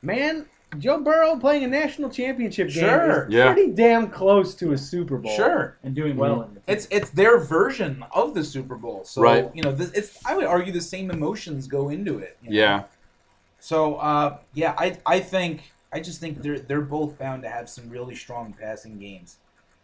[0.01, 0.45] man,
[0.77, 3.25] Joe Burrow playing a national championship game Sure.
[3.27, 3.51] is Yeah.
[3.53, 5.31] pretty damn close to a Super Bowl.
[5.31, 5.77] Sure.
[5.81, 9.03] and doing well in the It's it's their version of the Super Bowl.
[9.05, 9.49] So Right.
[9.55, 12.37] you know, this, it's I would argue the same emotions go into it.
[12.43, 12.55] you know?
[12.57, 12.83] Yeah.
[13.59, 17.69] So uh, yeah, I I think I just think they're they're both bound to have
[17.69, 19.37] some really strong passing games.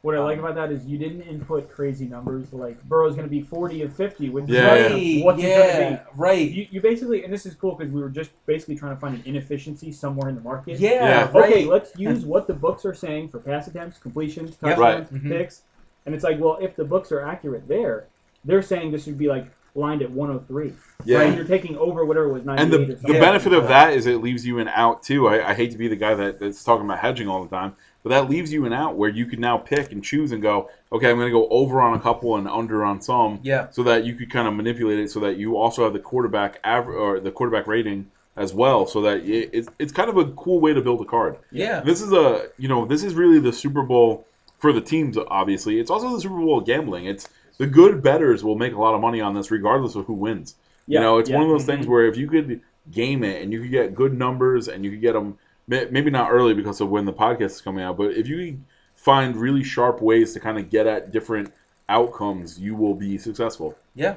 [0.06, 3.26] What I like Um, about that is you didn't input crazy numbers like Burrow's going
[3.26, 4.30] to be 40 of 50.
[4.30, 5.26] Which Yeah, is right.
[5.26, 5.80] what's it yeah.
[5.80, 6.48] going to Right.
[6.48, 6.54] be?
[6.54, 9.16] You, you basically, and this is cool because we were just basically trying to find
[9.16, 10.80] an inefficiency somewhere in the market.
[10.80, 10.92] yeah.
[10.92, 11.32] Yeah.
[11.34, 11.52] Right.
[11.52, 14.76] Okay, let's use what the books are saying for pass attempts, completions, Yep.
[14.78, 15.24] touchdowns, Right.
[15.24, 15.28] Mhm.
[15.30, 15.64] picks.
[16.06, 18.06] And it's like, well, if the books are accurate there,
[18.44, 20.72] they're saying this should be like lined at 103.
[21.04, 21.22] Yeah.
[21.22, 23.14] And you're taking over whatever was 98 And the, or the something.
[23.16, 23.20] Yeah.
[23.22, 25.28] benefit of that is it leaves you an out too.
[25.28, 27.74] I, I hate to be the guy that, that's talking about hedging all the time,
[28.06, 30.70] but that leaves you an out where you can now pick and choose and go,
[30.92, 33.68] okay, I'm going to go over on a couple and under on some, Yeah.
[33.72, 36.60] so that you could kind of manipulate it so that you also have the quarterback
[36.64, 40.26] aver- or the quarterback rating as well, so that it, it's it's kind of a
[40.34, 41.38] cool way to build a card.
[41.52, 41.80] Yeah.
[41.82, 44.28] This is a you know this is really the Super Bowl
[44.60, 45.18] for the teams.
[45.30, 47.06] Obviously, it's also the Super Bowl of gambling.
[47.08, 47.28] It's
[47.58, 50.56] the good betters will make a lot of money on this regardless of who wins.
[50.86, 51.38] Yeah, you know, it's yeah.
[51.38, 51.72] one of those Mm-hmm.
[51.72, 54.92] things where if you could game it and you could get good numbers and you
[54.92, 55.38] could get them
[55.68, 58.60] maybe not early because of when the podcast is coming out, but if you
[58.96, 61.52] find really sharp ways to kind of get at different
[61.90, 63.76] outcomes, you will be successful.
[63.94, 64.16] Yeah.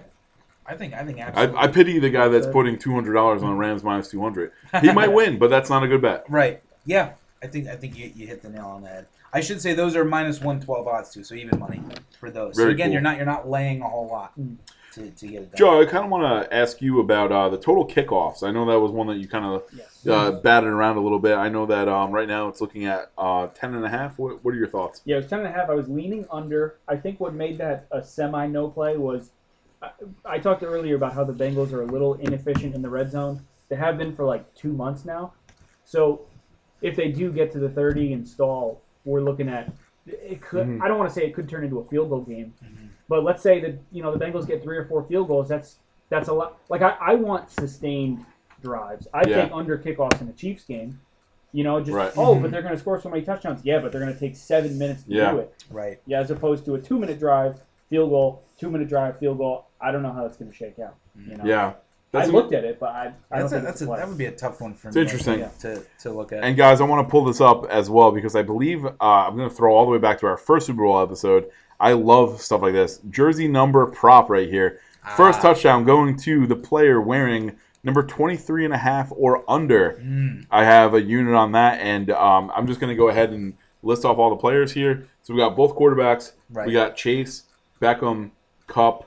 [0.67, 1.59] I think I think I, absolutely.
[1.59, 4.53] I pity the guy that's putting two hundred dollars on Rams minus two hundred.
[4.83, 6.25] He might win, but that's not a good bet.
[6.29, 6.63] Right.
[6.85, 7.13] Yeah.
[7.43, 9.07] I think I think you, you hit the nail on the head.
[9.33, 11.81] I should say those are minus one twelve odds too, so even money
[12.19, 12.57] for those.
[12.57, 12.93] so again, cool.
[12.95, 14.57] you're not you're not laying a whole lot Mm.
[14.99, 15.59] To, to get it done.
[15.59, 18.43] Joe, I kind of want to ask you about uh, the total kickoffs.
[18.43, 20.07] I know that was one that you kind of Yes.
[20.07, 21.37] uh, batted around a little bit.
[21.37, 24.19] I know that um, right now it's looking at uh, ten and a half.
[24.19, 25.01] What, what are your thoughts?
[25.05, 25.69] Yeah, it was ten and a half.
[25.71, 26.77] I was leaning under.
[26.87, 29.31] I think what made that a semi no play was
[29.83, 29.91] I,
[30.25, 33.41] I talked earlier about how the Bengals are a little inefficient in the red zone.
[33.69, 35.33] They have been for like two months now.
[35.85, 36.23] So
[36.81, 39.73] if they do get to the thirty and stall, we're looking at
[40.07, 40.67] it could.
[40.67, 40.81] Mhm.
[40.83, 42.55] I don't want to say it could turn into a field goal game,
[43.09, 45.49] but let's say that you know the Bengals get three or four field goals.
[45.49, 45.77] That's
[46.11, 46.59] that's a lot.
[46.69, 48.25] Like I, I want sustained
[48.63, 49.07] drives.
[49.13, 49.43] I Yeah.
[49.43, 51.01] take under kickoffs in a Chiefs game.
[51.53, 52.13] You know, just Right.
[52.17, 53.65] oh, but they're going to score so many touchdowns.
[53.65, 55.33] Yeah, but they're going to take seven minutes to Yeah.
[55.33, 55.65] do it.
[55.71, 55.99] Right.
[56.07, 59.67] Yeah, as opposed to a two-minute drive, field goal, two-minute drive, field goal.
[59.81, 60.97] I don't know how that's going to shake out.
[61.17, 61.45] You know?
[61.45, 61.75] Yeah, I
[62.13, 64.09] That's looked at it, but I, I don't That's a, that's it's a, a that
[64.09, 64.91] would be a tough one for me.
[64.91, 65.51] It's me interesting.
[65.61, 66.45] to, to look at.
[66.45, 69.37] And guys, I want to pull this up as well because I believe uh, I'm
[69.37, 71.51] going to throw all the way back to our first Super Bowl episode.
[71.81, 73.01] I love stuff like this.
[73.11, 74.81] Jersey number prop right here.
[75.17, 75.43] First Ah.
[75.43, 79.93] touchdown going to the player wearing number 23 and a half or under.
[80.03, 80.45] Mm.
[80.51, 83.55] I have a unit on that, and um, I'm just going to go ahead and
[83.83, 85.07] list off all the players here.
[85.23, 86.33] So we got both quarterbacks.
[86.51, 86.67] Right.
[86.67, 87.45] We got Chase,
[87.81, 88.31] Beckham,
[88.67, 89.05] Kupp,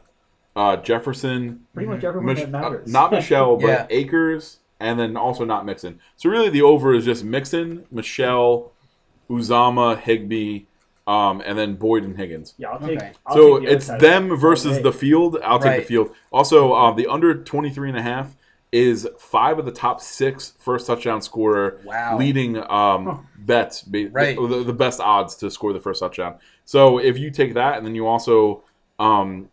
[0.55, 2.87] uh, Jefferson, Pretty much everyone Mich- that matters.
[2.87, 3.87] uh, not Michel, but Yeah.
[3.89, 5.99] Akers, and then also not Mixon.
[6.15, 8.71] So really, the over is just Mixon, Michel,
[9.29, 10.63] Uzomah, Higbee,
[11.07, 12.53] um, and then Boyd and Higgins.
[12.57, 12.97] yeah, I'll take.
[12.97, 13.11] Okay.
[13.25, 15.37] I'll so take the it's them versus the field.
[15.43, 15.79] I'll take Right.
[15.81, 16.15] the field.
[16.31, 18.35] Also, um, the under 23 and a half
[18.71, 22.17] is five of the top six first touchdown scorer Wow.
[22.17, 24.37] leading um, bets, ba- Right.
[24.37, 26.35] the, the best odds to score the first touchdown.
[26.63, 28.63] So if you take that and then you also
[28.99, 29.49] um,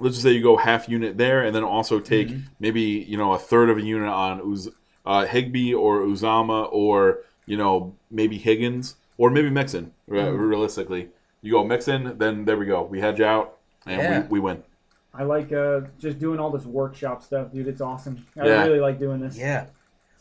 [0.00, 2.42] let's just say you go half unit there, and then also take Mhm.
[2.60, 4.68] maybe you know a third of a unit on Uz,
[5.04, 9.92] uh, Higbee or Uzomah or you know maybe Higgins or maybe Mixon.
[10.06, 11.10] Realistically,
[11.42, 12.82] you go Mixon, then there we go.
[12.82, 14.20] We hedge out and Yeah.
[14.22, 14.62] we, we win.
[15.14, 17.66] I like uh, just doing all this workshop stuff, dude.
[17.68, 18.24] It's awesome.
[18.40, 18.64] I Yeah.
[18.66, 19.36] really like doing this.
[19.36, 19.66] Yeah.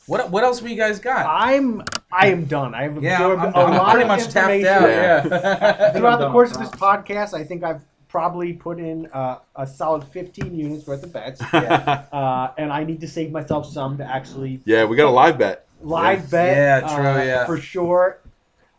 [0.08, 1.26] What what else have you guys got?
[1.28, 2.74] I'm I am done.
[2.74, 4.90] I have Yeah, absorbed I'm, a I'm lot pretty of much tapped out.
[4.90, 5.28] Yeah.
[5.28, 5.92] Yeah.
[5.98, 10.06] Throughout the course of this podcast, I think I've probably put in uh, a solid
[10.06, 12.06] 15 units worth of bets, yeah.
[12.14, 15.38] uh, and I need to save myself some to actually Yeah, we got a live
[15.38, 15.68] bet.
[15.82, 16.56] live bet.
[16.84, 17.46] Yeah, true, uh, yeah.
[17.46, 18.20] for sure.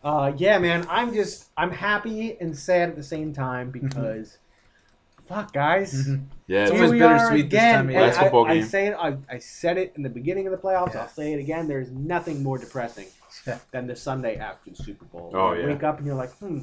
[0.02, 4.38] Uh, yeah, man, I'm just I'm happy and sad at the same time because,
[5.28, 5.92] fuck, guys.
[6.08, 6.24] Mhm.
[6.46, 7.74] Yeah, It's it's- always we bittersweet are this again.
[7.74, 7.94] time of.
[7.96, 8.64] Last I, football I game.
[8.64, 8.96] say it.
[8.98, 10.94] I, I said it in the beginning of the playoffs.
[10.94, 11.02] Yeah.
[11.02, 11.66] I'll say it again.
[11.68, 13.06] There's nothing more depressing
[13.72, 15.30] than the Sunday after the Super Bowl.
[15.34, 15.66] Oh, You yeah.
[15.68, 16.60] Wake up and you're like, hmm.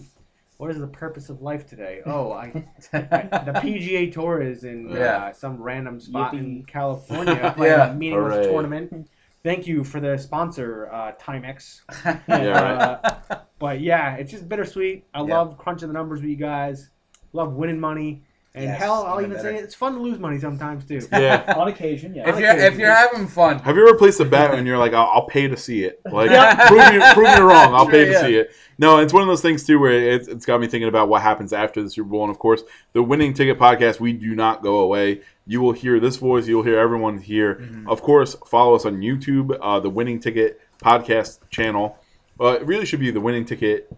[0.57, 2.01] What is the purpose of life today?
[2.05, 2.49] Oh, I
[2.93, 2.99] the
[3.61, 5.31] PGA Tour is in uh, Yeah.
[5.33, 7.91] some random spot in California playing Yeah.
[7.91, 8.47] a meaningless Hooray.
[8.47, 9.09] tournament.
[9.45, 11.81] Thank you for the sponsor, uh, Timex.
[12.27, 15.05] Yeah, Uh, but yeah, it's just bittersweet.
[15.13, 15.37] I Yeah.
[15.37, 16.89] love crunching the numbers with you guys.
[17.31, 18.23] Love winning money.
[18.55, 19.57] And Yes, hell, I'll even even better.
[19.57, 21.01] say it's fun to lose money sometimes too.
[21.11, 21.53] yeah.
[21.57, 22.29] On occasion, yeah.
[22.29, 24.93] if you're if you're having fun, Have you ever placed a bet and you're like,
[24.93, 25.99] I'll, I'll pay to see it?
[26.11, 26.67] Like, Yeah.
[26.69, 27.73] prove, me, prove me wrong.
[27.75, 28.21] I'll Sure, pay to yeah.
[28.21, 28.51] see it.
[28.77, 31.21] No, it's one of those things too where it's, it's got me thinking about what
[31.21, 32.23] happens after the Super Bowl.
[32.23, 35.21] And of course, the Winning Ticket podcast, we do not go away.
[35.45, 36.47] You will hear this voice.
[36.47, 37.55] You'll hear everyone here.
[37.55, 37.87] Mhm.
[37.87, 41.97] Of course, follow us on YouTube, uh, the Winning Ticket podcast channel.
[42.39, 43.89] Uh, it really should be the Winning Ticket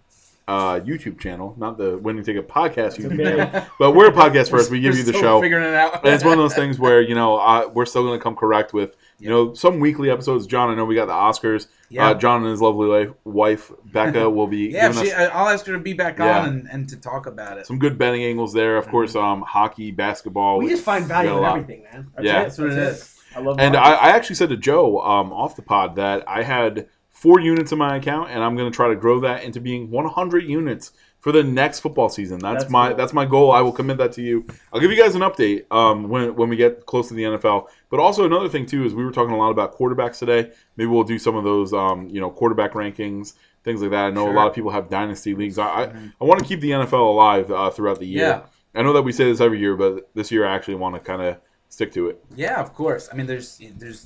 [0.47, 3.65] uh, YouTube channel, not the Winning Ticket podcast It's YouTube very- channel.
[3.79, 4.71] But we're a podcast first.
[4.71, 5.41] We give We're you the still show.
[5.41, 6.05] Figuring it out.
[6.05, 8.35] And it's one of those things where you know uh, we're still going to come
[8.35, 10.47] correct with you know some weekly episodes.
[10.47, 11.67] John, I know we got the Oscars.
[11.89, 12.09] Yeah.
[12.09, 15.65] Uh, John and his lovely wife, wife Becca will be yeah, she, us I'll ask
[15.65, 16.39] her to be back Yeah.
[16.41, 17.65] on and, and to talk about it.
[17.65, 18.77] some good betting angles there.
[18.77, 22.07] Of course, um, hockey, basketball, We just find value in everything, man.
[22.15, 22.39] That's Yeah.
[22.39, 23.13] it, That's what it that's is.
[23.35, 23.93] I love and I.
[23.93, 26.87] I actually said to Joe um, off the pod that I had
[27.21, 29.89] four units in my account, and I'm going to try to grow that into being
[29.89, 32.37] 100 units for the next football season.
[32.39, 32.97] That's, That's my cool.
[32.97, 33.51] that's my goal.
[33.51, 34.45] I will commit that to you.
[34.71, 37.67] I'll give you guys an update um, when when we get close to the NFL.
[37.89, 40.51] But also another thing too is we were talking a lot about quarterbacks today.
[40.75, 44.05] Maybe we'll do some of those um, you know quarterback rankings, things like that.
[44.05, 44.33] I know Sure.
[44.33, 45.57] a lot of people have dynasty leagues.
[45.57, 46.13] I I, Mhm.
[46.21, 48.27] I want to keep the NFL alive uh, throughout the year.
[48.27, 48.41] Yeah.
[48.79, 51.01] I know that we say this every year, but this year I actually want to
[51.01, 51.37] kind of
[51.69, 52.23] stick to it.
[52.35, 53.09] Yeah, of course.
[53.11, 54.05] I mean, there's there's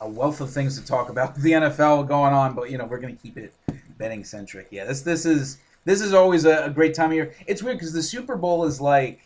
[0.00, 2.84] a wealth of things to talk about with the NFL going on, but you know
[2.84, 3.52] we're gonna keep it
[3.98, 4.68] betting centric.
[4.70, 7.32] Yeah, this this is this is always a, a great time of year.
[7.46, 9.20] It's weird because the Super Bowl is like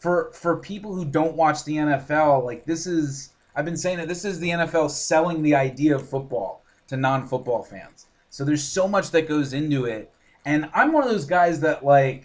[0.00, 4.08] for for people who don't watch the NFL, like this is I've been saying that
[4.08, 8.06] this is the NFL selling the idea of football to non-football fans.
[8.30, 10.10] So there's so much that goes into it,
[10.44, 12.24] and I'm one of those guys that like.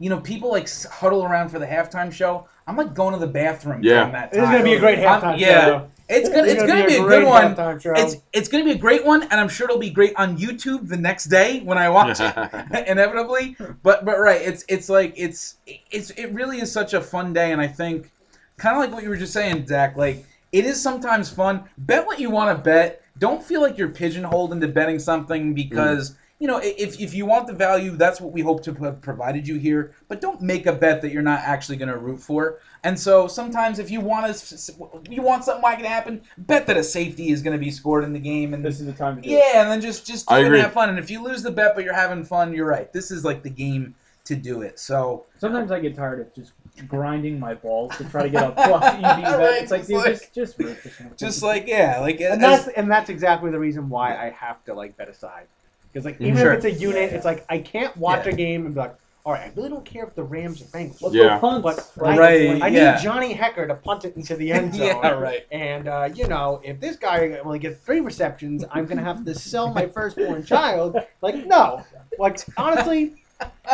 [0.00, 2.46] You know, people like huddle around for the halftime show.
[2.68, 3.94] I'm like going to the bathroom Yeah.
[3.94, 4.54] during that This time.
[4.54, 5.90] is gonna be a great I'm- halftime yeah, show.
[6.08, 7.54] It's gonna This it's is gonna, be a, great good one.
[7.54, 7.98] halftime.
[7.98, 10.88] It's it's gonna be a great one, and I'm sure it'll be great on YouTube
[10.88, 12.34] the next day when I watch it,
[12.88, 13.56] inevitably.
[13.82, 15.56] But but right, it's it's like it's
[15.90, 18.10] it's it really is such a fun day, and I think
[18.56, 19.96] kind of like what you were just saying, Zach.
[19.96, 21.64] Like it is sometimes fun.
[21.76, 23.02] Bet what you want to bet.
[23.18, 26.12] Don't feel like you're pigeonholed into betting something because.
[26.12, 26.16] Mm.
[26.40, 29.48] You know, if, if you want the value, that's what we hope to have provided
[29.48, 29.96] you here.
[30.06, 32.60] But don't make a bet that you're not actually going to root for.
[32.84, 34.72] And so sometimes, if you want to,
[35.10, 37.70] you want something like it to happen, bet that a safety is going to be
[37.70, 39.32] scored in the game, and this is the time to do it.
[39.32, 40.88] yeah, and then just just do I it and have fun.
[40.88, 42.92] And if you lose the bet but you're having fun, you're right.
[42.92, 44.78] This is like the game to do it.
[44.78, 46.52] So Sometimes I get tired of just
[46.86, 49.38] grinding my balls to try to get a plus EV bet.
[49.38, 51.16] Right, It's like, just dude, like- just just root for something.
[51.16, 54.30] just like yeah, like and uh, as- that's and that's exactly the reason why I
[54.30, 55.46] have to like bet aside.
[55.92, 56.26] Because like mm-hmm.
[56.26, 56.52] even Sure.
[56.52, 57.16] if it's a unit, Yeah.
[57.16, 58.32] it's like I can't watch Yeah.
[58.32, 58.96] a game and be like,
[59.28, 61.02] all right, I really don't care if the Rams or Bengals.
[61.02, 61.34] Let's Yeah.
[61.34, 61.62] go punt.
[61.62, 62.18] But right?
[62.18, 62.62] Right.
[62.62, 62.94] I yeah.
[62.94, 64.86] need Johnny Hekker to punt it into the end zone.
[64.86, 65.46] yeah, right.
[65.52, 69.34] And uh, you know, if this guy only gets three receptions, I'm gonna have to
[69.34, 70.96] sell my firstborn child.
[71.20, 71.84] Like, no.
[72.18, 73.16] Like honestly,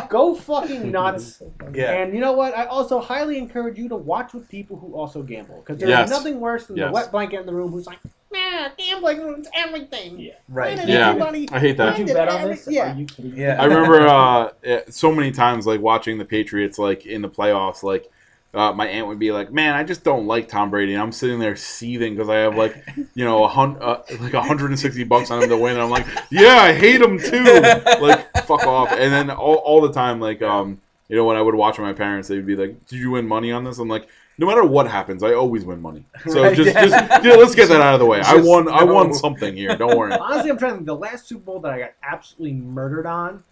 [0.08, 1.42] go fucking nuts.
[1.72, 1.92] Yeah.
[1.92, 2.56] And you know what?
[2.56, 6.10] I also highly encourage you to watch with people who also gamble because there's Yes.
[6.10, 6.88] nothing worse than Yes.
[6.88, 7.98] the wet blanket in the room who's like,
[8.32, 10.32] "Nah, gambling ruins everything." Yeah.
[10.48, 10.76] Right.
[10.76, 11.10] Why did Yeah.
[11.10, 11.98] everybody- I hate that.
[11.98, 12.66] Would you bet on this?
[12.70, 12.92] Yeah.
[12.92, 13.40] Are you kidding me?
[13.42, 13.60] Yeah.
[13.60, 14.50] I remember uh,
[14.88, 17.82] so many times like watching the Patriots like in the playoffs.
[17.82, 18.10] Like
[18.54, 21.12] uh, my aunt would be like, "Man, I just don't like Tom Brady." And I'm
[21.12, 22.76] sitting there seething because I have like
[23.14, 25.74] you know a hun- uh, like 160 bucks on him to win.
[25.74, 28.92] And I'm like, "Yeah, I hate him too." Like fuck off.
[28.92, 31.92] And then all, all the time like um you know when I would watch my
[31.92, 34.08] parents, they'd be like, "Did you win money on this?" I'm like.
[34.36, 36.04] No matter what happens, I always win money.
[36.26, 36.86] So Right, just, yeah.
[36.86, 38.18] just yeah, let's get that out of the way.
[38.18, 38.68] I Just won.
[38.68, 39.76] I won something here.
[39.76, 40.12] Don't worry.
[40.12, 40.84] Honestly, I'm trying to.
[40.84, 43.44] The last Super Bowl that I got absolutely murdered on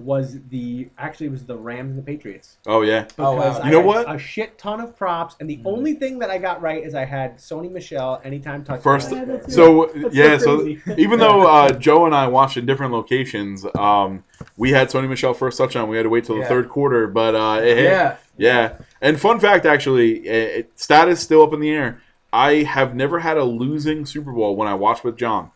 [0.00, 2.56] was the actually it was the Rams and the Patriots.
[2.66, 3.06] Oh yeah.
[3.18, 3.36] Oh, wow.
[3.52, 4.14] Because You know had what?
[4.14, 5.62] A shit ton of props, and the Mhm.
[5.66, 8.82] only thing that I got right is I had Sony Michel anytime touchdown.
[8.82, 10.80] First- Yeah, that's- So that's yeah, so crazy.
[10.98, 14.24] even though uh, Joe and I watched in different locations, um,
[14.56, 15.88] we had Sony Michel first touchdown.
[15.88, 16.48] We had to wait till the Yeah.
[16.48, 17.84] third quarter, but uh, it.
[17.84, 18.16] Yeah.
[18.36, 18.72] Yeah.
[19.00, 22.00] And fun fact, actually, eh, status still up in the air.
[22.32, 25.50] I have never had a losing Super Bowl when I watched with John.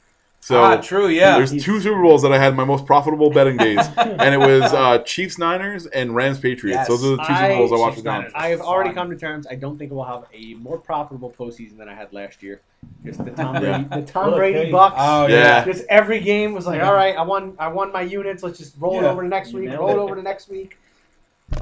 [0.44, 1.08] So ah, true.
[1.08, 1.38] Yeah.
[1.38, 4.74] there's two Super Bowls that I had my most profitable betting days, and it was
[4.74, 6.80] uh, Chiefs Niners and Rams Patriots.
[6.80, 6.88] Yes.
[6.88, 8.18] Those are the two Super Bowls I watched Chiefs with John.
[8.18, 8.32] Niners.
[8.34, 9.46] I have already come to terms.
[9.50, 12.60] I don't think we'll have a more profitable postseason than I had last year.
[13.06, 13.78] Just the Tom Yeah.
[13.84, 14.70] Brady, the Tom Look, Brady hey.
[14.70, 14.92] Bucs.
[14.98, 15.36] Oh Yeah.
[15.36, 15.64] yeah.
[15.64, 18.42] Just every game was like, all right, I won, I won my units.
[18.42, 19.70] Let's just roll it over to next week.
[19.70, 19.98] Roll it it.
[19.98, 20.76] over to next week.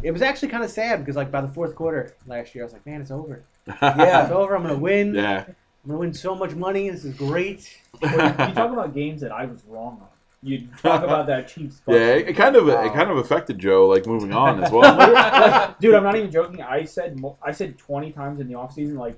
[0.02, 2.66] It was actually kind of sad because like by the fourth quarter last year, I
[2.66, 3.44] was like, man, it's over.
[3.68, 4.22] Yeah.
[4.24, 4.56] It's over.
[4.56, 5.14] I'm gonna win.
[5.14, 5.44] yeah.
[5.84, 6.88] I'm gonna win so much money.
[6.90, 7.78] This is great.
[8.02, 10.08] Well, you, you talk about games that I was wrong on.
[10.42, 11.80] You talk about that Chiefs.
[11.86, 12.84] Yeah, it, it kind of Wow.
[12.84, 14.96] it kind of affected Joe, like moving on as well.
[14.98, 16.62] Like, dude, I'm not even joking.
[16.62, 19.16] I said I said 20 times in the offseason, like,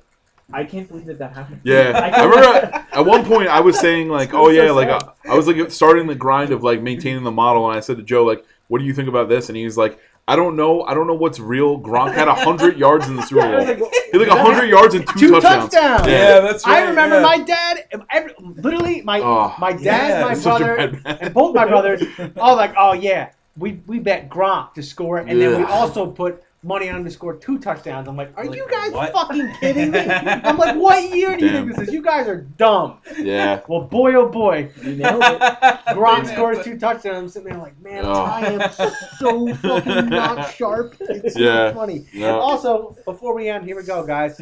[0.53, 1.63] I can't believe that that happened.
[1.65, 4.51] Yeah, I I can't- remember at one point I was saying like, It's oh so
[4.51, 5.03] yeah, like sad.
[5.03, 7.97] uh, I was like starting the grind of like maintaining the model, and I said
[7.97, 9.49] to Joe like, what do you think about this?
[9.49, 11.79] And he's like, I don't know, I don't know what's real.
[11.79, 13.67] Gronk had hundred yards in the Super I Bowl.
[13.67, 15.71] like, well, He had like hundred yards and two, Two touchdowns.
[15.73, 16.07] touchdowns.
[16.09, 16.83] Yeah, that's right.
[16.83, 17.23] I remember yeah.
[17.23, 17.85] my dad.
[18.11, 21.67] Every, literally, my Oh, my dad, yeah, my It's such a brother, and both my
[21.67, 22.03] brothers
[22.39, 26.43] all like, oh yeah, we we bet Gronk to score, and then we also put
[26.65, 28.09] money on him to score two touchdowns.
[28.09, 29.13] I'm like, are Like, you guys what?
[29.13, 29.99] fucking kidding me?
[30.09, 31.65] I'm like, what year do you Damn.
[31.67, 31.95] think this is?
[31.95, 32.99] You guys are dumb.
[33.19, 35.41] Yeah, Well, boy, oh boy, you nailed it.
[35.89, 37.07] Gronk scores two touchdowns.
[37.17, 38.13] I'm sitting there like, man, Oh.
[38.25, 38.73] I am
[39.19, 40.97] so fucking not sharp.
[41.01, 41.71] It's Yeah.
[41.71, 42.07] so funny.
[42.15, 42.39] No.
[42.41, 44.41] Also, before we end, here we go, guys.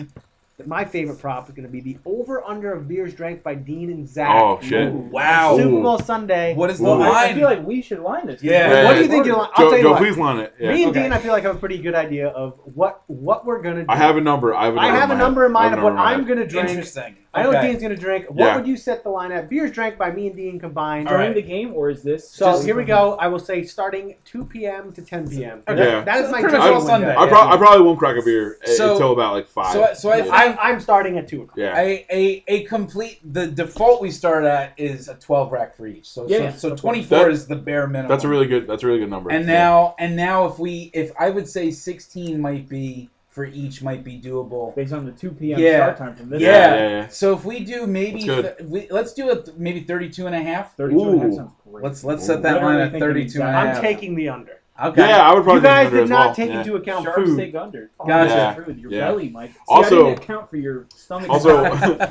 [0.67, 3.91] My favorite prop is going to be the over under of beers drank by Dean
[3.91, 4.29] and Zach.
[4.31, 4.93] Oh, shit.
[4.93, 5.57] Wow.
[5.57, 5.83] Super Ooh.
[5.83, 6.55] Bowl Sunday.
[6.55, 6.99] What is the Ooh.
[6.99, 8.43] Well, I, I feel like we should line this.
[8.43, 8.85] Yeah.
[8.85, 9.37] What do you think you're?
[9.39, 9.99] I'll Joe, tell you Joe what.
[9.99, 10.55] please line it.
[10.59, 10.73] Yeah.
[10.73, 11.03] Me and Okay.
[11.03, 13.87] Dean, I feel like have a pretty good idea of what what we're gonna do.
[13.89, 14.55] I have a number.
[14.55, 14.97] I have a I number.
[14.97, 16.47] I have a in my number in mind of what number in my I'm gonna
[16.47, 16.69] drink.
[16.69, 17.17] Interesting.
[17.35, 17.69] I know Okay.
[17.71, 18.27] Dean's gonna drink.
[18.29, 18.57] What Yeah.
[18.57, 19.49] would you set the line at?
[19.49, 21.09] Beers drank by me and Dean combined.
[21.09, 21.35] During right.
[21.35, 22.29] the game, or is this?
[22.31, 23.17] So just- here we go.
[23.19, 24.93] I will say starting 2 p.m.
[24.93, 25.63] to 10 p.m.
[25.67, 25.83] Okay.
[25.83, 26.03] Yeah.
[26.03, 27.15] that is my pretty much general Sunday.
[27.15, 27.29] I, Yeah.
[27.31, 29.73] prob- I probably won't crack a beer uh, until about like five.
[29.73, 30.31] So, so I, Yeah.
[30.31, 31.57] I I'm, I'm starting at 2 o'clock.
[31.59, 31.79] yeah.
[31.79, 36.09] a, a a complete the default we start at is a 12 rack for each.
[36.09, 38.09] So Yeah, so, so 24 That- is the bare minimum.
[38.09, 38.67] That's a really good.
[38.67, 39.31] That's a really good number.
[39.31, 39.53] And Yeah.
[39.53, 44.05] now and now if we if I would say 16 might be for each might
[44.05, 44.75] be doable.
[44.77, 45.59] based on the 2 p.m.
[45.59, 45.95] Yeah.
[45.95, 46.43] start time from this.
[46.43, 46.51] Yeah.
[46.51, 47.09] Yeah, yeah, yeah.
[47.09, 48.59] So if we do maybe That's good.
[48.59, 50.77] th- we, let's do it maybe 32 and a half.
[50.77, 51.37] 32 and a half Ooh.
[51.37, 51.83] sounds great.
[51.85, 52.27] Let's let's Ooh.
[52.27, 54.59] set that Literally line at thinking 32 and a I'm taking the under.
[54.81, 55.07] Okay.
[55.07, 56.35] Yeah, I would probably You guys think under did not well.
[56.35, 56.59] take yeah.
[56.61, 57.37] into account Sharps food.
[57.39, 57.91] take under.
[58.01, 58.29] Oh, Gotcha.
[58.35, 58.75] that's true.
[58.75, 59.09] Your Yeah.
[59.09, 59.53] belly, Mike.
[59.53, 61.29] See, Also- I didn't account for your stomach.
[61.29, 61.63] Also,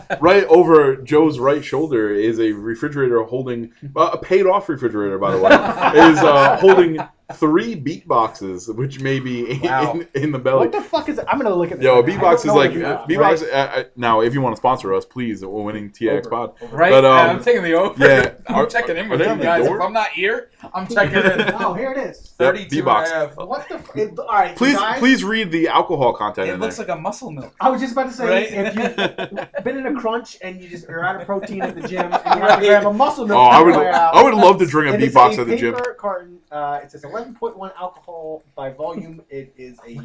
[0.21, 5.31] right over Joe's right shoulder is a refrigerator holding uh, a paid off refrigerator, by
[5.31, 5.49] the way,
[6.11, 6.99] is uh, holding
[7.33, 9.93] three beat boxes, which may be Wow.
[9.93, 10.67] in, in the belly.
[10.67, 11.19] What the fuck is?
[11.27, 11.85] I'm gonna look at this.
[11.85, 13.41] Yo, right beat box is like what uh, it beat box.
[13.43, 13.51] right?
[13.51, 16.29] Uh, uh, now, if you want to sponsor us, please, we're winning TX Over.
[16.29, 16.53] Pod.
[16.61, 16.75] Over.
[16.77, 16.91] Right?
[16.91, 17.95] But, um, I'm taking the over.
[18.05, 19.65] yeah, I'm are- checking in with you on the guys.
[19.65, 19.77] door?
[19.77, 21.53] If I'm not here, I'm checking in.
[21.59, 22.33] Oh, here it is.
[22.39, 23.11] Yep, 32 B-box.
[23.11, 23.45] and a.
[23.45, 23.75] What the?
[23.75, 26.87] F- it, all right, Please, guys, please read the alcohol content It in looks there.
[26.87, 27.53] like a muscle milk.
[27.59, 28.47] I was just about to say, Right?
[28.51, 31.87] if you've been in a crunch and you just are out of protein at the
[31.87, 32.59] gym and you have Right.
[32.59, 34.65] to grab a muscle milk, oh, I would, the way out, I would love to
[34.65, 35.73] drink a It beat box at the gym.
[35.75, 36.39] paper carton.
[36.51, 39.21] Uh, it says 11.1 alcohol by volume.
[39.29, 39.95] It is a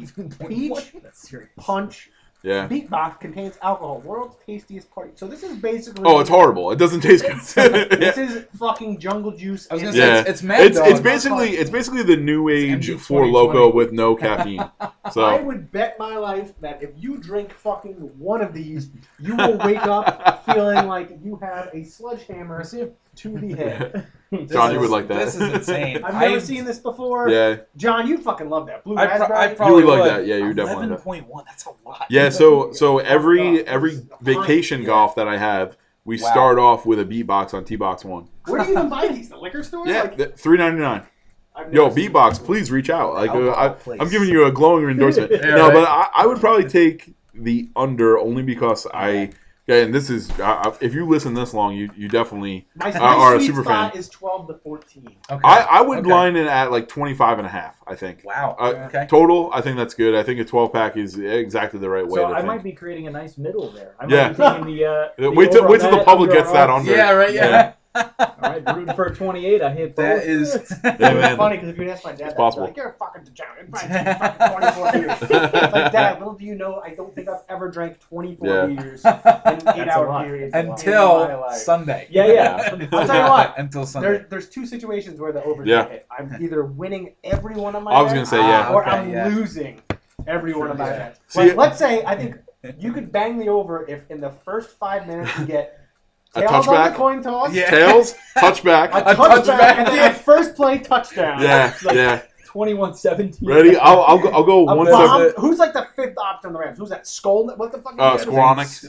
[0.47, 0.93] peach
[1.57, 2.09] punch.
[2.43, 2.67] Yeah.
[2.67, 3.99] Beat box contains alcohol.
[4.01, 5.11] World's tastiest party.
[5.15, 6.03] So this is basically.
[6.05, 6.71] Oh, it's horrible.
[6.71, 7.89] It doesn't taste good.
[7.99, 9.67] This is fucking jungle juice.
[9.71, 10.19] I was gonna say Yeah.
[10.19, 10.87] it's, it's Mad It's Dog.
[10.87, 14.63] it's basically it's basically the new age MD Four Loko with no caffeine.
[15.13, 18.89] So I would bet my life that if you drink fucking one of these,
[19.19, 22.61] you will wake up feeling like you have a sledgehammer
[23.17, 24.07] to the head.
[24.49, 25.25] John, you would like that.
[25.25, 25.97] This is insane.
[26.03, 27.29] I've never I- seen this before.
[27.29, 29.39] yeah, John, you fucking love that blue I, pro- raspberry.
[29.39, 30.09] I probably would like would.
[30.11, 30.25] that.
[30.27, 30.99] Yeah, you definitely would.
[31.29, 31.45] 11.1.
[31.45, 32.05] That's a lot.
[32.09, 32.29] yeah.
[32.29, 34.87] So so every Oh, every vacation Yeah.
[34.87, 36.29] golf that I have, we Wow.
[36.31, 38.27] start off with a beatbox on T box one.
[38.45, 39.29] Where do you even buy these?
[39.29, 39.87] The liquor store?
[39.87, 41.03] Yeah, Like, three ninety nine.
[41.55, 43.15] I've Yo, never seen beatbox, please reach out.
[43.15, 44.01] Like uh, Alcohol I, place.
[44.01, 45.31] I'm giving you a glowing endorsement.
[45.31, 45.73] Yeah, no, right.
[45.73, 49.31] but I, I would probably take the under only because I.
[49.67, 52.67] Yeah, and this is I, I- if you listen this long, you you definitely.
[52.75, 53.99] My, Uh, my or a sweet super spot fan.
[53.99, 55.09] is 12 to 14.
[55.29, 55.41] Okay.
[55.43, 56.09] I, I would Okay.
[56.09, 58.21] line it at like 25 and a half, I think.
[58.23, 58.55] Wow.
[58.57, 59.05] Uh, okay.
[59.09, 60.15] Total, I think that's good.
[60.15, 62.47] I think a 12 pack is exactly the right way So to I think.
[62.47, 63.93] might be creating a nice middle there.
[63.99, 64.29] I might Yeah.
[64.63, 64.85] be the.
[64.85, 66.79] Uh, Uh, the wait till wait till the public gets that us.
[66.79, 66.91] under.
[66.95, 67.11] Yeah.
[67.11, 67.33] Right.
[67.33, 67.73] Yeah.
[68.19, 69.61] All right, rooting for a 28.
[69.61, 70.05] I hit both.
[70.05, 70.53] That is.
[70.83, 71.37] Yeah, It's man.
[71.37, 72.65] funny because if you ask my dad, that, possible.
[72.67, 73.67] he'd be like, you're a fucking degenerate.
[73.67, 75.21] You've drank fucking 24 beers.
[75.21, 78.65] It's like, Dad, little do you know, I don't think I've ever drank 24 Yeah.
[78.67, 80.25] beers in eight a hour lot.
[80.25, 80.53] periods.
[80.55, 81.51] Until.
[81.53, 82.07] Sunday.
[82.09, 82.69] Yeah, yeah.
[82.91, 83.53] I'll tell you what.
[83.57, 84.09] Until Sunday.
[84.09, 85.87] There, there's two situations where the over Yeah.
[85.89, 86.07] hit.
[86.11, 88.67] I'm either winning every one of my I was gonna say, yeah.
[88.69, 89.27] Ah, or okay, I'm yeah.
[89.27, 89.81] losing
[90.25, 90.97] every one of my Yeah.
[90.97, 91.35] bets.
[91.35, 92.35] Like, let's say I think
[92.79, 95.79] you could bang the over if in the first five minutes you get
[96.35, 96.91] A tails on touchback?
[96.91, 97.69] the coin toss, Yeah.
[97.69, 98.89] Tails, a, touchback.
[98.89, 99.77] A touchback, touchback.
[99.77, 101.41] and then a first play touchdown.
[101.41, 102.21] Yeah, like yeah.
[102.45, 103.47] 21 17.
[103.47, 103.75] Ready?
[103.77, 104.29] I'll, I'll go.
[104.29, 106.79] I'll go A one bomb, who's like the fifth option on the Rams?
[106.79, 107.05] Who's that?
[107.05, 107.45] Skull?
[107.55, 107.95] What the fuck?
[107.99, 108.31] Uh, is that?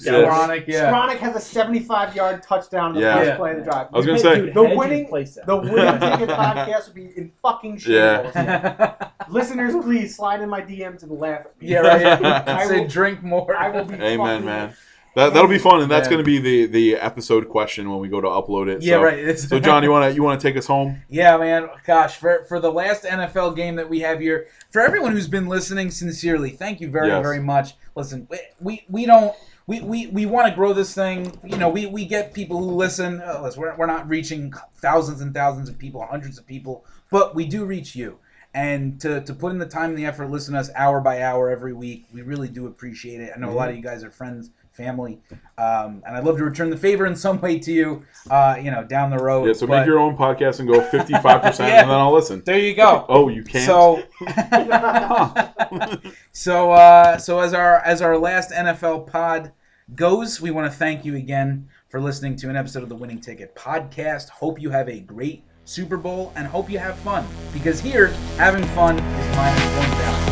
[0.04, 0.46] Yeah.
[0.46, 0.54] Yeah.
[0.66, 0.92] Yeah.
[0.92, 3.14] Skowronek has a 75 yard touchdown in the Yeah.
[3.24, 3.88] first play of the drive.
[3.92, 4.36] I was gonna say.
[4.36, 5.46] dude, The winning- and place that.
[5.46, 8.34] The winning ticket podcast would be in fucking shambles.
[8.34, 8.94] Yeah.
[9.28, 11.68] Listeners, please slide in my DMs and laugh at me.
[11.68, 12.00] yeah, right.
[12.00, 12.44] Yeah.
[12.46, 13.54] I Say will- drink more.
[13.54, 14.74] I will be Amen, fucking man.
[15.18, 18.08] That that'll be fun, and that's going to be the the episode question when we
[18.08, 18.82] go to upload it.
[18.82, 19.02] yeah, so.
[19.02, 19.38] right.
[19.48, 21.02] So, John, you want to you want to take us home?
[21.08, 21.68] Yeah, man.
[21.84, 25.48] Gosh, for for the last NFL game that we have here, for everyone who's been
[25.48, 27.20] listening, sincerely, thank you very Yes.
[27.20, 27.74] very much.
[27.96, 29.34] Listen, we we, we don't.
[29.66, 31.38] We, we, we want to grow this thing.
[31.44, 33.20] You know, we, we get people who listen.
[33.22, 37.34] Oh, listen, we're, we're not reaching thousands and thousands of people, hundreds of people, but
[37.34, 38.18] we do reach you.
[38.54, 41.22] And to, to put in the time and the effort, listen to us hour by
[41.22, 43.32] hour every week, we really do appreciate it.
[43.36, 43.70] I know a lot mm-hmm.
[43.70, 45.18] of you guys are friends, family,
[45.58, 48.70] um, and I'd love to return the favor in some way to you, uh, you
[48.70, 49.46] know, down the road.
[49.48, 49.52] Yeah.
[49.54, 51.82] So but make your own podcast and go fifty five percent, Yeah.
[51.82, 52.42] and then I'll listen.
[52.46, 53.04] there you go.
[53.08, 53.66] Oh, you can't.
[53.66, 54.02] So,
[56.32, 59.52] so, uh, so as our as our last NFL pod
[59.94, 63.20] goes, we want to thank you again for listening to an episode of the Winning
[63.20, 64.28] Ticket podcast.
[64.30, 68.64] Hope you have a great Super Bowl and hope you have fun because here having
[68.68, 70.27] fun is minus one thousand.